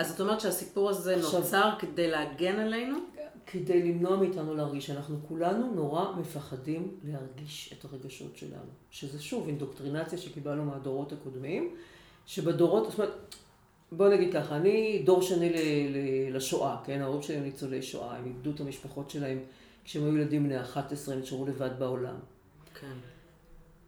אז 0.00 0.08
זאת 0.08 0.20
אומרת 0.20 0.40
שהסיפור 0.40 0.90
הזה 0.90 1.16
עכשיו- 1.16 1.40
נוצר 1.40 1.70
כדי 1.78 2.10
להגן 2.10 2.58
עלינו? 2.60 2.98
כדי 3.46 3.82
למנוע 3.82 4.16
מאיתנו 4.16 4.54
להרגיש. 4.54 4.90
אנחנו 4.90 5.16
כולנו 5.28 5.74
נורא 5.74 6.12
מפחדים 6.16 6.98
להרגיש 7.04 7.74
את 7.78 7.84
הרגשות 7.84 8.36
שלנו. 8.36 8.70
שזה 8.90 9.22
שוב 9.22 9.46
אינדוקטרינציה 9.48 10.18
שקיבלנו 10.18 10.64
מהדורות 10.64 11.12
הקודמים, 11.12 11.74
שבדורות, 12.26 12.90
זאת 12.90 12.98
אומרת, 12.98 13.34
בוא 13.92 14.08
נגיד 14.08 14.32
ככה, 14.32 14.56
אני 14.56 15.02
דור 15.06 15.22
שני 15.22 15.50
ל, 15.50 15.56
ל, 15.56 16.36
לשואה, 16.36 16.76
כן? 16.84 17.00
ההורים 17.00 17.22
שלי 17.22 17.36
הם 17.36 17.42
ניצולי 17.44 17.82
שואה, 17.82 18.16
הם 18.16 18.26
איבדו 18.26 18.50
את 18.50 18.60
המשפחות 18.60 19.10
שלהם 19.10 19.38
כשהם 19.84 20.04
היו 20.04 20.16
ילדים 20.16 20.44
בני 20.44 20.60
11, 20.60 21.14
הם 21.14 21.20
נשארו 21.20 21.46
לבד 21.46 21.70
בעולם. 21.78 22.16
כן. 22.80 22.92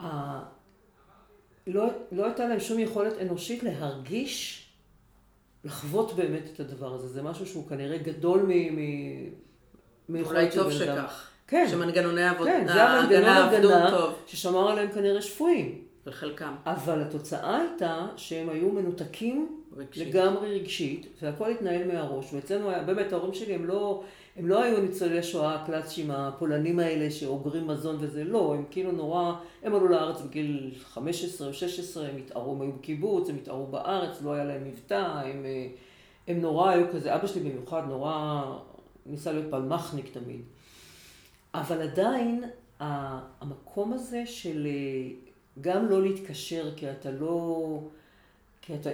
ה... 0.00 0.42
לא, 1.66 1.90
לא 2.12 2.24
הייתה 2.24 2.48
להם 2.48 2.60
שום 2.60 2.78
יכולת 2.78 3.12
אנושית 3.20 3.62
להרגיש, 3.62 4.61
לחוות 5.64 6.16
באמת 6.16 6.48
את 6.54 6.60
הדבר 6.60 6.94
הזה. 6.94 7.08
זה 7.08 7.22
משהו 7.22 7.46
שהוא 7.46 7.68
כנראה 7.68 7.98
גדול 7.98 8.42
מ... 8.48 8.76
מ... 10.08 10.24
אולי 10.24 10.50
טוב. 10.50 10.72
שכך. 10.72 11.28
כן. 11.46 11.66
שמנגנוני 11.70 12.22
העבודה, 12.22 12.50
כן, 12.50 12.66
זה 12.72 12.84
המנגנון 12.84 13.36
הגנה. 13.36 13.90
ששמר 14.26 14.70
עליהם 14.70 14.92
כנראה 14.92 15.22
שפויים. 15.22 15.84
לחלקם. 16.06 16.54
אבל 16.66 17.02
התוצאה 17.02 17.60
הייתה 17.60 18.06
שהם 18.16 18.48
היו 18.48 18.68
מנותקים 18.68 19.62
רגשית. 19.76 20.08
לגמרי 20.08 20.60
רגשית, 20.60 21.06
והכל 21.22 21.50
התנהל 21.50 21.92
מהראש. 21.92 22.32
ואצלנו 22.32 22.70
היה, 22.70 22.82
באמת 22.82 23.12
ההורים 23.12 23.34
שלי 23.34 23.54
הם 23.54 23.64
לא, 23.64 24.02
הם 24.36 24.48
לא 24.48 24.62
היו 24.62 24.80
ניצולי 24.80 25.22
שואה 25.22 25.54
הקלאסיים 25.54 26.10
הפולנים 26.10 26.78
האלה 26.78 27.10
שאוגרים 27.10 27.66
מזון 27.66 27.96
וזה, 28.00 28.24
לא, 28.24 28.54
הם 28.54 28.64
כאילו 28.70 28.92
נורא, 28.92 29.32
הם 29.62 29.74
עלו 29.74 29.88
לארץ 29.88 30.20
בגיל 30.20 30.74
15 30.84 31.48
או 31.48 31.54
16, 31.54 32.08
הם 32.08 32.16
התערו, 32.16 32.52
הם 32.52 32.60
היו 32.60 32.72
בקיבוץ, 32.72 33.28
הם 33.28 33.36
התערו 33.36 33.66
בארץ, 33.66 34.22
לא 34.22 34.32
היה 34.32 34.44
להם 34.44 34.64
מבטא, 34.64 35.22
הם, 35.24 35.44
אה, 35.44 35.66
הם 36.28 36.40
נורא 36.40 36.70
היו 36.70 36.86
כזה, 36.92 37.14
אבא 37.14 37.26
שלי 37.26 37.50
במיוחד 37.50 37.82
נורא 37.88 38.44
ניסה 39.06 39.32
להיות 39.32 39.50
פלמחניק 39.50 40.12
תמיד. 40.12 40.40
אבל 41.54 41.82
עדיין 41.82 42.44
המקום 42.80 43.92
הזה 43.92 44.22
של 44.26 44.66
אה, 44.66 45.10
גם 45.60 45.86
לא 45.86 46.02
להתקשר 46.02 46.74
כי 46.76 46.90
אתה 46.90 47.10
לא, 47.10 47.80
כי 48.62 48.74
אתה 48.74 48.90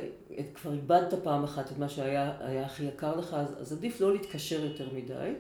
כבר 0.55 0.73
איבדת 0.73 1.15
פעם 1.23 1.45
אחת 1.45 1.73
את 1.73 1.79
מה 1.79 1.89
שהיה 1.89 2.33
היה 2.41 2.67
הכי 2.67 2.85
יקר 2.85 3.17
לך, 3.17 3.35
אז, 3.35 3.49
אז 3.61 3.73
עדיף 3.73 4.01
לא 4.01 4.13
להתקשר 4.13 4.65
יותר 4.65 4.89
מדי, 4.95 5.33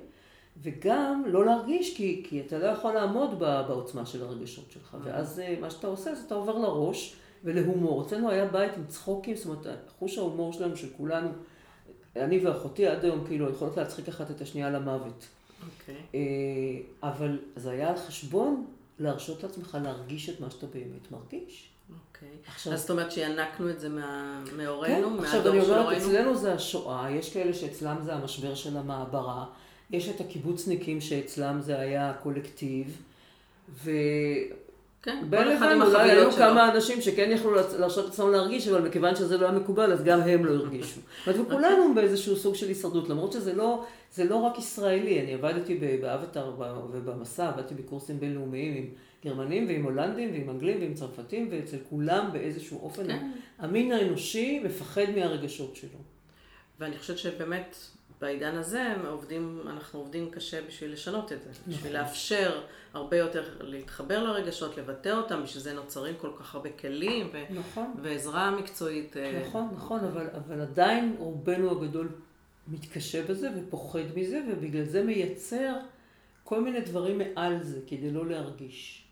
וגם 0.62 1.22
לא 1.26 1.46
להרגיש 1.46 1.96
כי, 1.96 2.22
כי 2.28 2.40
אתה 2.40 2.58
לא 2.58 2.66
יכול 2.66 2.94
לעמוד 2.94 3.38
בעוצמה 3.38 4.06
של 4.06 4.22
הרגשות 4.22 4.70
שלך, 4.70 4.96
ואז 5.04 5.40
אה, 5.40 5.56
מה 5.60 5.70
שאתה 5.70 5.86
עושה 5.86 6.14
זה 6.14 6.22
אתה 6.26 6.34
עובר 6.34 6.58
לראש 6.58 7.16
ולהומור. 7.44 8.06
אצלנו 8.06 8.30
היה 8.30 8.46
בית 8.46 8.72
עם 8.76 8.86
צחוקים, 8.86 9.36
זאת 9.36 9.46
אומרת, 9.46 9.66
חוש 9.98 10.18
ההומור 10.18 10.52
שלנו, 10.52 10.76
של 10.76 10.88
כולנו, 10.96 11.28
אני 12.16 12.46
ואחותי 12.46 12.86
עד 12.86 13.04
היום 13.04 13.26
כאילו 13.26 13.50
יכולות 13.50 13.76
להצחיק 13.76 14.08
אחת 14.08 14.30
את 14.30 14.40
השנייה 14.40 14.70
למוות. 14.70 15.26
אוקיי. 15.62 15.94
אה, 16.14 17.08
אבל 17.08 17.38
זה 17.56 17.70
היה 17.70 17.88
על 17.88 17.96
חשבון 17.96 18.66
להרשות 18.98 19.42
לעצמך 19.42 19.78
להרגיש 19.82 20.28
את 20.28 20.40
מה 20.40 20.50
שאתה 20.50 20.66
באמת 20.66 21.12
מרגיש. 21.12 21.70
אוקיי. 21.90 22.28
עכשיו- 22.48 22.72
אז 22.72 22.80
זאת 22.80 22.90
אומרת 22.90 23.12
שינקנו 23.12 23.70
את 23.70 23.80
זה 23.80 23.88
מה- 23.88 24.42
כן, 24.50 24.56
מהורינו, 24.56 25.18
עכשיו 25.20 25.48
אני 25.50 25.60
אומרת? 25.60 25.96
אצלנו 25.96 26.36
זה 26.36 26.52
השואה, 26.54 27.10
יש 27.10 27.32
כאלה 27.32 27.54
שאצלם 27.54 27.96
זה 28.04 28.14
המשבר 28.14 28.54
של 28.54 28.76
המעברה, 28.76 29.44
יש 29.90 30.08
את 30.08 30.20
הקיבוצניקים 30.20 31.00
שאצלם 31.00 31.60
זה 31.60 31.78
היה 31.78 32.10
הקולקטיב, 32.10 33.02
ובין 33.84 34.52
כן, 35.02 35.24
כל 35.30 35.52
אחד 35.56 35.72
עם 35.72 35.82
אולי 35.82 36.10
היו 36.10 36.32
שלו. 36.32 36.40
כמה 36.40 36.72
אנשים 36.72 37.00
שכן 37.00 37.30
יכלו 37.32 37.54
להרשות 37.78 38.04
לעצמם 38.04 38.30
להרגיש, 38.32 38.68
אבל 38.68 38.88
מכיוון 38.88 39.16
שזה 39.16 39.36
לא 39.38 39.46
היה 39.48 39.58
מקובל, 39.58 39.92
אז 39.92 40.04
גם 40.04 40.20
הם 40.20 40.44
לא 40.44 40.52
הרגישו. 40.52 41.00
זאת 41.26 41.34
אומרת, 41.36 41.46
וכולנו 41.46 41.94
באיזשהו 41.94 42.36
סוג 42.36 42.54
של 42.54 42.68
הישרדות, 42.68 43.08
למרות 43.08 43.32
שזה 43.32 43.54
לא, 43.54 43.84
זה 44.14 44.24
לא 44.24 44.36
רק 44.36 44.58
ישראלי, 44.58 45.20
אני 45.20 45.34
עבדתי 45.34 45.74
באבטר 46.02 46.52
ובמסע, 46.92 47.48
עבדתי 47.48 47.74
בקורסים 47.74 48.20
בינלאומיים 48.20 48.74
עם 48.76 48.84
גרמנים 49.24 49.66
ועם 49.68 49.84
הולנדים 49.84 50.32
ועם 50.32 50.50
אנגלים 50.50 50.80
ועם 50.80 50.94
צרפתים, 50.94 51.48
ואצל 51.50 51.76
כולם 51.90 52.30
באיזשהו 52.32 52.80
אופן, 52.82 53.06
כן. 53.06 53.30
המין 53.58 53.92
האנושי 53.92 54.58
מפחד 54.58 55.10
מהרגשות 55.16 55.76
שלו. 55.76 55.98
ואני 56.78 56.98
חושבת 56.98 57.18
שבאמת 57.18 57.76
בעידן 58.20 58.54
הזה 58.54 58.94
עובדים, 59.08 59.60
אנחנו 59.66 59.98
עובדים 59.98 60.30
קשה 60.30 60.62
בשביל 60.66 60.92
לשנות 60.92 61.32
את 61.32 61.42
זה. 61.42 61.50
בשביל 61.66 61.98
לאפשר 61.98 62.60
הרבה 62.94 63.16
יותר 63.16 63.44
להתחבר 63.60 64.22
לרגשות, 64.22 64.76
לבטא 64.76 65.08
אותם, 65.08 65.42
בשביל 65.42 65.62
זה 65.62 65.72
נוצרים 65.72 66.14
כל 66.20 66.30
כך 66.38 66.54
הרבה 66.54 66.70
כלים 66.70 67.30
ו- 67.32 67.54
נכון. 67.54 67.94
ועזרה 68.02 68.50
מקצועית. 68.50 69.16
אה, 69.16 69.42
נכון, 69.46 69.68
נכון, 69.76 70.04
אבל, 70.04 70.26
אבל 70.36 70.60
עדיין 70.60 71.16
רובנו 71.18 71.70
הגדול 71.70 72.08
מתקשה 72.68 73.26
בזה 73.26 73.48
ופוחד 73.56 74.16
מזה, 74.16 74.40
ובגלל 74.48 74.84
זה 74.84 75.02
מייצר 75.02 75.74
כל 76.44 76.60
מיני 76.60 76.80
דברים 76.80 77.18
מעל 77.18 77.62
זה, 77.62 77.80
כדי 77.86 78.10
לא 78.10 78.26
להרגיש. 78.26 79.07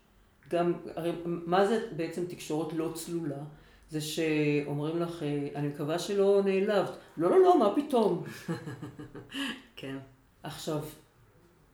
גם, 0.49 0.73
הרי 0.95 1.11
מה 1.25 1.65
זה 1.65 1.87
בעצם 1.95 2.25
תקשורת 2.25 2.73
לא 2.73 2.91
צלולה? 2.93 3.43
זה 3.89 4.01
שאומרים 4.01 5.01
לך, 5.01 5.23
אה, 5.23 5.47
אני 5.55 5.67
מקווה 5.67 5.99
שלא 5.99 6.41
נעלבת. 6.45 6.91
לא, 7.17 7.29
לא, 7.29 7.41
לא, 7.41 7.59
מה 7.59 7.75
פתאום? 7.75 8.23
כן. 9.75 9.97
עכשיו, 10.43 10.79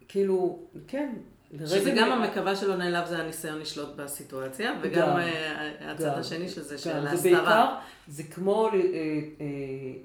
כאילו, 0.08 0.60
כן. 0.88 1.16
שזה 1.60 1.94
גם 1.98 2.12
המקווה 2.12 2.56
שלא 2.56 2.76
נעלב 2.76 3.06
זה 3.06 3.20
הניסיון 3.20 3.60
לשלוט 3.60 3.96
בסיטואציה, 3.96 4.74
וגם 4.82 5.08
גם, 5.08 5.18
אה, 5.18 5.92
הצד 5.92 6.06
גם, 6.06 6.20
השני 6.20 6.50
של 6.50 6.62
זה, 6.62 6.78
של 6.78 6.84
זה 6.84 7.10
ההסתרה. 7.10 7.32
בעיקר, 7.32 7.76
זה 8.08 8.24
כמו 8.24 8.68
אה, 8.68 8.74
אה, 8.74 8.80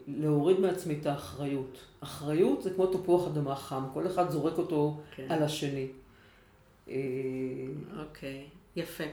להוריד 0.06 0.60
מעצמי 0.60 0.98
את 1.00 1.06
האחריות. 1.06 1.78
אחריות 2.00 2.62
זה 2.62 2.70
כמו 2.70 2.86
תפוח 2.86 3.26
אדמה 3.26 3.54
חם, 3.54 3.84
כל 3.94 4.06
אחד 4.06 4.30
זורק 4.30 4.58
אותו 4.58 5.00
כן. 5.16 5.26
על 5.28 5.42
השני. 5.42 5.86
אה, 6.88 6.94
אוקיי, 7.98 8.44
יפה. 8.78 9.04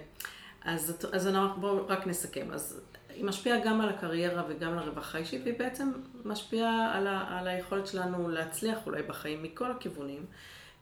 אז, 0.66 0.98
אז 1.12 1.30
בואו 1.60 1.88
רק 1.88 2.08
נסכם. 2.08 2.52
אז 2.52 2.82
היא 3.10 3.26
משפיעה 3.26 3.60
גם 3.66 3.82
על 3.82 3.90
הקריירה 3.90 4.44
וגם 4.50 4.72
על 4.72 4.80
הרווחה 4.80 5.18
האישית, 5.18 5.42
והיא 5.44 5.60
בעצם 5.60 5.92
משפיעה 6.26 6.98
על, 6.98 7.08
ה, 7.08 7.40
על 7.40 7.48
היכולת 7.48 7.88
שלנו 7.88 8.30
להצליח 8.30 8.86
אולי 8.86 9.04
בחיים 9.04 9.44
מכל 9.44 9.72
הכיוונים, 9.72 10.26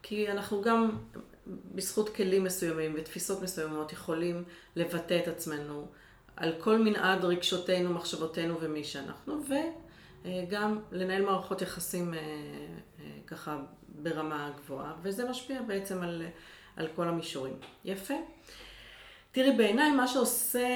כי 0.04 0.32
אנחנו 0.32 0.62
גם 0.62 0.98
בזכות 1.48 2.16
כלים 2.16 2.44
מסוימים 2.44 2.94
ותפיסות 2.98 3.42
מסוימות 3.42 3.94
יכולים 3.94 4.44
לבטא 4.76 5.20
את 5.24 5.28
עצמנו 5.28 5.88
על 6.36 6.54
כל 6.60 6.78
מנעד 6.80 7.26
רגשותינו, 7.26 7.94
מחשבותינו 7.94 8.58
ומי 8.62 8.84
שאנחנו, 8.84 9.44
וגם 10.26 10.80
לנהל 10.92 11.26
מערכות 11.26 11.62
יחסים 11.62 12.14
אה, 12.14 12.20
אה, 12.20 13.06
ככה 13.28 13.58
ברמה 13.90 14.52
גבוהה, 14.58 14.94
וזה 15.02 15.30
משפיע 15.30 15.62
בעצם 15.62 16.02
על, 16.02 16.24
על 16.76 16.88
כל 16.96 17.08
המישורים. 17.08 17.54
יפה. 17.86 18.14
תראי, 19.34 19.52
בעיניי 19.52 19.92
מה 19.92 20.08
שעושה 20.08 20.68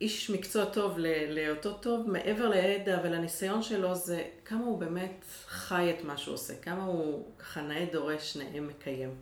איש 0.00 0.30
מקצוע 0.30 0.64
טוב 0.64 0.98
לאותו 1.28 1.72
טוב, 1.72 2.10
מעבר 2.10 2.48
לידע 2.48 3.00
ולניסיון 3.04 3.62
שלו, 3.62 3.94
זה 3.94 4.22
כמה 4.44 4.64
הוא 4.64 4.78
באמת 4.78 5.24
חי 5.46 5.94
את 5.98 6.04
מה 6.04 6.16
שהוא 6.16 6.34
עושה, 6.34 6.54
כמה 6.62 6.84
הוא 6.84 7.24
ככה 7.38 7.60
נאה 7.60 7.86
דורש, 7.92 8.36
נאה 8.36 8.60
מקיים. 8.60 9.14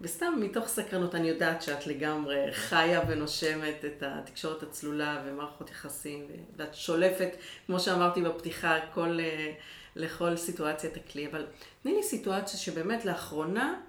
וסתם 0.00 0.34
מתוך 0.40 0.68
סקרנות 0.68 1.14
אני 1.14 1.28
יודעת 1.28 1.62
שאת 1.62 1.86
לגמרי 1.86 2.52
חיה 2.52 3.00
ונושמת 3.08 3.84
את 3.84 4.02
התקשורת 4.06 4.62
הצלולה 4.62 5.22
ומערכות 5.26 5.70
יחסים, 5.70 6.26
ואת 6.56 6.74
שולפת, 6.74 7.36
כמו 7.66 7.80
שאמרתי 7.80 8.22
בפתיחה, 8.22 8.78
כל, 8.94 9.18
אה, 9.20 9.52
לכל 9.96 10.36
סיטואציה 10.36 10.90
את 10.90 10.96
הכלי, 10.96 11.26
אבל 11.26 11.46
תני 11.82 11.94
לי 11.94 12.02
סיטואציה 12.02 12.58
שבאמת 12.58 13.04
לאחרונה 13.04 13.80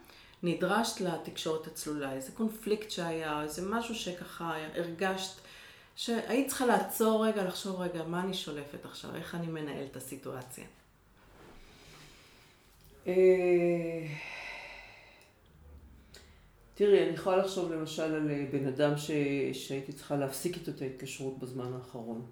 נדרשת 0.44 1.02
לתקשורת 1.02 1.68
הצלולה, 1.68 2.14
איזה 2.14 2.32
קונפליקט 2.32 2.92
שהיה, 2.92 3.44
איזה 3.44 3.62
משהו 3.70 3.96
שככה 3.96 4.58
הרגשת, 4.76 5.42
שהיית 5.96 6.48
צריכה 6.48 6.66
לעצור 6.66 7.26
רגע, 7.28 7.44
לחשוב 7.44 7.82
רגע, 7.82 8.04
מה 8.04 8.24
אני 8.24 8.34
שולפת 8.34 8.86
עכשיו, 8.86 9.16
איך 9.16 9.36
אני 9.36 9.48
מנהל 9.48 9.86
את 9.92 9.96
הסיטואציה. 9.96 10.66
אה, 13.08 13.14
תראי, 16.76 17.04
אני 17.04 17.14
יכולה 17.14 17.38
לחשוב 17.38 17.72
למשל 17.72 18.02
על 18.02 18.30
אה, 18.32 18.46
בן 18.52 18.68
אדם 18.68 18.98
ש... 18.98 19.12
שהייתי 19.54 19.94
צריכה 19.94 20.16
להפסיק 20.16 20.56
איתו 20.56 20.72
את 20.72 20.82
ההתקשרות 20.82 21.40
בזמן 21.40 21.74
האחרון. 21.74 22.26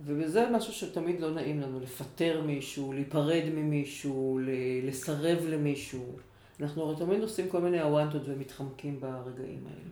וזה 0.00 0.46
משהו 0.52 0.72
שתמיד 0.72 1.20
לא 1.20 1.30
נעים 1.30 1.60
לנו, 1.60 1.80
לפטר 1.80 2.42
מישהו, 2.46 2.92
להיפרד 2.92 3.42
ממישהו, 3.54 4.40
לסרב 4.82 5.38
למישהו. 5.46 6.16
אנחנו 6.62 6.82
הרי 6.82 6.96
תמיד 6.96 7.22
עושים 7.22 7.48
כל 7.48 7.60
מיני 7.60 7.82
אוונטות 7.82 8.22
ומתחמקים 8.24 9.00
ברגעים 9.00 9.66
האלה. 9.66 9.90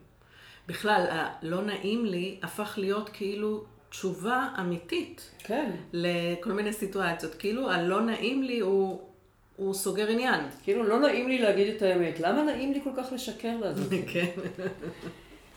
בכלל, 0.69 1.07
הלא 1.11 1.63
נעים 1.63 2.07
לי 2.07 2.39
הפך 2.43 2.75
להיות 2.77 3.11
כאילו 3.13 3.65
תשובה 3.91 4.49
אמיתית. 4.61 5.31
כן. 5.39 5.71
לכל 5.93 6.53
מיני 6.53 6.73
סיטואציות. 6.73 7.35
כאילו, 7.35 7.71
הלא 7.71 8.01
נעים 8.01 8.43
לי 8.43 8.61
הוא, 8.61 9.01
הוא 9.57 9.75
סוגר 9.75 10.09
עניין. 10.09 10.41
כאילו, 10.63 10.85
לא 10.85 11.01
נעים 11.01 11.29
לי 11.29 11.39
להגיד 11.39 11.75
את 11.75 11.83
האמת. 11.83 12.21
למה 12.21 12.43
נעים 12.43 12.73
לי 12.73 12.81
כל 12.85 12.91
כך 12.97 13.13
לשקר 13.13 13.57
לעזאזל? 13.61 13.97
כן. 14.13 14.27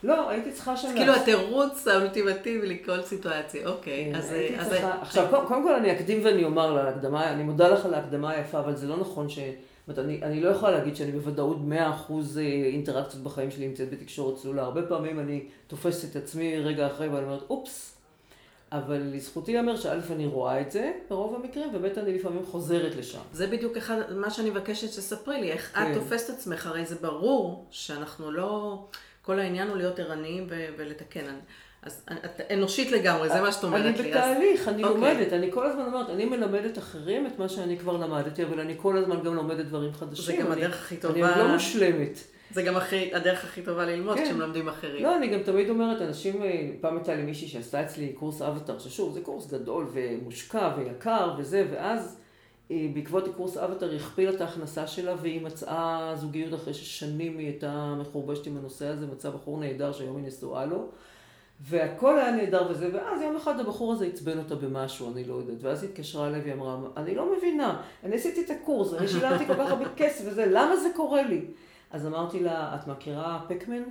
לא, 0.03 0.29
הייתי 0.29 0.51
צריכה 0.51 0.77
שם... 0.77 0.93
כאילו 0.95 1.13
התירוץ 1.13 1.87
האולטימטיבי 1.87 2.67
לכל 2.67 3.01
סיטואציה, 3.01 3.67
אוקיי. 3.67 4.09
כן, 4.11 4.15
אז... 4.15 4.31
הייתי 4.31 4.65
צריכה... 4.69 5.01
עכשיו, 5.01 5.27
קודם 5.29 5.47
קודם 5.47 5.63
כל 5.63 5.73
אני 5.75 5.91
אקדים 5.91 6.25
ואני 6.25 6.43
אומר 6.43 6.73
להקדמה, 6.73 7.29
אני 7.31 7.43
מודה 7.43 7.67
לך 7.67 7.85
על 7.85 7.93
ההקדמה 7.93 8.31
היפה, 8.31 8.59
אבל 8.59 8.75
זה 8.75 8.87
לא 8.87 8.97
נכון 8.97 9.29
ש... 9.29 9.39
זאת 9.87 9.97
אומרת, 9.97 10.05
אני, 10.05 10.23
אני 10.23 10.41
לא 10.41 10.49
יכולה 10.49 10.71
להגיד 10.71 10.95
שאני 10.95 11.11
בוודאות 11.11 11.57
100% 12.09 12.11
אינטראקציות 12.71 13.23
בחיים 13.23 13.51
שלי 13.51 13.67
נמצאת 13.67 13.89
בתקשורת 13.89 14.37
צלולה. 14.37 14.63
הרבה 14.63 14.81
פעמים 14.81 15.19
אני 15.19 15.45
תופסת 15.67 16.11
את 16.11 16.15
עצמי 16.15 16.59
רגע 16.59 16.87
אחרי 16.87 17.07
ואני 17.07 17.23
אומרת, 17.23 17.43
אופס. 17.49 17.93
אבל 18.71 19.01
לזכותי 19.13 19.51
ייאמר 19.51 19.75
שא' 19.75 19.99
אני 20.11 20.27
רואה 20.27 20.61
את 20.61 20.71
זה 20.71 20.91
ברוב 21.09 21.35
המקרים, 21.35 21.69
וב' 21.73 21.85
אני 21.85 22.13
לפעמים 22.13 22.45
חוזרת 22.45 22.95
לשם. 22.95 23.19
זה 23.33 23.47
בדיוק 23.47 23.77
אחד, 23.77 23.97
מה 24.15 24.29
שאני 24.29 24.49
מבקשת 24.49 24.91
שתספרי 24.91 25.41
לי, 25.41 25.51
איך 25.51 25.75
כן. 25.75 25.91
את 25.91 25.97
תופסת 25.97 26.33
עצמך, 26.33 26.67
הרי 26.67 26.85
זה 26.85 26.95
ברור 26.95 27.65
שאנחנו 27.71 28.31
לא, 28.31 28.83
כל 29.21 29.39
העניין 29.39 29.67
הוא 29.67 29.77
להיות 29.77 29.99
ערניים 29.99 30.47
ולתקן. 30.49 31.35
אז 31.85 32.05
את 32.25 32.41
אנושית 32.53 32.91
לגמרי, 32.91 33.29
זה 33.29 33.41
מה 33.41 33.51
שאת 33.51 33.63
אומרת 33.63 33.81
אני 33.95 34.01
לי. 34.03 34.13
אז- 34.13 34.17
בתהליך, 34.31 34.67
אני 34.67 34.83
אוקיי. 34.83 34.95
לומדת, 35.13 35.33
אני 35.33 35.51
כל 35.51 35.65
הזמן 35.67 35.85
אומרת, 35.85 36.09
אני 36.09 36.25
מלמדת 36.25 36.77
אחרים 36.77 37.27
את 37.27 37.39
מה 37.39 37.49
שאני 37.49 37.77
כבר 37.77 37.97
למדתי, 37.97 38.43
אבל 38.43 38.59
אני 38.59 38.73
כל 38.77 38.97
הזמן 38.97 39.21
גם 39.23 39.35
לומדת 39.35 39.65
דברים 39.65 39.93
חדשים. 39.93 40.25
זה 40.25 40.43
גם 40.43 40.51
אני- 40.51 40.61
הדרך 40.65 40.79
הכי 40.81 40.95
אני 40.95 41.01
טובה. 41.01 41.29
עוד 41.29 41.47
לא 41.47 41.53
מושלמת. 41.53 42.19
זה 42.51 42.61
גם 42.61 42.75
הכי, 42.77 43.15
הדרך 43.15 43.43
הכי 43.43 43.61
טובה 43.61 43.85
ללמוד 43.85 44.17
כן. 44.17 44.25
כשמלמדים 44.25 44.67
אחרים. 44.69 45.03
לא, 45.03 45.15
אני 45.17 45.27
גם 45.27 45.43
תמיד 45.43 45.69
אומרת, 45.69 46.01
אנשים, 46.01 46.43
אה, 46.43 46.69
פעם 46.81 46.97
הייתה 46.97 47.15
לי 47.15 47.21
מישהי 47.21 47.47
שעשתה 47.47 47.81
אצלי 47.81 48.13
קורס 48.13 48.41
אבטר, 48.41 48.79
ששוב, 48.79 49.13
זה 49.13 49.21
קורס 49.21 49.51
גדול 49.53 49.87
ומושקע 49.93 50.71
ויקר 50.77 51.33
וזה, 51.37 51.65
ואז 51.71 52.17
אה, 52.71 52.87
בעקבות 52.93 53.27
הקורס 53.27 53.57
אבטר 53.57 53.89
היא 53.91 53.99
הכפילה 53.99 54.31
את 54.31 54.41
ההכנסה 54.41 54.87
שלה 54.87 55.13
והיא 55.21 55.41
מצאה 55.41 56.11
זוגיות 56.15 56.53
אחרי 56.53 56.73
ששנים 56.73 57.37
היא 57.37 57.47
הייתה 57.47 57.95
מחורבשת 57.99 58.47
עם 58.47 58.57
הנושא 58.57 58.87
הזה, 58.87 59.05
מצא 59.07 59.29
בחור 59.29 59.59
נהדר 59.59 59.91
שהיום 59.91 60.17
היא 60.17 60.25
נשואה 60.25 60.65
לו. 60.65 60.85
והכל 61.61 62.19
היה 62.19 62.31
נהדר 62.31 62.67
וזה, 62.69 62.89
ואז 62.93 63.21
יום 63.21 63.35
אחד 63.35 63.59
הבחור 63.59 63.93
הזה 63.93 64.05
עצבן 64.05 64.37
אותה 64.37 64.55
במשהו, 64.55 65.11
אני 65.11 65.23
לא 65.23 65.33
יודעת. 65.33 65.57
ואז 65.61 65.83
היא 65.83 65.89
התקשרה 65.89 66.27
אליי 66.27 66.41
והיא 66.41 66.53
אמרה, 66.53 66.77
אני 66.97 67.15
לא 67.15 67.37
מבינה, 67.37 67.81
אני 68.03 68.15
עשיתי 68.15 68.41
את 68.41 68.49
הקורס, 68.49 68.93
אני 68.93 69.07
שילמתי 69.07 69.45
כל 69.45 69.53
כך 69.53 69.69
הרבה 69.69 69.85
כסף 69.97 70.23
וזה, 70.27 70.45
למה 70.45 70.77
זה 70.77 70.89
קורה 70.95 71.23
לי? 71.23 71.45
אז 71.91 72.07
אמרתי 72.07 72.39
לה, 72.39 72.75
את 72.75 72.87
מכירה 72.87 73.45
פקמן? 73.47 73.83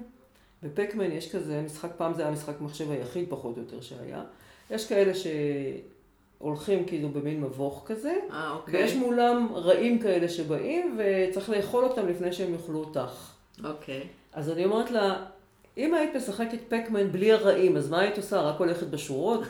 בפקמן 0.63 1.13
יש 1.13 1.33
כזה 1.33 1.63
משחק, 1.65 1.91
פעם 1.97 2.15
זה 2.15 2.23
היה 2.23 2.31
משחק 2.31 2.61
מחשב 2.61 2.91
היחיד 2.91 3.25
פחות 3.29 3.57
או 3.57 3.63
יותר 3.63 3.81
שהיה. 3.81 4.23
יש 4.71 4.89
כאלה 4.89 5.13
שהולכים 6.41 6.85
כאילו 6.85 7.09
במין 7.09 7.41
מבוך 7.41 7.83
כזה, 7.87 8.17
אה, 8.31 8.57
ויש 8.67 8.93
אוקיי. 8.93 9.07
מולם 9.07 9.49
רעים 9.55 9.99
כאלה 9.99 10.29
שבאים, 10.29 10.99
וצריך 10.99 11.51
לאכול 11.51 11.85
אותם 11.85 12.09
לפני 12.09 12.33
שהם 12.33 12.53
יאכלו 12.53 12.79
אותך. 12.79 13.33
אוקיי. 13.65 14.07
אז 14.33 14.51
אני 14.51 14.65
אומרת 14.65 14.91
לה, 14.91 15.25
אם 15.77 15.95
היית 15.95 16.17
משחקת 16.17 16.59
פקמן 16.69 17.13
בלי 17.13 17.33
הרעים, 17.33 17.77
אז 17.77 17.91
מה 17.91 18.01
היית 18.01 18.17
עושה? 18.17 18.41
רק 18.41 18.59
הולכת 18.59 18.87
בשורות? 18.87 19.41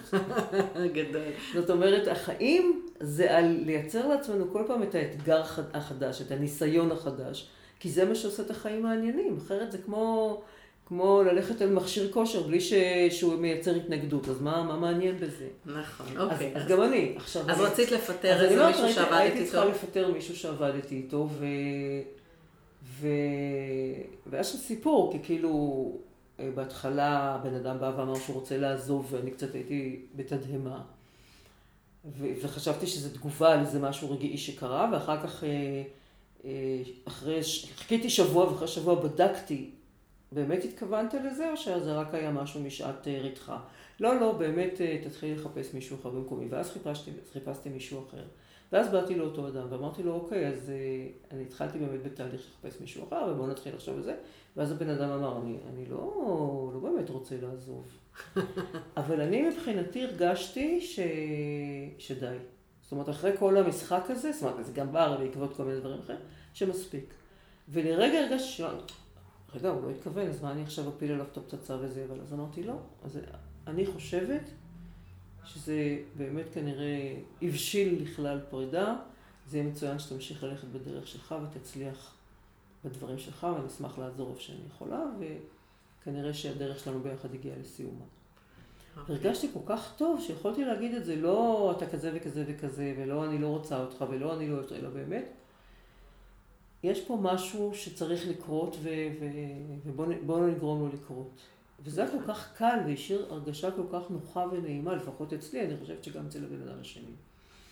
גדול. 0.94 1.22
זאת 1.54 1.70
אומרת, 1.70 2.08
החיים 2.08 2.82
זה 3.00 3.36
על 3.38 3.44
לייצר 3.64 4.08
לעצמנו 4.08 4.44
כל 4.52 4.62
פעם 4.66 4.82
את 4.82 4.94
האתגר 4.94 5.40
החד- 5.40 5.62
החדש, 5.76 6.22
את 6.22 6.30
הניסיון 6.30 6.92
החדש, 6.92 7.48
כי 7.80 7.90
זה 7.90 8.04
מה 8.04 8.14
שעושה 8.14 8.42
את 8.42 8.50
החיים 8.50 8.82
מעניינים. 8.82 9.36
אחרת 9.46 9.72
זה 9.72 9.78
כמו, 9.78 10.40
כמו 10.86 11.22
ללכת 11.22 11.62
על 11.62 11.70
מכשיר 11.72 12.12
כושר 12.12 12.42
בלי 12.42 12.60
ש... 12.60 12.72
שהוא 13.10 13.34
מייצר 13.34 13.74
התנגדות, 13.74 14.28
אז 14.28 14.42
מה, 14.42 14.62
מה 14.62 14.76
מעניין 14.76 15.16
בזה? 15.18 15.46
נכון, 15.66 16.06
אז, 16.16 16.32
אוקיי. 16.32 16.52
אז 16.54 16.68
גם 16.68 16.82
אני. 16.82 17.12
עכשיו, 17.16 17.42
אז 17.50 17.60
אני- 17.60 17.66
רצית 17.66 17.86
אז 17.88 17.92
לפטר 17.92 18.44
איזה 18.44 18.66
מישהו 18.66 18.82
הייתי- 18.84 18.94
שעבדת 18.94 19.12
הייתי 19.12 19.38
איתו? 19.38 19.50
צריכה 19.50 19.64
לפטר 19.64 20.12
מישהו 20.12 20.36
שעבדתי 20.36 20.94
איתו, 20.96 21.28
ו... 21.38 21.44
ו... 23.00 23.06
והיה 24.26 24.44
שם 24.44 24.58
סיפור, 24.58 25.12
כי 25.12 25.18
כאילו 25.22 25.92
בהתחלה 26.54 27.40
בן 27.42 27.54
אדם 27.54 27.80
בא 27.80 27.92
ואמר 27.96 28.14
שהוא 28.14 28.34
רוצה 28.34 28.58
לעזוב, 28.58 29.08
ואני 29.10 29.30
קצת 29.30 29.54
הייתי 29.54 30.06
בתדהמה. 30.16 30.82
וחשבתי 32.42 32.86
שזו 32.86 33.08
תגובה 33.08 33.52
על 33.52 33.60
איזה 33.60 33.80
משהו 33.80 34.10
רגעי 34.10 34.38
שקרה, 34.38 34.88
ואחר 34.92 35.26
כך, 35.26 35.44
אה, 35.44 35.82
אה, 36.44 36.82
אחרי, 37.04 37.40
חיכיתי 37.76 38.10
שבוע, 38.10 38.52
ואחרי 38.52 38.68
שבוע 38.68 38.94
בדקתי, 38.94 39.70
באמת 40.32 40.64
התכוונת 40.64 41.14
לזה, 41.14 41.50
או 41.50 41.56
שזה 41.56 41.92
רק 41.92 42.14
היה 42.14 42.30
משהו 42.30 42.60
משעת 42.60 43.08
אה, 43.08 43.18
רתחה? 43.18 43.58
לא, 44.00 44.20
לא, 44.20 44.32
באמת 44.32 44.80
אה, 44.80 44.98
תתחילי 45.04 45.34
לחפש 45.34 45.74
מישהו 45.74 45.96
אחר 46.00 46.10
במקומי. 46.10 46.46
ואז 46.50 46.70
חיפשתי, 46.70 47.10
חיפשתי 47.32 47.68
מישהו 47.68 48.04
אחר. 48.08 48.24
ואז 48.72 48.88
באתי 48.88 49.14
לאותו 49.14 49.48
אדם 49.48 49.66
ואמרתי 49.70 50.02
לו, 50.02 50.12
אוקיי, 50.12 50.48
אז 50.48 50.70
אה, 50.70 51.08
אני 51.30 51.42
התחלתי 51.42 51.78
באמת 51.78 52.02
בתהליך 52.02 52.40
לחפש 52.40 52.80
מישהו 52.80 53.04
אחר, 53.08 53.28
ובואו 53.30 53.46
נתחיל 53.46 53.74
לחשוב 53.74 53.96
על 53.96 54.02
זה. 54.02 54.16
ואז 54.56 54.72
הבן 54.72 54.88
אדם 54.88 55.10
אמר, 55.10 55.38
אני, 55.42 55.58
אני 55.68 55.86
לא, 55.86 56.70
לא 56.74 56.80
באמת 56.80 57.10
רוצה 57.10 57.36
לעזוב. 57.42 57.88
אבל 58.96 59.20
אני 59.20 59.42
מבחינתי 59.42 60.04
הרגשתי 60.04 60.80
ש... 60.80 61.00
שדי. 61.98 62.36
זאת 62.82 62.92
אומרת, 62.92 63.08
אחרי 63.08 63.36
כל 63.38 63.56
המשחק 63.56 64.02
הזה, 64.08 64.32
זאת 64.32 64.42
אומרת, 64.42 64.66
זה 64.66 64.72
גם 64.72 64.92
בא 64.92 65.16
בעקבות 65.16 65.56
כל 65.56 65.64
מיני 65.64 65.80
דברים 65.80 65.98
אחרים, 65.98 66.18
שמספיק. 66.54 67.14
ולרגע 67.68 68.18
הרגשתי 68.18 68.48
ש... 68.48 68.60
רגע, 69.54 69.68
הוא 69.68 69.82
לא 69.82 69.90
התכוון, 69.90 70.26
אז 70.26 70.42
מה 70.42 70.52
אני 70.52 70.62
עכשיו 70.62 70.88
אפיל 70.88 71.12
עליו 71.12 71.26
את 71.32 71.36
הפצצה 71.36 71.76
וזה, 71.80 72.04
אבל 72.08 72.20
אז 72.20 72.32
אמרתי 72.32 72.62
לא. 72.62 72.74
אז 73.04 73.18
אני 73.66 73.86
חושבת 73.86 74.50
שזה 75.44 75.98
באמת 76.16 76.46
כנראה 76.54 77.16
הבשיל 77.42 78.02
לכלל 78.02 78.40
פרידה. 78.50 78.96
זה 79.48 79.58
יהיה 79.58 79.68
מצוין 79.68 79.98
שתמשיך 79.98 80.42
ללכת 80.44 80.68
בדרך 80.68 81.06
שלך 81.06 81.34
ותצליח 81.42 82.14
בדברים 82.84 83.18
שלך, 83.18 83.46
ואני 83.54 83.66
אשמח 83.66 83.98
לעזור 83.98 84.30
איפה 84.30 84.40
שאני 84.40 84.58
יכולה, 84.66 85.04
וכנראה 85.18 86.34
שהדרך 86.34 86.78
שלנו 86.78 87.00
ביחד 87.00 87.34
הגיעה 87.34 87.56
לסיומה. 87.60 88.04
אוקיי. 88.96 89.14
הרגשתי 89.14 89.48
כל 89.52 89.60
כך 89.66 89.92
טוב 89.96 90.20
שיכולתי 90.20 90.64
להגיד 90.64 90.94
את 90.94 91.04
זה, 91.04 91.16
לא 91.16 91.74
אתה 91.76 91.86
כזה 91.90 92.12
וכזה 92.14 92.44
וכזה, 92.48 92.94
ולא 92.98 93.24
אני 93.24 93.38
לא 93.38 93.46
רוצה 93.46 93.80
אותך, 93.80 94.04
ולא 94.10 94.36
אני 94.36 94.48
לא 94.48 94.58
אותך, 94.58 94.72
אלא 94.72 94.90
באמת. 94.90 95.24
יש 96.82 97.00
פה 97.00 97.18
משהו 97.22 97.70
שצריך 97.74 98.28
לקרות, 98.28 98.76
ו- 98.82 99.08
ו- 99.20 99.90
ובואו 99.96 100.46
נגרום 100.46 100.80
לו 100.80 100.88
לקרות. 100.92 101.40
וזה 101.84 102.02
היה 102.02 102.10
כל 102.10 102.26
כך 102.26 102.56
קל 102.56 102.78
והשאיר 102.86 103.26
הרגשה 103.30 103.70
כל 103.70 103.86
כך 103.92 104.10
נוחה 104.10 104.46
ונעימה, 104.52 104.94
לפחות 104.94 105.32
אצלי, 105.32 105.60
אני 105.60 105.76
חושבת 105.80 106.04
שגם 106.04 106.26
אצל 106.26 106.44
הבן 106.44 106.68
אדם 106.68 106.80
השני. 106.80 107.12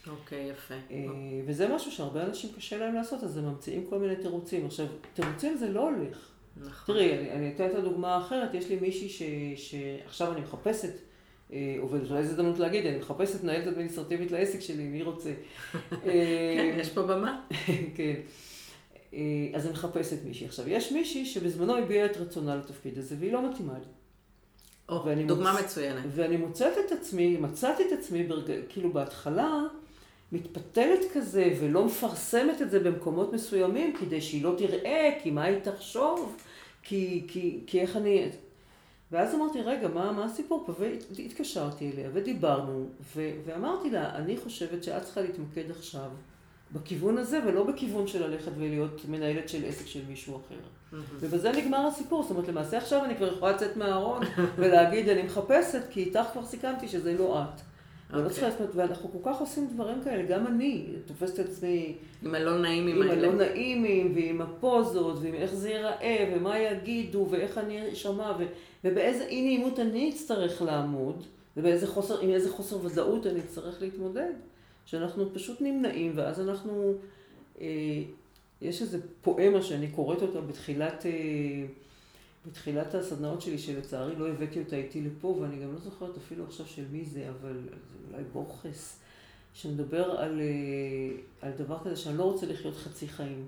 אוקיי, 0.06 0.50
יפה. 0.50 0.74
אה, 0.90 1.06
וזה 1.46 1.74
משהו 1.74 1.92
שהרבה 1.92 2.24
אנשים 2.24 2.50
קשה 2.56 2.78
להם 2.78 2.94
לעשות, 2.94 3.22
אז 3.22 3.36
הם 3.36 3.44
ממציאים 3.44 3.86
כל 3.90 3.98
מיני 3.98 4.16
תירוצים. 4.16 4.66
עכשיו, 4.66 4.86
תירוצים 5.14 5.56
זה 5.56 5.68
לא 5.68 5.90
הולך. 5.90 6.30
נכון. 6.56 6.94
תראי, 6.94 7.18
אני, 7.18 7.32
אני 7.32 7.52
אתן 7.54 7.66
את 7.66 7.74
הדוגמה 7.74 8.14
האחרת, 8.14 8.54
יש 8.54 8.68
לי 8.68 8.76
מישהי 8.80 9.08
ש, 9.08 9.22
שעכשיו 9.56 10.32
אני 10.32 10.40
מחפשת, 10.40 10.92
אה, 11.52 11.76
עובדת, 11.80 12.10
אולי 12.10 12.24
זו 12.24 12.30
הזדמנות 12.30 12.58
להגיד, 12.58 12.86
אני 12.86 12.98
מחפשת 12.98 13.44
מנהלת 13.44 13.66
אדמיניסטרטיבית 13.66 14.30
לעסק 14.30 14.60
שלי, 14.60 14.84
מי 14.84 15.02
רוצה. 15.02 15.30
כן, 15.90 15.96
אה, 16.06 16.76
יש 16.78 16.88
פה 16.88 17.02
במה. 17.02 17.40
כן. 17.96 18.14
אה, 19.14 19.20
אז 19.54 19.64
אני 19.66 19.72
מחפשת 19.72 20.24
מישהי. 20.24 20.46
עכשיו, 20.46 20.68
יש 20.68 20.92
מישהי 20.92 21.26
שבזמנו 21.26 21.76
הביעה 21.76 22.06
את 22.06 22.16
רצונה 22.16 22.56
לתפקיד 22.56 22.98
הזה, 22.98 23.16
והיא 23.18 23.32
לא 23.32 23.50
מתאימה 23.50 23.74
לי. 23.78 23.99
או, 24.90 25.04
ואני 25.04 25.24
דוגמה 25.24 25.54
מוצ- 25.58 25.62
מצוינת. 25.64 26.04
ואני 26.14 26.36
מוצאת 26.36 26.72
את 26.86 26.92
עצמי, 26.92 27.36
מצאתי 27.36 27.82
את 27.86 27.98
עצמי, 27.98 28.22
ברג... 28.22 28.50
כאילו 28.68 28.92
בהתחלה, 28.92 29.60
מתפתלת 30.32 31.00
כזה, 31.14 31.52
ולא 31.60 31.84
מפרסמת 31.84 32.62
את 32.62 32.70
זה 32.70 32.80
במקומות 32.80 33.32
מסוימים, 33.32 33.96
כדי 33.96 34.20
שהיא 34.20 34.44
לא 34.44 34.54
תראה, 34.58 35.10
כי 35.22 35.30
מה 35.30 35.44
היא 35.44 35.58
תחשוב, 35.58 36.36
כי, 36.82 37.24
כי, 37.28 37.60
כי 37.66 37.80
איך 37.80 37.96
אני... 37.96 38.28
ואז 39.12 39.34
אמרתי, 39.34 39.60
רגע, 39.62 39.88
מה, 39.88 40.12
מה 40.12 40.24
הסיפור 40.24 40.62
פה? 40.66 40.72
והתקשרתי 41.18 41.90
אליה 41.94 42.10
ודיברנו, 42.12 42.86
ו- 43.16 43.30
ואמרתי 43.44 43.90
לה, 43.90 44.16
אני 44.16 44.36
חושבת 44.36 44.84
שאת 44.84 45.02
צריכה 45.02 45.20
להתמקד 45.20 45.70
עכשיו 45.70 46.10
בכיוון 46.72 47.18
הזה, 47.18 47.40
ולא 47.46 47.64
בכיוון 47.64 48.06
של 48.06 48.26
ללכת 48.26 48.52
ולהיות 48.58 49.02
מנהלת 49.08 49.48
של 49.48 49.64
עסק 49.64 49.86
של 49.86 50.00
מישהו 50.08 50.36
אחר. 50.36 50.98
ובזה 51.20 51.52
נגמר 51.52 51.86
הסיפור. 51.86 52.22
זאת 52.22 52.30
אומרת, 52.30 52.48
למעשה 52.48 52.78
עכשיו 52.78 53.04
אני 53.04 53.16
כבר 53.16 53.32
יכולה 53.32 53.52
לצאת 53.52 53.76
מהארון 53.76 54.22
ולהגיד, 54.58 55.08
אני 55.08 55.22
מחפשת, 55.22 55.82
כי 55.90 56.00
איתך 56.00 56.24
כבר 56.32 56.44
סיכמתי 56.44 56.88
שזה 56.88 57.18
לא 57.18 57.42
את. 57.42 57.60
Okay. 58.12 58.16
לא 58.16 58.28
צריכה 58.28 58.46
אוקיי. 58.46 58.66
ואנחנו 58.74 59.10
כל 59.12 59.30
כך 59.30 59.40
עושים 59.40 59.68
דברים 59.74 60.02
כאלה, 60.04 60.22
גם 60.22 60.46
אני 60.46 60.86
תופסת 61.06 61.40
את 61.40 61.48
עצמי... 61.48 61.96
עם 62.22 62.34
הלא 62.34 62.58
נעימים 62.58 63.02
האלה. 63.02 63.12
עם 63.12 63.18
הלא 63.18 63.34
נעימים, 63.34 64.12
ועם 64.14 64.40
הפוזות, 64.40 65.18
ועם 65.22 65.34
איך 65.34 65.54
זה 65.54 65.70
ייראה, 65.70 66.32
ומה 66.36 66.58
יגידו, 66.58 67.26
ואיך 67.30 67.58
אני 67.58 67.92
אשמע, 67.92 68.32
ו... 68.38 68.44
ובאיזה 68.84 69.24
אי 69.24 69.42
נעימות 69.42 69.80
אני 69.80 70.10
אצטרך 70.10 70.62
לעמוד, 70.62 71.24
ובאיזה 71.56 71.86
חוסר, 71.86 72.20
עם 72.20 72.30
איזה 72.30 72.50
חוסר 72.50 72.84
ודאות 72.84 73.26
אני 73.26 73.40
אצטרך 73.40 73.82
להתמודד. 73.82 74.32
שאנחנו 74.90 75.34
פשוט 75.34 75.60
נמנעים, 75.60 76.12
ואז 76.14 76.40
אנחנו... 76.40 76.94
אה, 77.60 78.02
יש 78.62 78.82
איזו 78.82 78.98
פואמה 79.22 79.62
שאני 79.62 79.88
קוראת 79.88 80.22
אותה 80.22 80.40
בתחילת... 80.40 81.06
אה, 81.06 81.66
בתחילת 82.46 82.94
הסדנאות 82.94 83.42
שלי, 83.42 83.58
שלצערי 83.58 84.16
לא 84.16 84.28
הבאתי 84.28 84.58
אותה 84.58 84.76
איתי 84.76 85.00
לפה, 85.00 85.28
ואני 85.40 85.56
גם 85.56 85.72
לא 85.72 85.78
זוכרת 85.78 86.16
אפילו 86.16 86.44
עכשיו 86.44 86.66
של 86.66 86.84
מי 86.92 87.04
זה, 87.04 87.28
אבל 87.28 87.60
זה 87.68 87.96
אולי 88.10 88.24
בורכס, 88.32 88.98
שמדבר 89.54 90.10
על, 90.10 90.40
אה, 90.40 91.48
על 91.48 91.52
דבר 91.58 91.78
כזה 91.84 91.96
שאני 91.96 92.18
לא 92.18 92.24
רוצה 92.24 92.46
לחיות 92.46 92.76
חצי 92.76 93.08
חיים. 93.08 93.46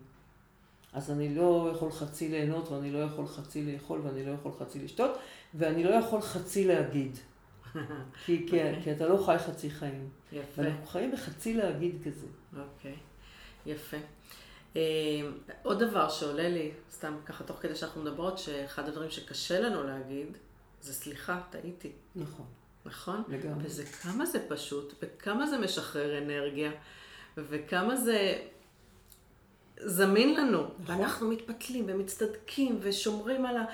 אז 0.92 1.10
אני 1.10 1.34
לא 1.34 1.70
יכול 1.74 1.90
חצי 1.90 2.28
ליהנות, 2.28 2.68
ואני 2.68 2.90
לא 2.90 2.98
יכול 2.98 3.26
חצי 3.26 3.72
לאכול, 3.72 4.00
ואני 4.04 4.26
לא 4.26 4.30
יכול 4.30 4.52
חצי 4.58 4.78
לשתות, 4.78 5.18
ואני 5.54 5.84
לא 5.84 5.90
יכול 5.90 6.20
חצי 6.20 6.64
להגיד. 6.64 7.18
כי, 7.76 7.78
כי, 8.26 8.36
okay. 8.36 8.44
אוקיי. 8.46 8.80
כי 8.84 8.92
אתה 8.92 9.08
לא 9.08 9.22
חי 9.26 9.38
חצי 9.38 9.70
חיים. 9.70 10.08
יפה. 10.32 10.62
ואנחנו 10.62 10.86
חיים 10.86 11.12
בחצי 11.12 11.54
להגיד 11.54 11.96
כזה. 12.04 12.26
אוקיי, 12.56 12.92
okay. 12.92 13.68
יפה. 13.70 13.96
אמ, 14.76 14.80
עוד 15.62 15.82
דבר 15.82 16.08
שעולה 16.08 16.48
לי, 16.48 16.70
סתם 16.90 17.16
ככה 17.26 17.44
תוך 17.44 17.56
כדי 17.60 17.74
שאנחנו 17.74 18.02
מדברות, 18.02 18.38
שאחד 18.38 18.88
הדברים 18.88 19.10
שקשה 19.10 19.60
לנו 19.60 19.84
להגיד, 19.84 20.36
זה 20.80 20.94
סליחה, 20.94 21.40
טעיתי. 21.50 21.92
נכון. 22.16 22.46
נכון? 22.84 23.22
לגמרי. 23.28 23.64
וזה 23.64 23.84
כמה 23.84 24.26
זה 24.26 24.48
פשוט, 24.48 24.94
וכמה 25.02 25.46
זה 25.46 25.58
משחרר 25.58 26.18
אנרגיה, 26.18 26.70
וכמה 27.36 27.96
זה 27.96 28.42
זמין 29.76 30.34
לנו. 30.34 30.62
נכון. 30.62 30.96
ואנחנו 30.96 31.28
מתפתלים 31.28 31.84
ומצטדקים 31.88 32.78
ושומרים 32.82 33.46
על 33.46 33.56
ה... 33.56 33.64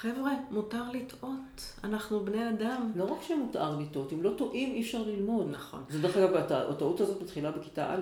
חבר'ה, 0.00 0.32
מותר 0.50 0.82
לטעות, 0.92 1.74
אנחנו 1.84 2.24
בני 2.24 2.48
אדם. 2.48 2.92
לא 2.96 3.04
רק 3.04 3.22
שמותר 3.22 3.78
לטעות, 3.78 4.12
אם 4.12 4.22
לא 4.22 4.30
טועים 4.36 4.74
אי 4.74 4.80
אפשר 4.80 5.02
ללמוד. 5.02 5.46
נכון. 5.50 5.84
זה 5.88 6.02
דרך 6.02 6.16
אגב, 6.16 6.36
הטעות 6.50 7.00
הזאת 7.00 7.22
מתחילה 7.22 7.50
בכיתה 7.50 7.94
א'. 7.94 8.00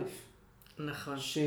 נכון. 0.78 1.18
ש... 1.18 1.38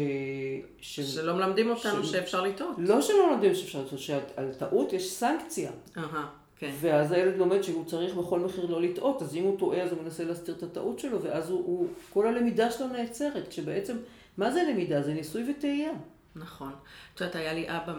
ש... 0.81 0.99
שלא 0.99 1.35
מלמדים 1.35 1.69
אותנו 1.69 2.03
ש... 2.03 2.11
שאפשר 2.11 2.41
לטעות. 2.41 2.75
לא 2.77 3.01
שלא 3.01 3.29
מלמדים 3.29 3.55
שאפשר 3.55 3.81
לטעות, 3.81 3.99
שעל 3.99 4.53
טעות 4.59 4.93
יש 4.93 5.11
סנקציה. 5.11 5.71
אהה, 5.97 6.27
כן. 6.57 6.71
ואז 6.79 7.11
הילד 7.11 7.37
לומד 7.37 7.61
שהוא 7.61 7.85
צריך 7.85 8.15
בכל 8.15 8.39
מחיר 8.39 8.65
לא 8.65 8.81
לטעות, 8.81 9.21
אז 9.21 9.35
אם 9.35 9.43
הוא 9.43 9.59
טועה 9.59 9.81
אז 9.81 9.91
הוא 9.91 10.03
מנסה 10.03 10.23
להסתיר 10.23 10.55
את 10.55 10.63
הטעות 10.63 10.99
שלו, 10.99 11.21
ואז 11.21 11.49
הוא, 11.49 11.65
הוא... 11.65 11.87
כל 12.09 12.27
הלמידה 12.27 12.71
שלו 12.71 12.87
נעצרת, 12.87 13.47
כשבעצם, 13.47 13.97
מה 14.37 14.51
זה 14.51 14.63
למידה? 14.69 15.01
זה 15.01 15.13
ניסוי 15.13 15.51
וטעייה. 15.51 15.91
נכון. 16.35 16.71
את 17.15 17.21
יודעת, 17.21 17.35
היה 17.35 17.53
לי 17.53 17.65
אבא, 17.67 17.93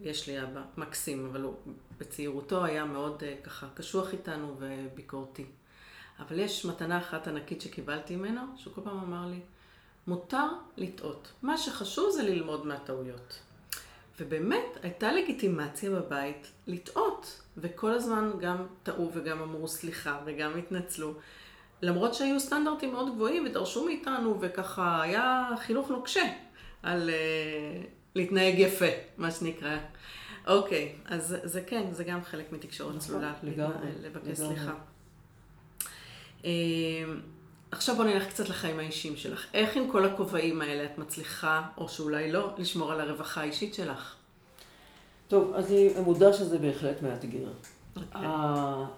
יש 0.00 0.28
לי 0.28 0.42
אבא 0.42 0.62
מקסים, 0.76 1.26
אבל 1.26 1.42
הוא 1.42 1.54
בצעירותו 1.98 2.64
היה 2.64 2.84
מאוד 2.84 3.22
uh, 3.22 3.46
ככה 3.46 3.66
קשוח 3.74 4.12
איתנו 4.12 4.54
וביקורתי. 4.58 5.46
אבל 6.18 6.38
יש 6.38 6.64
מתנה 6.64 6.98
אחת 6.98 7.28
ענקית 7.28 7.60
שקיבלתי 7.60 8.16
ממנו, 8.16 8.40
שהוא 8.56 8.74
כל 8.74 8.80
פעם 8.84 8.98
אמר 8.98 9.26
לי, 9.26 9.40
מותר 10.06 10.46
לטעות. 10.76 11.32
מה 11.42 11.58
שחשוב 11.58 12.10
זה 12.10 12.22
ללמוד 12.22 12.66
מהטעויות. 12.66 13.38
ובאמת, 14.20 14.78
הייתה 14.82 15.12
לגיטימציה 15.12 15.90
בבית 15.90 16.50
לטעות. 16.66 17.42
וכל 17.56 17.90
הזמן 17.90 18.30
גם 18.40 18.66
טעו 18.82 19.10
וגם 19.14 19.40
אמרו 19.42 19.68
סליחה 19.68 20.18
וגם 20.24 20.58
התנצלו. 20.58 21.14
למרות 21.82 22.14
שהיו 22.14 22.40
סטנדרטים 22.40 22.92
מאוד 22.92 23.14
גבוהים 23.14 23.46
ודרשו 23.46 23.84
מאיתנו, 23.84 24.38
וככה 24.40 25.02
היה 25.02 25.48
חינוך 25.58 25.90
נוקשה 25.90 26.24
על 26.82 27.10
uh, 27.10 27.97
להתנהג 28.14 28.58
יפה, 28.58 28.86
מה 29.18 29.30
שנקרא. 29.30 29.76
אוקיי, 30.46 30.92
אז 31.04 31.36
זה 31.42 31.62
כן, 31.66 31.84
זה 31.92 32.04
גם 32.04 32.24
חלק 32.24 32.52
מתקשורת 32.52 32.96
נכון, 32.96 33.00
צלולה, 33.00 33.32
לבקש 34.02 34.38
סליחה. 34.38 34.72
אמ, 36.44 36.50
עכשיו 37.70 37.96
בוא 37.96 38.04
נלך 38.04 38.28
קצת 38.28 38.48
לחיים 38.48 38.78
האישיים 38.78 39.16
שלך. 39.16 39.46
איך 39.54 39.76
עם 39.76 39.90
כל 39.90 40.04
הכובעים 40.04 40.60
האלה 40.60 40.84
את 40.84 40.98
מצליחה, 40.98 41.62
או 41.78 41.88
שאולי 41.88 42.32
לא, 42.32 42.54
לשמור 42.58 42.92
על 42.92 43.00
הרווחה 43.00 43.40
האישית 43.40 43.74
שלך? 43.74 44.14
טוב, 45.28 45.52
אז 45.54 45.72
אני 45.72 45.88
מודה 46.04 46.32
שזה 46.32 46.58
בהחלט 46.58 47.02
מאתגר. 47.02 47.46
Okay. 47.96 47.96
אוקיי. 47.96 48.28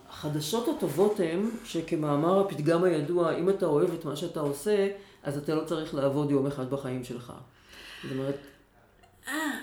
החדשות 0.09 0.69
הטובות 0.69 1.21
הן 1.21 1.51
שכמאמר 1.65 2.41
הפתגם 2.41 2.85
הידוע, 2.85 3.37
אם 3.37 3.51
אתה 3.51 3.67
אוהב 3.67 3.93
את 3.93 4.05
מה 4.05 4.17
שאתה 4.17 4.41
עושה, 4.41 4.89
אז 5.23 5.39
אתה 5.39 5.55
לא 5.55 5.65
צריך 5.65 5.95
לעבוד 5.95 6.31
יום 6.31 6.47
אחד 6.47 6.71
בחיים 6.71 7.05
שלך. 7.05 7.33
זאת 8.03 8.13
אומרת, 8.13 8.37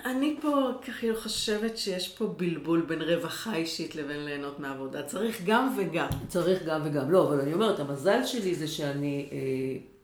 אני 0.04 0.36
פה 0.40 0.70
ככה 0.86 1.06
חושבת 1.22 1.78
שיש 1.78 2.08
פה 2.08 2.26
בלבול 2.36 2.80
בין 2.80 3.02
רווחה 3.02 3.54
אישית 3.54 3.96
לבין 3.96 4.24
ליהנות 4.24 4.60
מעבודה. 4.60 5.02
צריך 5.02 5.42
גם 5.46 5.74
וגם. 5.78 6.08
צריך 6.28 6.62
גם 6.66 6.80
וגם. 6.84 7.10
לא, 7.10 7.28
אבל 7.28 7.40
אני 7.40 7.52
אומרת, 7.52 7.80
המזל 7.80 8.24
שלי 8.24 8.54
זה 8.54 8.68
שאני, 8.68 9.28
אה, 9.32 9.38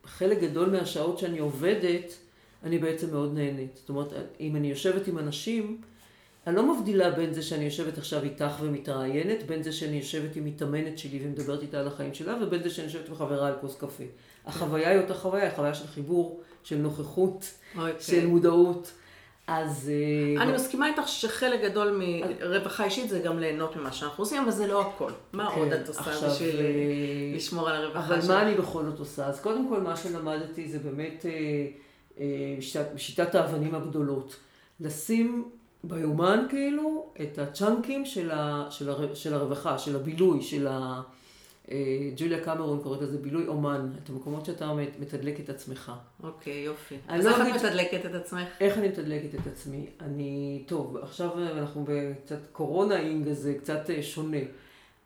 חלק 0.04 0.40
גדול 0.40 0.70
מהשעות 0.70 1.18
שאני 1.18 1.38
עובדת, 1.38 2.14
אני 2.64 2.78
בעצם 2.78 3.10
מאוד 3.10 3.34
נהנית. 3.34 3.76
זאת 3.76 3.88
אומרת, 3.88 4.12
אם 4.40 4.56
אני 4.56 4.70
יושבת 4.70 5.06
עם 5.06 5.18
אנשים, 5.18 5.80
אני 6.46 6.56
לא 6.56 6.76
מבדילה 6.76 7.10
בין 7.10 7.34
זה 7.34 7.42
שאני 7.42 7.64
יושבת 7.64 7.98
עכשיו 7.98 8.22
איתך 8.22 8.52
ומתראיינת, 8.60 9.42
בין 9.46 9.62
זה 9.62 9.72
שאני 9.72 9.96
יושבת 9.96 10.36
עם 10.36 10.44
מתאמנת 10.44 10.98
שלי 10.98 11.20
ומדברת 11.24 11.62
איתה 11.62 11.80
על 11.80 11.86
החיים 11.86 12.14
שלה, 12.14 12.36
ובין 12.42 12.62
זה 12.62 12.70
שאני 12.70 12.86
יושבת 12.86 13.08
עם 13.08 13.14
חברה 13.14 13.48
על 13.48 13.54
כוס 13.60 13.76
קפה. 13.76 14.04
החוויה 14.46 14.90
היא 14.90 15.00
אותה 15.00 15.14
חוויה, 15.14 15.44
היא 15.44 15.56
חוויה 15.56 15.74
של 15.74 15.86
חיבור, 15.86 16.40
של 16.64 16.76
נוכחות, 16.76 17.42
okay. 17.42 17.78
אוקיי. 17.78 17.94
של 18.00 18.26
מודעות. 18.26 18.92
אז... 19.46 19.90
אה, 20.36 20.42
אני 20.42 20.52
מסכימה 20.52 20.86
איתך 20.86 21.08
שחלק 21.08 21.60
גדול 21.60 22.02
מרווחה 22.02 22.84
אישית 22.84 23.08
זה 23.08 23.18
גם 23.18 23.38
ליהנות 23.38 23.76
ממה 23.76 23.92
שאנחנו 23.92 24.24
עושים, 24.24 24.42
אבל 24.42 24.50
זה 24.50 24.66
לא 24.66 24.82
הכל. 24.82 25.10
מה 25.32 25.50
כן, 25.50 25.60
עוד 25.60 25.72
את 25.72 25.88
עושה 25.88 26.28
בשביל 26.28 26.56
אה, 26.56 27.36
לשמור 27.36 27.68
על 27.68 27.76
הרווחה 27.76 28.14
שלך? 28.14 28.24
אבל 28.24 28.34
מה 28.34 28.42
אני 28.42 28.54
בכל 28.54 28.84
זאת 28.84 28.98
עושה? 28.98 29.26
אז 29.26 29.40
קודם 29.40 29.68
כל 29.68 29.80
מה 29.80 29.96
שלמדתי 29.96 30.68
זה 30.68 30.78
באמת 30.78 31.26
אה, 32.18 32.56
שיטת 32.96 33.34
האבנים 33.34 33.74
הגדולות. 33.74 34.36
לשים 34.80 35.48
ביומן 35.84 36.46
כאילו 36.50 37.06
את 37.20 37.38
הצ'אנקים 37.38 38.04
של 38.04 39.34
הרווחה, 39.34 39.78
של 39.78 39.96
הבילוי, 39.96 40.42
של 40.42 40.66
ה... 40.66 41.02
אה, 41.70 42.10
ג'וליה 42.16 42.44
קמרון 42.44 42.80
קוראת 42.82 43.02
לזה 43.02 43.18
בילוי 43.18 43.46
אומן, 43.46 43.90
את 44.02 44.08
המקומות 44.08 44.44
שאתה 44.44 44.72
מתדלק 44.98 45.40
את 45.40 45.48
עצמך. 45.48 45.92
אוקיי, 46.22 46.62
יופי. 46.62 46.96
אז 47.08 47.24
לא 47.24 47.30
איך 47.30 47.40
את 47.40 47.64
מתדלקת 47.64 48.06
את 48.06 48.14
עצמך? 48.14 48.48
איך 48.60 48.78
אני 48.78 48.88
מתדלקת 48.88 49.34
את 49.34 49.46
עצמי? 49.46 49.86
אני, 50.00 50.62
טוב, 50.66 50.96
עכשיו 50.96 51.30
אנחנו 51.58 51.84
בקצת 51.88 52.40
קורונה 52.52 53.00
אינג, 53.00 53.32
זה 53.32 53.54
קצת 53.54 53.90
אה, 53.90 54.02
שונה. 54.02 54.38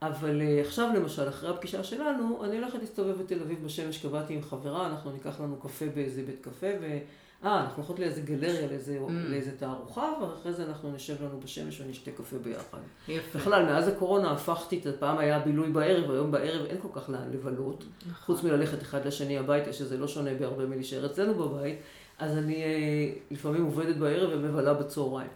אבל 0.03 0.41
אה, 0.41 0.61
עכשיו 0.61 0.91
למשל, 0.97 1.29
אחרי 1.29 1.51
הפגישה 1.51 1.85
שלנו, 1.85 2.45
אני 2.45 2.59
הולכת 2.59 2.79
להסתובב 2.79 3.23
בתל 3.23 3.41
אביב 3.41 3.65
בשמש, 3.65 3.99
קבעתי 3.99 4.35
עם 4.35 4.43
חברה, 4.43 4.87
אנחנו 4.87 5.11
ניקח 5.13 5.41
לנו 5.41 5.57
קפה 5.57 5.87
באיזה 5.95 6.23
בית 6.23 6.41
קפה, 6.41 6.67
ו... 6.81 6.99
אה, 7.45 7.61
אנחנו 7.61 7.77
הולכות 7.77 7.99
לאיזה 7.99 8.21
גלריה, 8.21 8.67
לאיזה, 8.67 8.99
mm. 9.07 9.11
לאיזה 9.11 9.57
תערוכה, 9.59 10.13
ואחרי 10.23 10.53
זה 10.53 10.65
אנחנו 10.65 10.93
נשב 10.93 11.23
לנו 11.23 11.41
בשמש 11.41 11.81
ונשתה 11.81 12.11
קפה 12.11 12.39
ביחד. 12.39 12.79
יפה. 13.09 13.39
בכלל, 13.39 13.65
מאז 13.65 13.89
הקורונה 13.89 14.31
הפכתי, 14.31 14.81
פעם 14.99 15.19
היה 15.19 15.39
בילוי 15.39 15.71
בערב, 15.71 16.11
היום 16.11 16.31
בערב 16.31 16.67
אין 16.67 16.77
כל 16.83 16.89
כך 16.93 17.09
לאן 17.09 17.31
לבלות. 17.33 17.85
נכון. 18.01 18.13
חוץ 18.27 18.45
מללכת 18.45 18.83
אחד 18.83 19.07
לשני 19.07 19.39
הביתה, 19.39 19.73
שזה 19.73 19.99
לא 19.99 20.09
שונה 20.09 20.35
בהרבה 20.35 20.67
מלהישאר 20.67 21.07
אצלנו 21.07 21.35
בבית, 21.35 21.79
אז 22.19 22.39
אני 22.39 22.63
אה, 22.63 23.11
לפעמים 23.31 23.65
עובדת 23.65 23.97
בערב 23.97 24.31
ומבלה 24.33 24.75
בצהריים, 24.75 25.31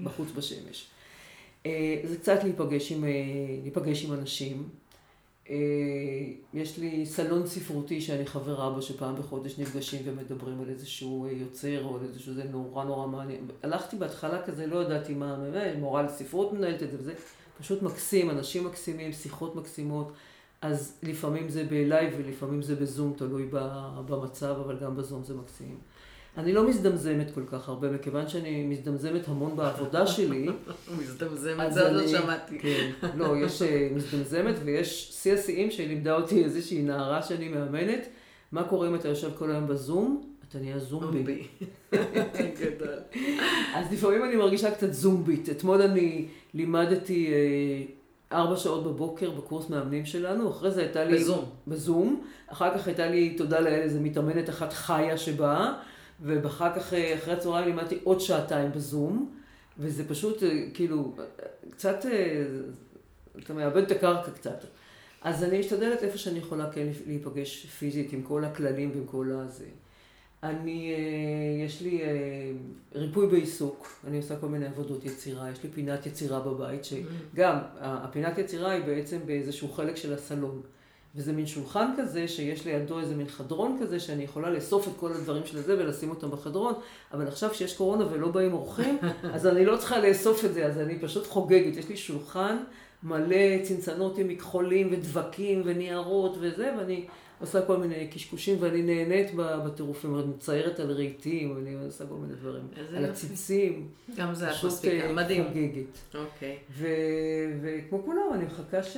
בחוץ 0.00 0.28
בשמש. 0.36 0.86
אה, 1.66 2.00
זה 2.04 2.16
קצת 2.16 2.38
להיפגש 2.42 2.92
עם, 2.92 3.04
אה, 3.04 3.10
להיפגש 3.62 4.04
עם 4.04 4.12
אנשים. 4.12 4.68
אה, 5.50 5.56
יש 6.54 6.78
לי 6.78 7.06
סלון 7.06 7.46
ספרותי 7.46 8.00
שאני 8.00 8.26
חברה 8.26 8.70
בו, 8.70 8.82
שפעם 8.82 9.16
בחודש 9.16 9.58
נפגשים 9.58 10.02
ומדברים 10.04 10.60
על 10.60 10.68
איזשהו 10.68 11.28
יוצר 11.30 11.84
או 11.84 11.96
על 11.96 12.04
איזשהו 12.04 12.34
זה 12.34 12.44
נורא 12.44 12.84
נורא 12.84 13.06
מעניין. 13.06 13.46
הלכתי 13.62 13.96
בהתחלה 13.96 14.42
כזה, 14.42 14.66
לא 14.66 14.82
ידעתי 14.82 15.14
מה, 15.14 15.36
מורה 15.78 16.02
לספרות 16.02 16.52
מנהלת 16.52 16.82
את 16.82 16.90
זה 16.90 16.96
וזה, 17.00 17.14
פשוט 17.60 17.82
מקסים, 17.82 18.30
אנשים 18.30 18.64
מקסימים, 18.64 19.12
שיחות 19.12 19.56
מקסימות. 19.56 20.12
אז 20.60 20.98
לפעמים 21.02 21.48
זה 21.48 21.64
בלייב 21.64 22.14
ולפעמים 22.18 22.62
זה 22.62 22.76
בזום, 22.76 23.14
תלוי 23.16 23.48
במצב, 24.06 24.56
אבל 24.64 24.78
גם 24.78 24.96
בזום 24.96 25.24
זה 25.24 25.34
מקסים. 25.34 25.78
אני 26.36 26.52
לא 26.52 26.68
מזדמזמת 26.68 27.30
כל 27.34 27.42
כך 27.52 27.68
הרבה, 27.68 27.90
מכיוון 27.90 28.28
שאני 28.28 28.62
מזדמזמת 28.62 29.28
המון 29.28 29.56
בעבודה 29.56 30.06
שלי. 30.06 30.48
מזדמזמת, 31.00 31.72
זה 31.72 31.86
עוד 31.86 31.92
לא 31.92 32.08
שמעתי. 32.08 32.58
כן, 32.58 32.90
לא, 33.14 33.36
יש 33.36 33.62
אה, 33.62 33.88
מזדמזמת 33.94 34.54
ויש 34.64 35.12
שיא 35.12 35.32
השיאים 35.32 35.70
שלימדה 35.70 36.14
אותי 36.14 36.44
איזושהי 36.44 36.82
נערה 36.82 37.22
שאני 37.22 37.48
מאמנת. 37.48 38.08
מה 38.52 38.64
קורה 38.64 38.88
אם 38.88 38.94
אתה 38.94 39.08
יושב 39.08 39.30
כל 39.38 39.50
היום 39.50 39.66
בזום? 39.66 40.22
אתה 40.48 40.58
נהיה 40.58 40.78
זומבי. 40.78 41.46
גדול. 42.60 42.98
אז 43.74 43.92
לפעמים 43.92 44.24
אני 44.24 44.36
מרגישה 44.36 44.70
קצת 44.70 44.92
זומבית. 44.92 45.50
אתמול 45.50 45.82
אני 45.82 46.26
לימדתי 46.54 47.32
אה, 47.32 48.38
ארבע 48.38 48.56
שעות 48.56 48.84
בבוקר 48.84 49.30
בקורס 49.30 49.70
מאמנים 49.70 50.06
שלנו, 50.06 50.50
אחרי 50.50 50.70
זה 50.70 50.80
הייתה 50.80 51.04
לי... 51.04 51.18
בזום. 51.18 51.44
בזום. 51.66 52.22
אחר 52.46 52.78
כך 52.78 52.86
הייתה 52.86 53.06
לי, 53.06 53.34
תודה 53.36 53.60
לאל, 53.60 53.80
איזה 53.80 54.00
מתאמנת 54.00 54.48
אחת 54.48 54.72
חיה 54.72 55.18
שבאה, 55.18 55.72
ואחר 56.22 56.74
כך, 56.74 56.94
אה, 56.94 57.14
אחרי 57.14 57.34
הצהריים 57.34 57.68
לימדתי 57.68 57.98
עוד 58.04 58.20
שעתיים 58.20 58.72
בזום, 58.72 59.32
וזה 59.78 60.08
פשוט, 60.08 60.42
אה, 60.42 60.62
כאילו, 60.74 61.16
קצת, 61.70 62.04
אתה 63.38 63.54
מאבד 63.54 63.82
את 63.82 63.90
הקרקע 63.90 64.30
קצת. 64.30 64.64
אז 65.22 65.44
אני 65.44 65.58
משתדלת 65.58 66.02
איפה 66.02 66.18
שאני 66.18 66.38
יכולה 66.38 66.70
כן 66.72 66.86
להיפגש 67.06 67.66
פיזית 67.66 68.12
עם 68.12 68.22
כל 68.22 68.44
הכללים 68.44 68.90
ועם 68.94 69.06
כל 69.06 69.30
הזה. 69.32 69.66
אני, 70.42 70.94
אה, 70.94 71.64
יש 71.64 71.82
לי 71.82 72.02
אה, 72.02 72.52
ריפוי 72.94 73.26
בעיסוק, 73.26 74.00
אני 74.06 74.16
עושה 74.16 74.36
כל 74.36 74.48
מיני 74.48 74.66
עבודות 74.66 75.04
יצירה, 75.04 75.50
יש 75.50 75.62
לי 75.62 75.70
פינת 75.70 76.06
יצירה 76.06 76.40
בבית, 76.40 76.84
שגם, 76.84 77.58
הפינת 77.80 78.38
יצירה 78.38 78.70
היא 78.70 78.84
בעצם 78.84 79.18
באיזשהו 79.26 79.68
חלק 79.68 79.96
של 79.96 80.14
הסלון. 80.14 80.62
וזה 81.16 81.32
מין 81.32 81.46
שולחן 81.46 81.90
כזה, 81.98 82.28
שיש 82.28 82.66
לידו 82.66 83.00
איזה 83.00 83.14
מין 83.14 83.28
חדרון 83.28 83.78
כזה, 83.80 84.00
שאני 84.00 84.22
יכולה 84.24 84.50
לאסוף 84.50 84.88
את 84.88 84.92
כל 85.00 85.12
הדברים 85.12 85.42
של 85.46 85.60
זה 85.60 85.78
ולשים 85.78 86.10
אותם 86.10 86.30
בחדרון, 86.30 86.74
אבל 87.14 87.28
עכשיו 87.28 87.54
שיש 87.54 87.76
קורונה 87.76 88.06
ולא 88.12 88.28
באים 88.28 88.52
אורחים, 88.52 88.98
אז 89.34 89.46
אני 89.46 89.66
לא 89.66 89.76
צריכה 89.76 89.98
לאסוף 89.98 90.44
את 90.44 90.54
זה, 90.54 90.66
אז 90.66 90.78
אני 90.78 90.98
פשוט 90.98 91.26
חוגגת. 91.26 91.76
יש 91.76 91.88
לי 91.88 91.96
שולחן 91.96 92.56
מלא 93.02 93.62
צנצנות 93.62 94.18
עם 94.18 94.28
מכחולים 94.28 94.88
ודבקים 94.92 95.62
וניירות 95.64 96.36
וזה, 96.40 96.74
ואני 96.78 97.06
עושה 97.40 97.66
כל 97.66 97.76
מיני 97.76 98.08
קשקושים 98.08 98.56
ואני 98.60 98.82
נהנית 98.82 99.30
בטירופים, 99.34 100.18
אני 100.18 100.26
מציירת 100.26 100.80
על 100.80 100.90
רהיטים, 100.90 101.56
אני 101.58 101.74
עושה 101.86 102.06
כל 102.06 102.14
מיני 102.14 102.34
דברים. 102.34 102.68
על 102.96 103.04
הציצים. 103.04 103.88
גם 104.16 104.34
זה 104.34 104.50
את 104.50 104.64
מספיקה, 104.64 105.06
אה, 105.06 105.12
מדהים. 105.12 105.44
חוגגת. 105.44 106.14
אוקיי. 106.14 106.58
וכמו 107.60 108.02
כולם, 108.04 108.22
אני 108.34 108.44
מחכה 108.44 108.82
ש... 108.82 108.96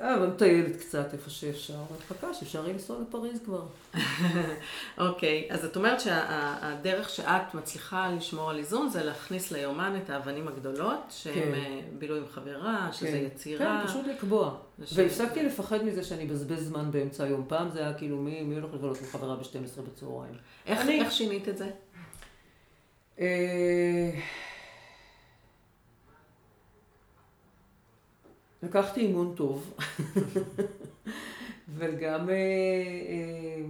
אה, 0.00 0.16
ואני 0.20 0.32
מטיילת 0.32 0.76
קצת 0.76 1.08
איפה 1.12 1.30
שאפשר, 1.30 1.74
אני 1.74 1.98
מחכה 1.98 2.34
שאפשר 2.34 2.62
יהיה 2.62 2.72
לנסוע 2.72 3.00
לפריז 3.00 3.40
כבר. 3.44 3.62
אוקיי, 4.98 5.48
אז 5.50 5.64
את 5.64 5.76
אומרת 5.76 6.00
שהדרך 6.00 7.10
שאת 7.10 7.54
מצליחה 7.54 8.10
לשמור 8.16 8.50
על 8.50 8.58
איזון 8.58 8.88
זה 8.88 9.04
להכניס 9.04 9.52
ליומן 9.52 9.98
את 10.04 10.10
האבנים 10.10 10.48
הגדולות, 10.48 11.00
שהם 11.10 11.34
כן. 11.34 11.54
אה, 11.54 11.80
בילוי 11.98 12.18
עם 12.18 12.26
חברה, 12.30 12.88
שזה 12.92 13.10
כן. 13.10 13.24
יצירה. 13.26 13.80
כן, 13.82 13.88
פשוט 13.88 14.06
לקבוע. 14.06 14.56
והפסקתי 14.94 15.42
לפחד 15.42 15.84
מזה 15.84 16.04
שאני 16.04 16.24
אבזבז 16.24 16.68
זמן 16.68 16.90
באמצע 16.90 17.24
היום. 17.24 17.44
פעם 17.48 17.70
זה 17.70 17.78
היה 17.78 17.94
כאילו, 17.94 18.16
מי, 18.16 18.42
מי 18.42 18.54
הולך 18.54 18.74
לבלות 18.74 18.98
עם 18.98 19.06
חברה 19.06 19.36
ב-12 19.36 19.80
בצהריים? 19.80 20.34
איך, 20.66 20.80
אני... 20.80 21.00
איך 21.00 21.12
שינית 21.12 21.48
את 21.48 21.58
זה? 21.58 21.70
אה, 23.18 24.10
לקחתי 28.62 29.00
אימון 29.00 29.34
טוב, 29.36 29.74
וגם 31.76 32.30
אה, 32.30 32.34
אה, 32.34 33.62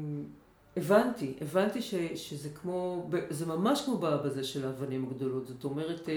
הבנתי, 0.76 1.34
הבנתי 1.40 1.82
ש, 1.82 1.94
שזה 2.14 2.48
כמו, 2.50 3.10
זה 3.30 3.46
ממש 3.46 3.82
כמו 3.84 3.98
בזה 3.98 4.44
של 4.44 4.66
האבנים 4.66 5.04
הגדולות, 5.04 5.46
זאת 5.46 5.64
אומרת, 5.64 6.08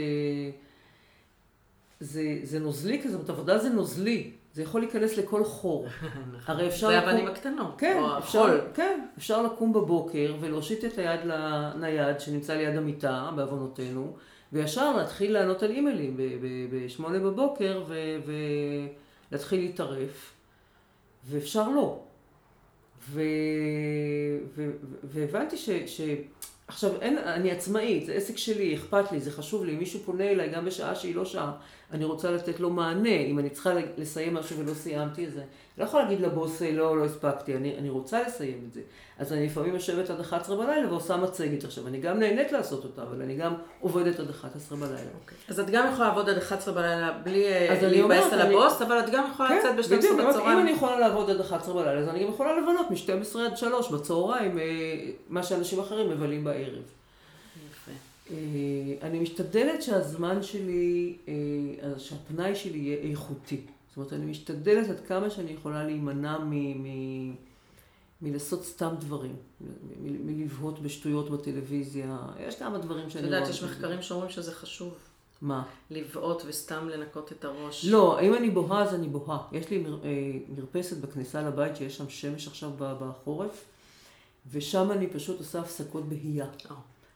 זה, 1.99 2.39
זה 2.43 2.59
נוזלי 2.59 3.01
כזה, 3.03 3.17
זאת 3.17 3.29
עבודה 3.29 3.57
זה 3.59 3.69
נוזלי. 3.69 4.31
זה 4.55 4.63
יכול 4.63 4.81
להיכנס 4.81 5.17
לכל 5.17 5.43
חור. 5.43 5.85
נכון. 5.87 6.55
הרי 6.55 6.67
אפשר... 6.67 6.87
זה 6.87 6.99
האבנים 6.99 7.27
הקטנות. 7.27 7.75
כן, 7.77 8.03
אפשר, 8.17 8.67
כן, 8.73 9.05
אפשר 9.17 9.41
לקום 9.41 9.73
בבוקר 9.73 10.35
ולהושיט 10.39 10.85
את 10.85 10.97
היד 10.97 11.19
לנייד 11.23 12.19
שנמצא 12.19 12.53
ליד 12.53 12.77
המיטה, 12.77 13.31
בעוונותינו, 13.35 14.15
וישר 14.53 14.97
להתחיל 14.97 15.33
לענות 15.33 15.63
על 15.63 15.71
אימיילים 15.71 16.17
בשמונה 16.71 17.19
בבוקר 17.19 17.83
ולהתחיל 19.31 19.59
להתערף, 19.59 20.33
ואפשר 21.29 21.69
לא. 21.69 21.99
והבנתי 25.03 25.57
ש... 25.57 25.69
ש... 25.69 26.01
עכשיו, 26.67 27.01
אין, 27.01 27.17
אני 27.17 27.51
עצמאית, 27.51 28.05
זה 28.05 28.13
עסק 28.13 28.37
שלי, 28.37 28.75
אכפת 28.75 29.11
לי, 29.11 29.19
זה 29.19 29.31
חשוב 29.31 29.65
לי, 29.65 29.75
מישהו 29.75 29.99
פונה 29.99 30.23
אליי 30.23 30.49
גם 30.49 30.65
בשעה 30.65 30.95
שהיא 30.95 31.15
לא 31.15 31.25
שעה, 31.25 31.51
אני 31.95 32.05
רוצה 32.05 32.31
לתת 32.31 32.59
לו 32.59 32.69
מענה, 32.69 33.09
אם 33.09 33.39
אני 33.39 33.49
צריכה 33.49 33.71
לסיים 33.97 34.33
משהו 34.33 34.59
ולא 34.59 34.73
סיימתי 34.73 35.25
את 35.25 35.31
זה. 35.31 35.39
אני 35.39 35.47
לא 35.77 35.83
יכולה 35.83 36.03
להגיד 36.03 36.21
לבוס, 36.21 36.61
לא, 36.61 36.97
לא 36.97 37.05
הספקתי, 37.05 37.55
אני, 37.55 37.77
אני 37.77 37.89
רוצה 37.89 38.21
לסיים 38.27 38.63
את 38.67 38.73
זה. 38.73 38.81
אז 39.19 39.33
אני 39.33 39.45
לפעמים 39.45 39.73
יושבת 39.73 40.09
עד 40.09 40.19
11 40.19 40.55
בלילה 40.55 40.89
ועושה 40.89 41.17
מצגת. 41.17 41.63
עכשיו, 41.63 41.87
אני 41.87 41.99
גם 41.99 42.19
נהנית 42.19 42.51
לעשות 42.51 42.83
אותה, 42.83 43.03
אבל 43.03 43.21
אני 43.21 43.35
גם 43.35 43.53
עובדת 43.79 44.19
עד 44.19 44.29
11 44.29 44.77
בלילה. 44.77 44.95
Okay. 44.95 45.21
אוקיי. 45.21 45.37
אז 45.49 45.59
את 45.59 45.69
גם 45.69 45.87
יכולה 45.93 46.07
לעבוד 46.07 46.29
עד 46.29 46.37
11 46.37 46.73
בלילה 46.73 47.11
בלי 47.23 47.47
אה, 47.47 47.77
להיבאס 47.81 48.33
על 48.33 48.41
הבוס, 48.41 48.81
אבל 48.81 48.99
את 48.99 49.09
גם 49.09 49.23
יכולה 49.33 49.49
כן, 49.49 49.57
לצאת 49.57 49.75
ב-12 49.75 50.13
בצהריים. 50.13 50.57
אם 50.57 50.63
אני 50.63 50.71
יכולה 50.71 50.99
לעבוד 50.99 51.29
עד 51.29 51.39
11 51.39 51.73
בלילה, 51.73 51.99
אז 51.99 52.07
אני 52.07 52.23
גם 52.23 52.29
יכולה 52.29 52.61
לבלות 52.61 52.91
מ-12 52.91 53.39
עד 53.39 53.57
3 53.57 53.91
בצהריים, 53.91 54.59
אה, 54.59 54.63
מה 55.29 55.43
שאנשים 55.43 55.79
אחרים 55.79 56.09
מבלים 56.09 56.43
בערב. 56.43 56.83
אה, 58.31 58.35
אני 59.01 59.19
משתדלת 59.19 59.83
שהזמן 59.83 60.43
שלי, 60.43 61.17
אה, 61.27 61.99
שהפנאי 61.99 62.55
שלי 62.55 62.77
יהיה 62.77 63.11
איכותי. 63.11 63.61
זאת 63.87 63.97
אומרת, 63.97 64.13
אני 64.13 64.25
משתדלת 64.25 64.89
עד 64.89 64.99
כמה 65.07 65.29
שאני 65.29 65.51
יכולה 65.51 65.83
להימנע 65.83 66.37
מ... 66.37 66.53
מ... 66.53 67.35
מלעשות 68.21 68.63
סתם 68.63 68.93
דברים, 68.99 69.35
מלבהות 70.01 70.79
בשטויות 70.79 71.29
בטלוויזיה. 71.29 72.17
יש 72.39 72.55
כמה 72.55 72.77
דברים 72.77 73.09
שאני... 73.09 73.27
את 73.27 73.33
יודעת, 73.33 73.49
יש 73.49 73.63
מחקרים 73.63 74.01
שאומרים 74.01 74.29
שזה 74.29 74.51
חשוב. 74.51 74.93
מה? 75.41 75.63
לבהות 75.91 76.43
וסתם 76.45 76.89
לנקות 76.89 77.31
את 77.31 77.45
הראש. 77.45 77.85
לא, 77.85 78.21
אם 78.21 78.33
אני 78.33 78.49
בוהה 78.49 78.83
אז 78.83 78.93
אני 78.93 79.07
בוהה. 79.07 79.37
יש 79.51 79.69
לי 79.69 79.77
מר, 79.77 79.99
אה, 80.03 80.09
מרפסת 80.57 80.97
בכניסה 80.97 81.41
לבית 81.41 81.75
שיש 81.75 81.97
שם 81.97 82.09
שמש 82.09 82.47
עכשיו 82.47 82.71
בחורף, 82.77 83.65
ושם 84.51 84.91
אני 84.91 85.07
פשוט 85.07 85.39
עושה 85.39 85.59
הפסקות 85.59 86.09
בהייה. 86.09 86.47
Oh. 86.63 86.73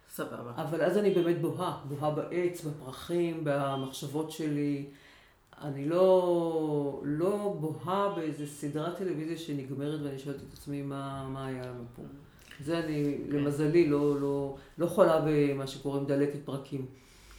סבבה. 0.10 0.51
אבל 0.55 0.82
אז 0.82 0.97
אני 0.97 1.10
באמת 1.10 1.41
בוהה, 1.41 1.78
בוהה 1.86 2.12
בעץ, 2.12 2.66
בפרחים, 2.66 3.41
במחשבות 3.43 4.32
שלי. 4.32 4.86
אני 5.62 5.89
לא, 5.89 7.01
לא 7.03 7.55
בוהה 7.60 8.14
באיזה 8.16 8.47
סדרת 8.47 8.97
טלוויזיה 8.97 9.38
שנגמרת 9.38 9.99
ואני 10.03 10.20
שואלת 10.20 10.38
את 10.38 10.53
עצמי 10.53 10.82
מה, 10.82 11.28
מה 11.30 11.45
היה 11.45 11.66
לנו 11.66 11.84
פה. 11.95 12.01
זה 12.66 12.80
אני, 12.80 13.18
כן. 13.32 13.36
למזלי, 13.36 13.89
לא, 13.89 14.22
לא, 14.22 14.55
לא 14.78 14.88
חולה 14.88 15.22
במה 15.28 15.68
שקוראים 15.68 16.05
דלקת 16.05 16.39
פרקים. 16.45 16.86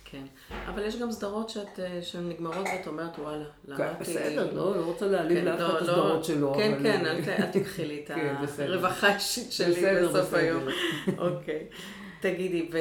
כן, 0.04 0.24
אבל 0.66 0.82
יש 0.82 0.96
גם 0.96 1.12
סדרות 1.12 1.48
שאת, 1.48 1.80
אה, 1.80 2.02
שהן 2.02 2.28
נגמרות 2.28 2.66
ואת 2.66 2.86
אומרת 2.86 3.18
וואלה, 3.18 3.44
למה 3.64 3.78
כן, 3.78 3.92
בסדר, 4.00 4.54
לא, 4.54 4.76
לא 4.76 4.84
רוצה 4.84 5.06
להעליב 5.06 5.38
כן, 5.38 5.44
לאף 5.44 5.60
אחד 5.60 5.68
לא, 5.68 5.76
את 5.76 5.82
הסדרות 5.82 6.16
לא, 6.16 6.22
שלו. 6.22 6.54
כן. 6.54 6.78
כן, 6.82 7.06
אל, 7.06 7.20
אל 7.28 7.46
תקחי 7.52 7.86
לי 7.86 8.02
את 8.04 8.08
כן, 8.16 8.34
הרווחה 8.58 9.08
האישית 9.08 9.52
שלי 9.52 9.82
בסוף 10.04 10.34
היום. 10.34 10.62
אוקיי. 11.18 11.66
תגידי, 12.20 12.68
ו... 12.72 12.78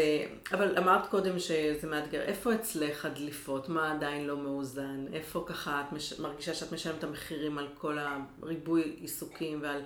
אבל 0.54 0.78
אמרת 0.78 1.08
קודם 1.10 1.40
שזה 1.40 1.88
מאתגר, 1.88 2.22
איפה 2.22 2.56
אצלך 2.56 3.06
הדליפות? 3.06 3.70
מה 3.70 3.92
עדיין 3.92 4.28
לא 4.28 4.38
מאוזן? 4.38 5.06
איפה 5.14 5.46
ככה 5.48 5.84
את 5.88 5.94
מש... 5.94 6.20
מרגישה 6.20 6.54
שאת 6.54 6.72
משלמת 6.72 6.98
את 6.98 7.04
המחירים 7.04 7.58
על 7.58 7.68
כל 7.78 7.98
הריבוי 8.42 8.82
עיסוקים 8.82 9.60
ועל 9.62 9.82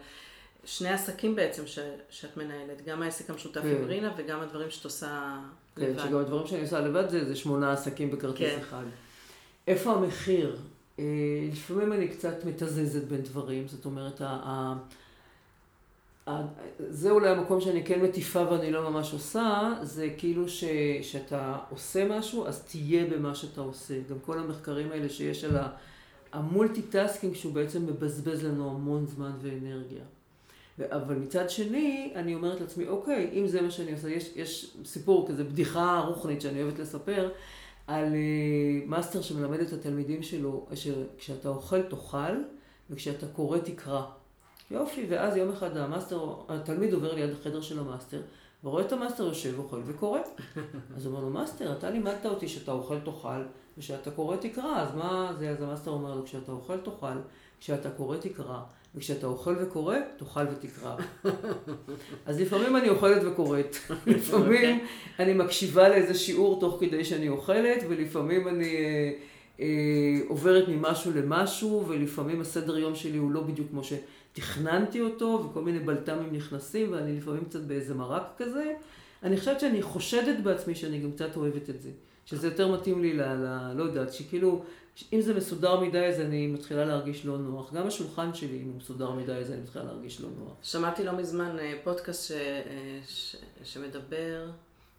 שני 0.65 0.89
עסקים 0.89 1.35
בעצם 1.35 1.67
ש... 1.67 1.79
שאת 2.09 2.37
מנהלת? 2.37 2.85
גם 2.85 3.01
העסק 3.01 3.29
המשותף 3.29 3.61
כן. 3.61 3.67
עם 3.67 3.83
רינה 3.85 4.13
וגם 4.17 4.39
הדברים 4.39 4.69
שאת 4.69 4.85
עושה 4.85 5.39
כן, 5.75 5.81
לבד. 5.81 6.01
כן, 6.01 6.07
שגם 6.07 6.19
הדברים 6.19 6.47
שאני 6.47 6.61
עושה 6.61 6.79
לבד 6.79 7.09
זה, 7.09 7.25
זה 7.25 7.35
שמונה 7.35 7.71
עסקים 7.71 8.11
בכרטיס 8.11 8.53
כן. 8.53 8.59
אחד. 8.59 8.83
איפה 9.67 9.93
המחיר? 9.93 10.57
אה, 10.99 11.05
לפעמים 11.51 11.93
אני 11.93 12.07
קצת 12.07 12.45
מתזזת 12.45 13.03
בין 13.03 13.21
דברים, 13.21 13.67
זאת 13.67 13.85
אומרת, 13.85 14.21
ה... 14.21 14.73
זה 16.77 17.11
אולי 17.11 17.29
המקום 17.29 17.61
שאני 17.61 17.83
כן 17.85 18.01
מטיפה 18.01 18.51
ואני 18.51 18.71
לא 18.71 18.89
ממש 18.89 19.13
עושה, 19.13 19.73
זה 19.81 20.09
כאילו 20.17 20.49
ש, 20.49 20.63
שאתה 21.01 21.57
עושה 21.69 22.17
משהו, 22.17 22.47
אז 22.47 22.63
תהיה 22.63 23.05
במה 23.05 23.35
שאתה 23.35 23.61
עושה. 23.61 23.93
גם 24.09 24.19
כל 24.19 24.39
המחקרים 24.39 24.91
האלה 24.91 25.09
שיש 25.09 25.43
על 25.43 25.57
ה 26.31 26.39
multitasking, 26.39 27.35
שהוא 27.35 27.53
בעצם 27.53 27.85
מבזבז 27.85 28.45
לנו 28.45 28.69
המון 28.69 29.05
זמן 29.05 29.31
ואנרגיה. 29.41 30.03
אבל 30.79 31.15
מצד 31.15 31.49
שני, 31.49 32.13
אני 32.15 32.35
אומרת 32.35 32.61
לעצמי, 32.61 32.87
אוקיי, 32.87 33.29
אם 33.33 33.47
זה 33.47 33.61
מה 33.61 33.71
שאני 33.71 33.91
עושה, 33.91 34.09
יש, 34.09 34.31
יש 34.35 34.77
סיפור 34.85 35.27
כזה, 35.27 35.43
בדיחה 35.43 35.99
רוחנית 36.07 36.41
שאני 36.41 36.63
אוהבת 36.63 36.79
לספר, 36.79 37.29
על 37.87 38.07
אה, 38.07 38.89
מאסטר 38.89 39.21
שמלמד 39.21 39.59
את 39.59 39.73
התלמידים 39.73 40.23
שלו, 40.23 40.67
שכשאתה 40.73 41.49
אוכל 41.49 41.81
תאכל, 41.81 42.35
וכשאתה 42.89 43.27
קורא 43.27 43.57
תקרא. 43.57 44.03
יופי, 44.73 45.05
ואז 45.09 45.37
יום 45.37 45.49
אחד 45.49 45.77
המאסטר, 45.77 46.33
התלמיד 46.49 46.93
עובר 46.93 47.13
ליד 47.13 47.29
החדר 47.29 47.61
של 47.61 47.79
המאסטר, 47.79 48.21
ורואה 48.63 48.85
את 48.85 48.91
המאסטר 48.91 49.23
יושב, 49.23 49.59
אוכל 49.59 49.81
וקורא. 49.85 50.19
אז 50.95 51.05
הוא 51.05 51.13
אומר 51.13 51.25
לו, 51.25 51.29
מאסטר, 51.29 51.77
אתה 51.77 51.89
לימדת 51.89 52.25
אותי 52.25 52.47
שאתה 52.47 52.71
אוכל 52.71 52.99
תאכל, 52.99 53.41
ושאתה 53.77 54.11
קורא 54.11 54.35
תקרא, 54.35 54.81
אז 54.81 54.95
מה 54.95 55.33
זה? 55.39 55.49
אז 55.49 55.61
המאסטר 55.61 55.91
אומר 55.91 56.15
לו, 56.15 56.25
כשאתה 56.25 56.51
אוכל 56.51 56.77
תאכל, 56.77 57.17
כשאתה 57.59 57.89
קורא 57.89 58.17
תקרא, 58.17 58.59
וכשאתה 58.95 59.27
אוכל 59.27 59.55
וקורא, 59.61 59.97
תאכל 60.17 60.45
ותקרא. 60.51 60.95
אז 62.25 62.41
לפעמים 62.41 62.75
אני 62.75 62.89
אוכלת 62.89 63.21
וקוראת, 63.25 63.75
לפעמים 64.07 64.79
אני 65.19 65.33
מקשיבה 65.33 65.89
לאיזה 65.89 66.13
שיעור 66.13 66.59
תוך 66.59 66.77
כדי 66.79 67.05
שאני 67.05 67.29
אוכלת, 67.29 67.83
ולפעמים 67.89 68.47
אני 68.47 68.75
אה, 68.75 69.11
אה, 69.59 69.65
עוברת 70.27 70.67
ממשהו 70.67 71.11
למשהו, 71.15 71.85
ולפעמים 71.87 72.41
הסדר 72.41 72.77
יום 72.77 72.95
שלי 72.95 73.17
הוא 73.17 73.31
לא 73.31 73.41
בדיוק 73.41 73.67
כמו 73.69 73.83
שתכננתי 74.33 75.01
אותו, 75.01 75.47
וכל 75.49 75.61
מיני 75.61 75.79
בלת"מים 75.79 76.33
נכנסים, 76.33 76.93
ואני 76.93 77.17
לפעמים 77.17 77.45
קצת 77.45 77.61
באיזה 77.61 77.93
מרק 77.93 78.23
כזה. 78.37 78.73
אני 79.23 79.37
חושבת 79.37 79.59
שאני 79.59 79.81
חושדת 79.81 80.43
בעצמי 80.43 80.75
שאני 80.75 80.99
גם 80.99 81.11
קצת 81.11 81.35
אוהבת 81.35 81.69
את 81.69 81.81
זה. 81.81 81.89
שזה 82.25 82.47
יותר 82.47 82.67
מתאים 82.67 83.01
לי 83.01 83.13
ל... 83.13 83.21
ל 83.21 83.73
לא 83.73 83.83
יודעת, 83.83 84.13
שכאילו, 84.13 84.63
אם 85.13 85.21
זה 85.21 85.33
מסודר 85.33 85.79
מדי 85.79 86.05
אז 86.05 86.19
אני 86.19 86.47
מתחילה 86.47 86.85
להרגיש 86.85 87.25
לא 87.25 87.37
נוח. 87.37 87.73
גם 87.73 87.87
השולחן 87.87 88.33
שלי, 88.33 88.61
אם 88.61 88.67
הוא 88.67 88.75
מסודר 88.75 89.11
מדי 89.11 89.33
אז 89.33 89.51
אני 89.51 89.61
מתחילה 89.61 89.83
להרגיש 89.83 90.21
לא 90.21 90.29
נוח. 90.39 90.53
שמעתי 90.61 91.03
לא 91.03 91.11
מזמן 91.11 91.59
אה, 91.59 91.73
פודקאסט 91.83 92.27
ש... 92.27 92.31
אה, 92.31 92.99
ש... 93.07 93.35
שמדבר, 93.63 94.49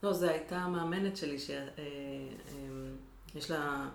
לא, 0.03 0.13
זו 0.13 0.27
הייתה 0.27 0.57
המאמנת 0.57 1.17
שלי, 1.17 1.39
שיש 1.39 3.51
אה, 3.51 3.57
לה 3.57 3.89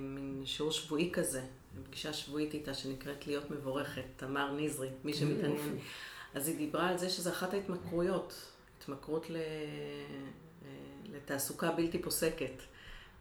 מין 0.00 0.42
שיעור 0.44 0.72
שבועי 0.72 1.10
כזה, 1.12 1.42
פגישה 1.84 2.12
שבועית 2.12 2.54
איתה 2.54 2.74
שנקראת 2.74 3.26
להיות 3.26 3.50
מבורכת, 3.50 4.04
תמר 4.16 4.52
נזרי, 4.52 4.88
מי 5.04 5.14
שמתעניין. 5.14 5.78
אז 6.34 6.48
היא 6.48 6.56
דיברה 6.56 6.88
על 6.88 6.98
זה 6.98 7.10
שזה 7.10 7.30
אחת 7.30 7.54
ההתמכרויות, 7.54 8.34
התמכרות 8.78 9.30
ל... 9.30 9.36
לתעסוקה 11.12 11.72
בלתי 11.72 12.02
פוסקת. 12.02 12.62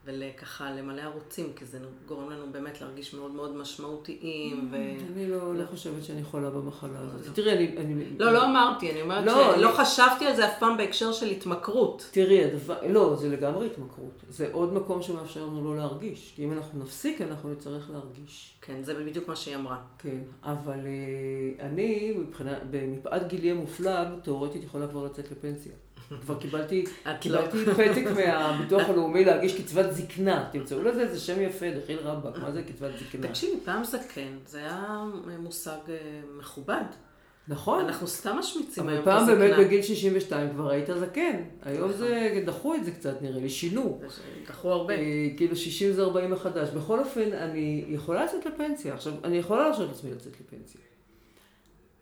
ולככה 0.05 0.71
למלא 0.71 1.01
ערוצים, 1.01 1.53
כי 1.55 1.65
זה 1.65 1.79
גורם 2.07 2.29
לנו 2.29 2.45
באמת 2.51 2.81
להרגיש 2.81 3.13
מאוד 3.13 3.31
מאוד 3.31 3.55
משמעותיים. 3.55 4.69
ו... 4.71 4.75
אני 5.13 5.27
לא, 5.27 5.55
לא 5.55 5.65
חושבת 5.65 6.03
שאני 6.03 6.23
חולה 6.23 6.49
במחלה 6.49 6.99
הזאת. 6.99 7.35
תראי, 7.35 7.51
אני... 7.51 7.77
אני... 7.77 8.05
לא, 8.19 8.33
לא 8.33 8.45
אמרתי, 8.45 8.91
אני 8.91 9.01
אומרת 9.01 9.25
לא, 9.25 9.55
שלא 9.55 9.69
אני... 9.69 9.77
חשבתי 9.77 10.25
על 10.25 10.35
זה 10.35 10.47
אף 10.47 10.59
פעם 10.59 10.77
בהקשר 10.77 11.11
של 11.11 11.25
התמכרות. 11.25 12.09
תראי, 12.11 12.45
הדבר... 12.45 12.87
לא, 12.89 13.15
זה 13.15 13.29
לגמרי 13.29 13.65
התמכרות. 13.65 14.23
זה 14.29 14.49
עוד 14.51 14.73
מקום 14.73 15.01
שמאפשר 15.01 15.45
לנו 15.45 15.63
לא 15.63 15.77
להרגיש. 15.77 16.33
כי 16.35 16.43
אם 16.43 16.53
אנחנו 16.53 16.83
נפסיק, 16.83 17.21
אנחנו 17.21 17.51
נצטרך 17.51 17.89
להרגיש. 17.89 18.55
כן, 18.61 18.83
זה 18.83 18.93
בדיוק 18.93 19.27
מה 19.27 19.35
שהיא 19.35 19.55
אמרה. 19.55 19.77
כן, 19.99 20.19
אבל 20.43 20.79
אה, 20.85 21.65
אני, 21.65 22.13
מבחינת, 22.17 22.57
מפאת 22.87 23.27
גילי 23.27 23.51
המופלג, 23.51 24.07
תאורטית 24.23 24.63
יכולה 24.63 24.87
כבר 24.87 25.05
לצאת 25.05 25.31
לפנסיה. 25.31 25.73
כבר 26.21 26.39
קיבלתי, 26.39 26.85
לא. 27.05 27.13
קיבלתי 27.19 27.65
פתק 27.65 28.05
מהביטוח 28.15 28.89
הלאומי 28.89 29.25
להגיש 29.25 29.61
קצבת 29.61 29.93
זקנה. 29.93 30.49
תמצאו 30.51 30.83
לזה 30.83 31.01
איזה 31.01 31.19
שם 31.19 31.41
יפה, 31.41 31.65
דחיל 31.81 31.99
רמב"ק, 31.99 32.37
מה 32.37 32.51
זה 32.51 32.63
קצבת 32.63 32.91
זקנה? 32.99 33.27
תקשיבי, 33.27 33.59
פעם 33.65 33.83
זקן, 33.83 34.37
זה 34.45 34.59
היה 34.59 35.03
מושג 35.39 35.77
אה, 35.89 36.21
מכובד. 36.37 36.83
נכון. 37.47 37.85
אנחנו 37.85 38.07
סתם 38.07 38.35
משמיצים 38.39 38.87
היום 38.87 39.03
את 39.03 39.07
הזקנה. 39.07 39.23
אבל 39.23 39.35
פעם 39.35 39.39
באמת 39.39 39.65
בגיל 39.65 39.81
62 39.81 40.49
כבר 40.49 40.69
היית 40.69 40.89
זקן. 40.99 41.43
היום 41.61 41.91
זה, 41.91 42.41
דחו 42.45 42.75
את 42.75 42.85
זה 42.85 42.91
קצת 42.91 43.21
נראה 43.21 43.41
לי, 43.41 43.49
שינו. 43.49 44.01
דחו 44.47 44.71
הרבה. 44.71 44.93
אה, 44.93 45.27
כאילו 45.37 45.55
60 45.55 45.91
זה 45.91 46.01
40 46.01 46.31
מחדש. 46.31 46.69
בכל 46.69 46.99
אופן, 46.99 47.33
אני 47.33 47.85
יכולה 47.87 48.25
לצאת 48.25 48.45
לפנסיה. 48.45 48.93
עכשיו, 48.93 49.13
אני 49.23 49.37
יכולה 49.37 49.63
להרשות 49.63 49.87
לעצמי 49.89 50.11
לצאת 50.11 50.33
לפנסיה. 50.39 50.81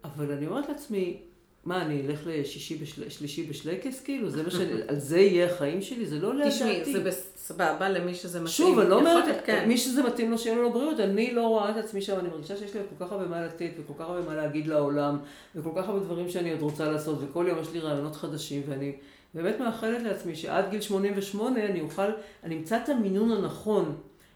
אבל 0.04 0.32
אני 0.32 0.48
אומרת 0.48 0.70
לעצמי, 0.70 1.22
מה, 1.68 1.82
אני 1.82 2.02
אלך 2.08 2.22
לשישי 2.26 2.76
בשל... 2.76 3.10
שלישי 3.10 3.44
בשלייקס 3.44 4.02
כאילו? 4.02 4.30
זה 4.30 4.44
מה 4.44 4.52
ש... 4.52 4.56
על 4.90 5.00
זה 5.00 5.20
יהיה 5.20 5.46
החיים 5.46 5.82
שלי? 5.82 6.06
זה 6.06 6.20
לא 6.20 6.36
לדעתי. 6.36 6.50
תשמעי, 6.50 6.94
זה 6.94 7.12
סבבה 7.36 7.90
למי 7.90 8.16
שזה 8.16 8.40
מתאים. 8.40 8.52
שוב, 8.52 8.80
אני 8.80 8.90
לא 8.90 9.00
אומרת, 9.00 9.46
כן. 9.46 9.68
מי 9.68 9.78
שזה 9.78 10.04
מתאים 10.04 10.32
לו 10.32 10.38
שיהיה 10.38 10.56
לו 10.56 10.72
בריאות, 10.72 11.00
אני 11.00 11.34
לא 11.34 11.48
רואה 11.48 11.70
את 11.70 11.78
עצמי 11.78 12.02
שם, 12.02 12.20
אני 12.20 12.30
מרגישה 12.30 12.58
שיש 12.58 12.74
לי 12.76 12.82
כל 12.90 13.06
כך 13.06 13.12
הרבה 13.12 13.26
מה 13.26 13.46
לתת, 13.46 13.72
וכל 13.80 13.94
כך 13.94 14.10
הרבה 14.10 14.22
מה 14.22 14.36
להגיד 14.36 14.68
לעולם, 14.68 15.18
וכל 15.56 15.70
כך 15.76 15.88
הרבה 15.88 16.00
דברים 16.00 16.30
שאני 16.30 16.52
עוד 16.52 16.62
רוצה 16.62 16.92
לעשות, 16.92 17.20
וכל 17.22 17.46
יום 17.50 17.60
יש 17.60 17.74
לי 17.74 17.80
רעיונות 17.80 18.16
חדשים, 18.16 18.62
ואני 18.68 18.94
באמת 19.34 19.60
מאחלת 19.60 20.04
לעצמי 20.04 20.36
שעד 20.36 20.70
גיל 20.70 20.82
88 20.82 21.66
אני 21.66 21.82
אוכל, 21.82 22.12
אני 22.44 22.56
אמצא 22.56 22.78
את 22.84 22.90
המינון 22.90 23.32
הנכון 23.32 23.96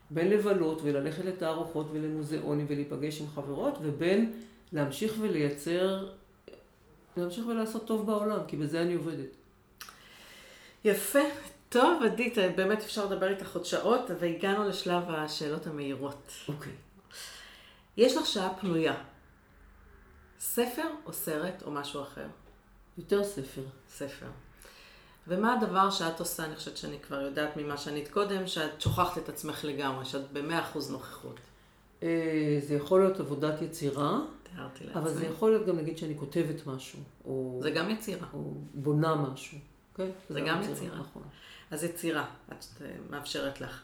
בין 0.09 0.29
לבלות 0.29 0.81
וללכת 0.83 1.25
לתערוכות 1.25 1.87
ולמוזיאונים 1.93 2.65
ולהיפגש 2.69 3.21
עם 3.21 3.27
חברות, 3.35 3.77
ובין 3.81 4.31
להמשיך 4.73 5.13
ולייצר 5.19 6.05
להמשיך 7.17 7.45
ולעשות 7.47 7.87
טוב 7.87 8.05
בעולם, 8.05 8.39
כי 8.47 8.57
בזה 8.57 8.81
אני 8.81 8.93
עובדת. 8.93 9.35
יפה. 10.83 11.19
טוב, 11.69 12.03
עדית, 12.03 12.37
באמת 12.55 12.79
אפשר 12.79 13.05
לדבר 13.05 13.29
איתך 13.29 13.55
עוד 13.55 13.65
שעות, 13.65 14.01
והגענו 14.19 14.69
לשלב 14.69 15.03
השאלות 15.09 15.67
המהירות. 15.67 16.31
אוקיי. 16.47 16.73
יש 17.97 18.17
לך 18.17 18.25
שעה 18.25 18.53
פנויה. 18.59 18.93
ספר 20.39 20.87
או 21.05 21.13
סרט 21.13 21.63
או 21.65 21.71
משהו 21.71 22.01
אחר? 22.01 22.25
יותר 22.97 23.23
ספר. 23.23 23.61
ספר. 23.89 24.25
ומה 25.27 25.53
הדבר 25.53 25.89
שאת 25.89 26.19
עושה, 26.19 26.45
אני 26.45 26.55
חושבת 26.55 26.77
שאני 26.77 26.99
כבר 26.99 27.21
יודעת 27.21 27.57
ממה 27.57 27.77
שענית 27.77 28.07
קודם, 28.11 28.47
שאת 28.47 28.81
שוכחת 28.81 29.17
את 29.17 29.29
עצמך 29.29 29.65
לגמרי, 29.65 30.05
שאת 30.05 30.31
במאה 30.33 30.61
אחוז 30.61 30.91
נוכחות. 30.91 31.39
אה, 32.03 32.59
זה 32.67 32.75
יכול 32.75 33.01
להיות 33.01 33.19
עבודת 33.19 33.61
יצירה. 33.61 34.19
תיארתי 34.55 34.83
לעצמי. 34.83 35.01
אבל 35.01 35.13
זה 35.13 35.25
יכול 35.25 35.51
להיות 35.51 35.67
גם 35.67 35.77
נגיד 35.77 35.97
שאני 35.97 36.17
כותבת 36.17 36.67
משהו. 36.67 36.99
או, 37.25 37.59
זה 37.63 37.71
גם 37.71 37.89
יצירה. 37.89 38.27
או 38.33 38.53
בונה 38.73 39.15
משהו. 39.15 39.57
כן? 39.95 40.09
זה, 40.29 40.33
זה 40.33 40.41
גם 40.41 40.61
יצירה. 40.63 40.99
נכון. 40.99 41.23
אז 41.71 41.83
יצירה, 41.83 42.25
את 42.51 42.65
אה, 42.81 42.87
מאפשרת 43.09 43.61
לך. 43.61 43.81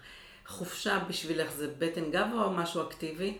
חופשה 0.47 1.03
בשבילך 1.09 1.51
זה 1.51 1.73
בטן 1.79 2.11
גב 2.11 2.27
או 2.33 2.51
משהו 2.51 2.81
אקטיבי? 2.81 3.37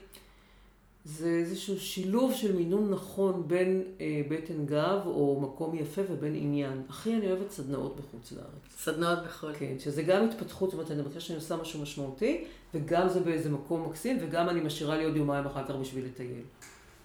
זה 1.06 1.30
איזשהו 1.30 1.80
שילוב 1.80 2.34
של 2.34 2.56
מינון 2.56 2.92
נכון 2.92 3.48
בין 3.48 3.84
אה, 4.02 4.22
בטן 4.30 4.66
גב 4.66 5.02
או 5.06 5.40
מקום 5.42 5.76
יפה 5.76 6.02
ובין 6.10 6.36
עניין. 6.36 6.82
הכי 6.90 7.16
אני 7.16 7.32
אוהבת 7.32 7.52
סדנאות 7.52 7.96
בחוץ 7.96 8.32
לארץ. 8.32 8.78
סדנאות 8.78 9.20
בחו"ל. 9.26 9.54
כן, 9.54 9.80
שזה 9.80 10.04
גם 10.04 10.26
התפתחות, 10.26 10.70
זאת 10.70 10.80
אומרת, 10.80 10.92
אני 10.92 11.02
מרגישה 11.02 11.20
שאני 11.20 11.38
עושה 11.38 11.56
משהו 11.56 11.82
משמעותי, 11.82 12.46
וגם 12.74 13.10
זה 13.10 13.20
באיזה 13.20 13.50
מקום 13.50 13.90
מקסים, 13.90 14.18
וגם 14.22 14.50
אני 14.50 14.62
משאירה 14.62 14.98
לי 14.98 15.04
עוד 15.04 15.16
יומיים 15.16 15.46
אחר 15.46 15.68
כך 15.68 15.76
בשביל 15.76 16.06
לטייל. 16.06 16.42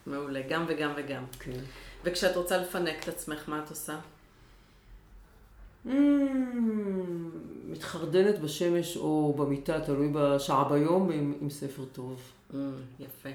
מעולה, 0.07 0.41
גם 0.49 0.65
וגם 0.69 0.93
וגם. 0.97 1.25
כן. 1.41 1.61
וכשאת 2.05 2.37
רוצה 2.37 2.57
לפנק 2.57 3.03
את 3.03 3.09
עצמך, 3.09 3.49
מה 3.49 3.63
את 3.65 3.71
עושה? 3.71 3.99
Mm, 5.87 5.91
מתחרדנת 7.69 8.39
בשמש 8.39 8.97
או 8.97 9.35
במיטה, 9.39 9.81
תלוי 9.81 10.11
בשעה 10.15 10.65
ביום, 10.65 11.11
עם, 11.11 11.35
עם 11.41 11.51
ספר 11.51 11.85
טוב. 11.85 12.21
Mm, 12.51 12.55
יפה. 13.01 13.29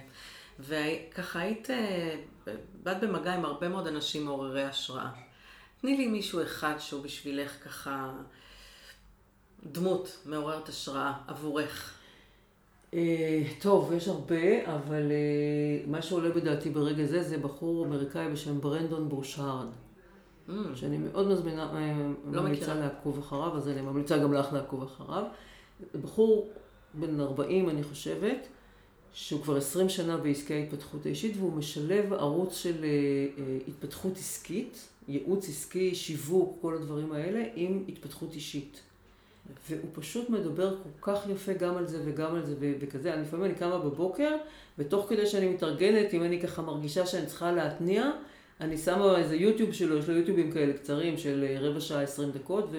וככה 0.60 1.40
היית, 1.40 1.70
אה, 1.70 2.16
באת 2.84 3.00
במגע 3.00 3.34
עם 3.34 3.46
הרבה 3.46 3.70
מאוד 3.70 3.88
אנשים 3.88 4.26
מעוררי 4.26 4.64
השראה. 4.64 5.10
תני 5.82 5.98
לי 5.98 6.08
מישהו 6.08 6.44
אחד 6.44 6.74
שהוא 6.80 7.04
בשבילך 7.04 7.64
ככה 7.64 8.12
דמות 9.64 10.18
מעוררת 10.26 10.70
השראה 10.70 11.14
עבורך. 11.28 11.97
אה, 12.94 13.44
טוב, 13.60 13.94
יש 13.94 14.08
הרבה, 14.08 14.76
אבל 14.76 15.12
אה, 15.12 15.88
מה 15.88 16.02
שעולה 16.02 16.30
בדעתי 16.30 16.70
ברגע 16.70 17.06
זה, 17.06 17.24
זה 17.24 17.38
בחור 17.38 17.86
אמריקאי 17.86 18.32
בשם 18.32 18.62
ברנדון 18.62 19.10
בושארד. 19.10 19.68
Mm. 20.50 20.52
שאני 20.76 20.98
מאוד 20.98 21.28
מזמינה, 21.28 21.74
אה, 21.74 22.08
לא 22.32 22.42
ממליצה 22.42 22.74
לעקוב 22.74 23.20
אחריו, 23.20 23.58
אז 23.58 23.68
אני 23.68 23.82
ממליצה 23.82 24.18
גם 24.18 24.34
לך 24.34 24.54
לעקוב 24.54 24.84
אחריו. 24.84 25.24
בחור 26.02 26.50
בן 26.94 27.20
40, 27.20 27.70
אני 27.70 27.84
חושבת, 27.84 28.48
שהוא 29.14 29.42
כבר 29.42 29.58
20 29.58 29.90
שנה 29.90 30.18
בעסקי 30.18 30.54
ההתפתחות 30.54 31.06
האישית, 31.06 31.38
והוא 31.38 31.54
משלב 31.54 32.14
ערוץ 32.14 32.56
של 32.56 32.86
התפתחות 33.68 34.18
עסקית, 34.18 34.88
ייעוץ 35.08 35.50
עסקי, 35.50 35.96
שיווק, 35.96 36.58
כל 36.62 36.74
הדברים 36.74 37.12
האלה, 37.12 37.44
עם 37.56 37.84
התפתחות 37.88 38.34
אישית. 38.34 38.82
והוא 39.70 39.90
פשוט 39.94 40.30
מדבר 40.30 40.76
כל 41.00 41.14
כך 41.14 41.30
יפה 41.30 41.54
גם 41.54 41.78
על 41.78 41.88
זה 41.88 42.02
וגם 42.06 42.36
על 42.36 42.46
זה 42.46 42.56
וכזה. 42.60 43.14
אני 43.14 43.22
לפעמים 43.22 43.46
אני 43.46 43.56
קמה 43.56 43.78
בבוקר, 43.78 44.36
ותוך 44.78 45.10
כדי 45.10 45.26
שאני 45.26 45.50
מתארגנת, 45.50 46.14
אם 46.14 46.24
אני 46.24 46.42
ככה 46.42 46.62
מרגישה 46.62 47.06
שאני 47.06 47.26
צריכה 47.26 47.52
להתניע, 47.52 48.12
אני 48.62 48.78
שמה 48.78 49.18
איזה 49.18 49.36
יוטיוב 49.36 49.72
שלו, 49.72 49.98
יש 49.98 50.10
לו 50.10 50.16
יוטיובים 50.16 50.52
כאלה 50.52 50.74
קצרים 50.74 51.18
של 51.18 51.46
אה, 51.50 51.58
רבע 51.60 51.80
שעה, 51.80 52.02
עשרים 52.02 52.32
דקות, 52.32 52.70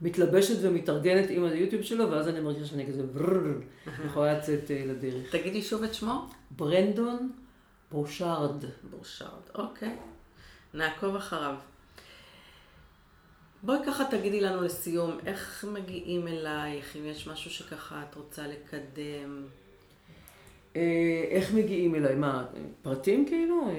ומתלבשת 0.00 0.56
ומתארגנת 0.60 1.30
עם 1.30 1.44
היוטיוב 1.44 1.82
שלו, 1.82 2.10
ואז 2.10 2.28
אני 2.28 2.40
מרגישה 2.40 2.66
שאני 2.66 2.86
כזה 2.86 3.02
ברררר, 3.02 3.60
יכולה 4.06 4.38
לצאת 4.38 4.70
לדרך. 4.70 5.30
תגידי 5.30 5.62
שוב 5.62 5.82
את 5.82 5.94
שמו. 5.94 6.26
ברנדון 6.50 7.32
בושארד. 7.92 8.64
בושארד, 8.90 9.42
אוקיי. 9.54 9.96
נעקוב 10.74 11.16
אחריו. 11.16 11.54
בואי 13.66 13.78
ככה 13.86 14.04
תגידי 14.04 14.40
לנו 14.40 14.62
לסיום, 14.62 15.18
איך 15.26 15.64
מגיעים 15.72 16.28
אלייך, 16.28 16.96
אם 16.96 17.06
יש 17.06 17.28
משהו 17.28 17.50
שככה 17.50 18.02
את 18.10 18.14
רוצה 18.14 18.42
לקדם? 18.46 19.44
אה, 20.76 21.24
איך 21.30 21.54
מגיעים 21.54 21.94
אליי? 21.94 22.14
מה, 22.14 22.44
פרטים 22.82 23.26
כאילו? 23.26 23.68
אה, 23.68 23.72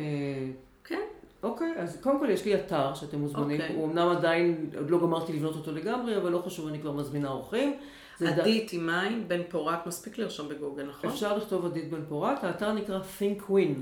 כן. 0.83 1.01
אוקיי, 1.43 1.73
אז 1.77 1.99
קודם 2.01 2.19
כל 2.19 2.29
יש 2.29 2.45
לי 2.45 2.55
אתר 2.55 2.93
שאתם 2.93 3.19
מוזמנים, 3.19 3.61
אוקיי. 3.61 3.75
הוא 3.75 3.85
אמנם 3.85 4.07
עדיין, 4.07 4.69
עוד 4.77 4.89
לא 4.89 4.99
גמרתי 5.01 5.33
לבנות 5.33 5.55
אותו 5.55 5.71
לגמרי, 5.71 6.17
אבל 6.17 6.31
לא 6.31 6.41
חשוב, 6.45 6.67
אני 6.67 6.79
כבר 6.79 6.91
מזמינה 6.91 7.29
אורחים. 7.29 7.77
עדית 8.21 8.73
עם 8.73 8.85
מים, 8.85 9.27
בן 9.27 9.41
פורק, 9.49 9.87
מספיק 9.87 10.17
לרשום 10.17 10.49
בגוגל, 10.49 10.83
נכון? 10.83 11.09
אפשר 11.09 11.37
לכתוב 11.37 11.65
עדית 11.65 11.89
בן 11.89 12.05
פורת, 12.09 12.43
האתר 12.43 12.73
נקרא 12.73 12.99
Think 13.19 13.49
Win, 13.49 13.79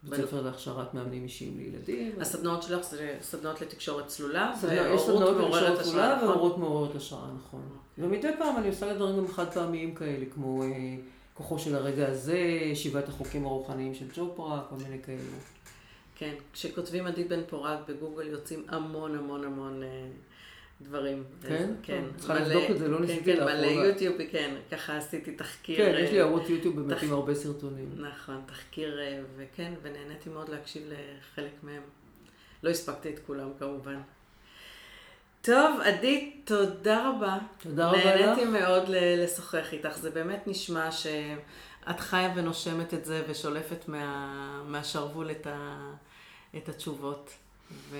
בית 0.10 0.22
ספר 0.22 0.42
להכשרת 0.42 0.94
מאמנים 0.94 1.24
אישיים 1.24 1.58
לילדים. 1.58 2.22
הסדנאות 2.22 2.64
שלך 2.64 2.86
זה 2.86 3.18
סדנאות 3.22 3.62
לתקשורת 3.62 4.08
צלולה, 4.08 4.54
יש 4.94 5.02
סדנאות 5.02 5.38
לתקשורת 5.38 5.82
צלולה 5.82 6.16
נכון? 6.16 6.30
והורות 6.30 6.58
מעוררת 6.58 6.96
השראה, 6.96 7.28
נכון. 7.38 7.62
ומדי 7.98 8.30
פעם 8.38 8.58
אני 8.58 8.68
עושה 8.68 8.94
דברים 8.94 9.18
גם 9.18 9.28
חד 9.28 9.54
פעמיים 9.54 9.96
כאלה, 9.96 10.26
כמו 10.34 10.64
אה, 10.64 10.68
כוחו 11.34 11.60
של 11.60 11.76
הרגע 11.76 12.08
הזה, 12.08 12.72
שבעת 12.74 13.10
החוקים 13.10 13.46
הרוחניים 13.46 13.94
של 13.94 14.12
צ'ופרה, 14.12 14.62
כל 14.70 14.76
מיני 14.76 15.04
כאלה. 15.04 15.20
כן, 16.16 16.34
כשכותבים 16.54 17.08
עדית 17.08 17.30
בן 17.30 17.42
פורק 17.50 17.80
בגוגל 17.88 18.28
יוצאים 18.28 18.66
המון 18.68 19.16
המון 19.16 19.44
המון 19.44 19.84
אה, 19.84 20.08
דברים. 20.82 21.24
כן? 21.48 21.72
כן. 21.84 22.04
צריכה 22.18 22.34
לבדוק 22.34 22.64
את 22.72 22.78
זה, 22.78 22.88
לא 22.88 22.98
כן, 22.98 23.04
ניסיתי 23.04 23.24
כן, 23.34 23.38
לאחרונה. 23.38 23.74
מלא 23.76 23.86
יוטיוב, 23.86 24.16
כן, 24.32 24.56
ככה 24.72 24.98
עשיתי 24.98 25.32
תחקיר. 25.32 25.78
כן, 25.78 25.96
יש 25.98 26.12
לי 26.12 26.20
אה, 26.20 26.26
ערוץ 26.26 26.50
יוטיוב 26.50 26.82
באמת 26.82 27.04
עם 27.04 27.14
הרבה 27.14 27.36
סרטונים. 27.36 27.90
נכון, 27.98 28.42
תחקיר, 28.46 29.00
אה, 29.00 29.22
וכן, 29.38 29.74
ונהניתי 29.82 30.30
מאוד 30.30 30.50
להקשיב 30.50 30.84
לחלק 30.88 31.54
מהם. 31.64 31.82
לא 32.64 32.70
הספקתי 32.70 33.10
את 33.10 33.20
כולם 33.28 33.50
כמובן. 33.60 34.02
טוב, 35.42 35.80
עדית, 35.82 36.42
תודה 36.46 37.10
רבה. 37.10 37.38
תודה 37.58 37.88
רבה 37.88 38.16
לך. 38.16 38.22
נהניתי 38.22 38.46
מאוד 38.46 38.84
לשוחח 38.90 39.74
איתך. 39.74 39.98
זה 39.98 40.10
באמת 40.10 40.48
נשמע 40.48 40.92
שאת 40.92 42.00
חיה 42.00 42.34
ונושמת 42.36 42.94
את 42.94 43.06
זה 43.06 43.24
ושולפת 43.28 43.88
מה, 43.88 44.64
מהשרוול 44.68 45.32
את, 45.32 45.48
ה, 45.48 45.78
את 46.58 46.70
התשובות. 46.70 47.34
ו... 47.72 47.98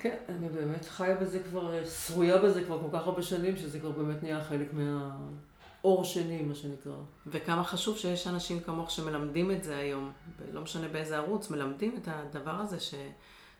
כן, 0.00 0.16
אני 0.28 0.48
באמת 0.48 0.84
חיה 0.84 1.14
בזה 1.14 1.42
כבר, 1.50 1.84
שרויה 1.84 2.38
בזה 2.38 2.64
כבר 2.64 2.80
כל 2.80 2.98
כך 2.98 3.06
הרבה 3.06 3.22
שנים, 3.22 3.56
שזה 3.56 3.80
כבר 3.80 3.90
באמת 3.90 4.22
נהיה 4.22 4.44
חלק 4.44 4.68
מהאור 4.72 6.04
שני, 6.04 6.42
מה 6.42 6.54
שנקרא. 6.54 6.92
וכמה 7.26 7.64
חשוב 7.64 7.98
שיש 7.98 8.26
אנשים 8.26 8.60
כמוך 8.60 8.90
שמלמדים 8.90 9.50
את 9.50 9.64
זה 9.64 9.76
היום, 9.76 10.12
לא 10.52 10.60
משנה 10.60 10.88
באיזה 10.88 11.16
ערוץ, 11.16 11.50
מלמדים 11.50 11.96
את 12.02 12.08
הדבר 12.08 12.54
הזה, 12.60 12.80
ש... 12.80 12.94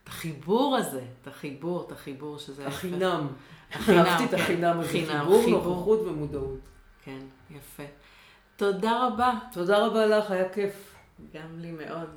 את 0.06 0.08
החיבור 0.08 0.76
הזה, 0.76 1.02
את 1.22 1.26
החיבור, 1.26 1.84
את 1.86 1.92
החיבור 1.92 2.38
שזה... 2.38 2.66
החינם. 2.66 3.26
אהבתי 3.88 4.24
את 4.24 4.30
כן. 4.30 4.36
החינם 4.36 4.80
הזה, 4.80 4.88
חיבור. 4.88 5.46
נוכחות 5.48 6.00
ומודעות. 6.00 6.60
כן, 7.04 7.18
יפה. 7.50 7.82
תודה 8.56 9.06
רבה. 9.06 9.32
תודה 9.52 9.86
רבה 9.86 10.06
לך, 10.06 10.30
היה 10.30 10.48
כיף. 10.48 10.94
גם 11.34 11.58
לי 11.58 11.70
מאוד. 11.70 12.08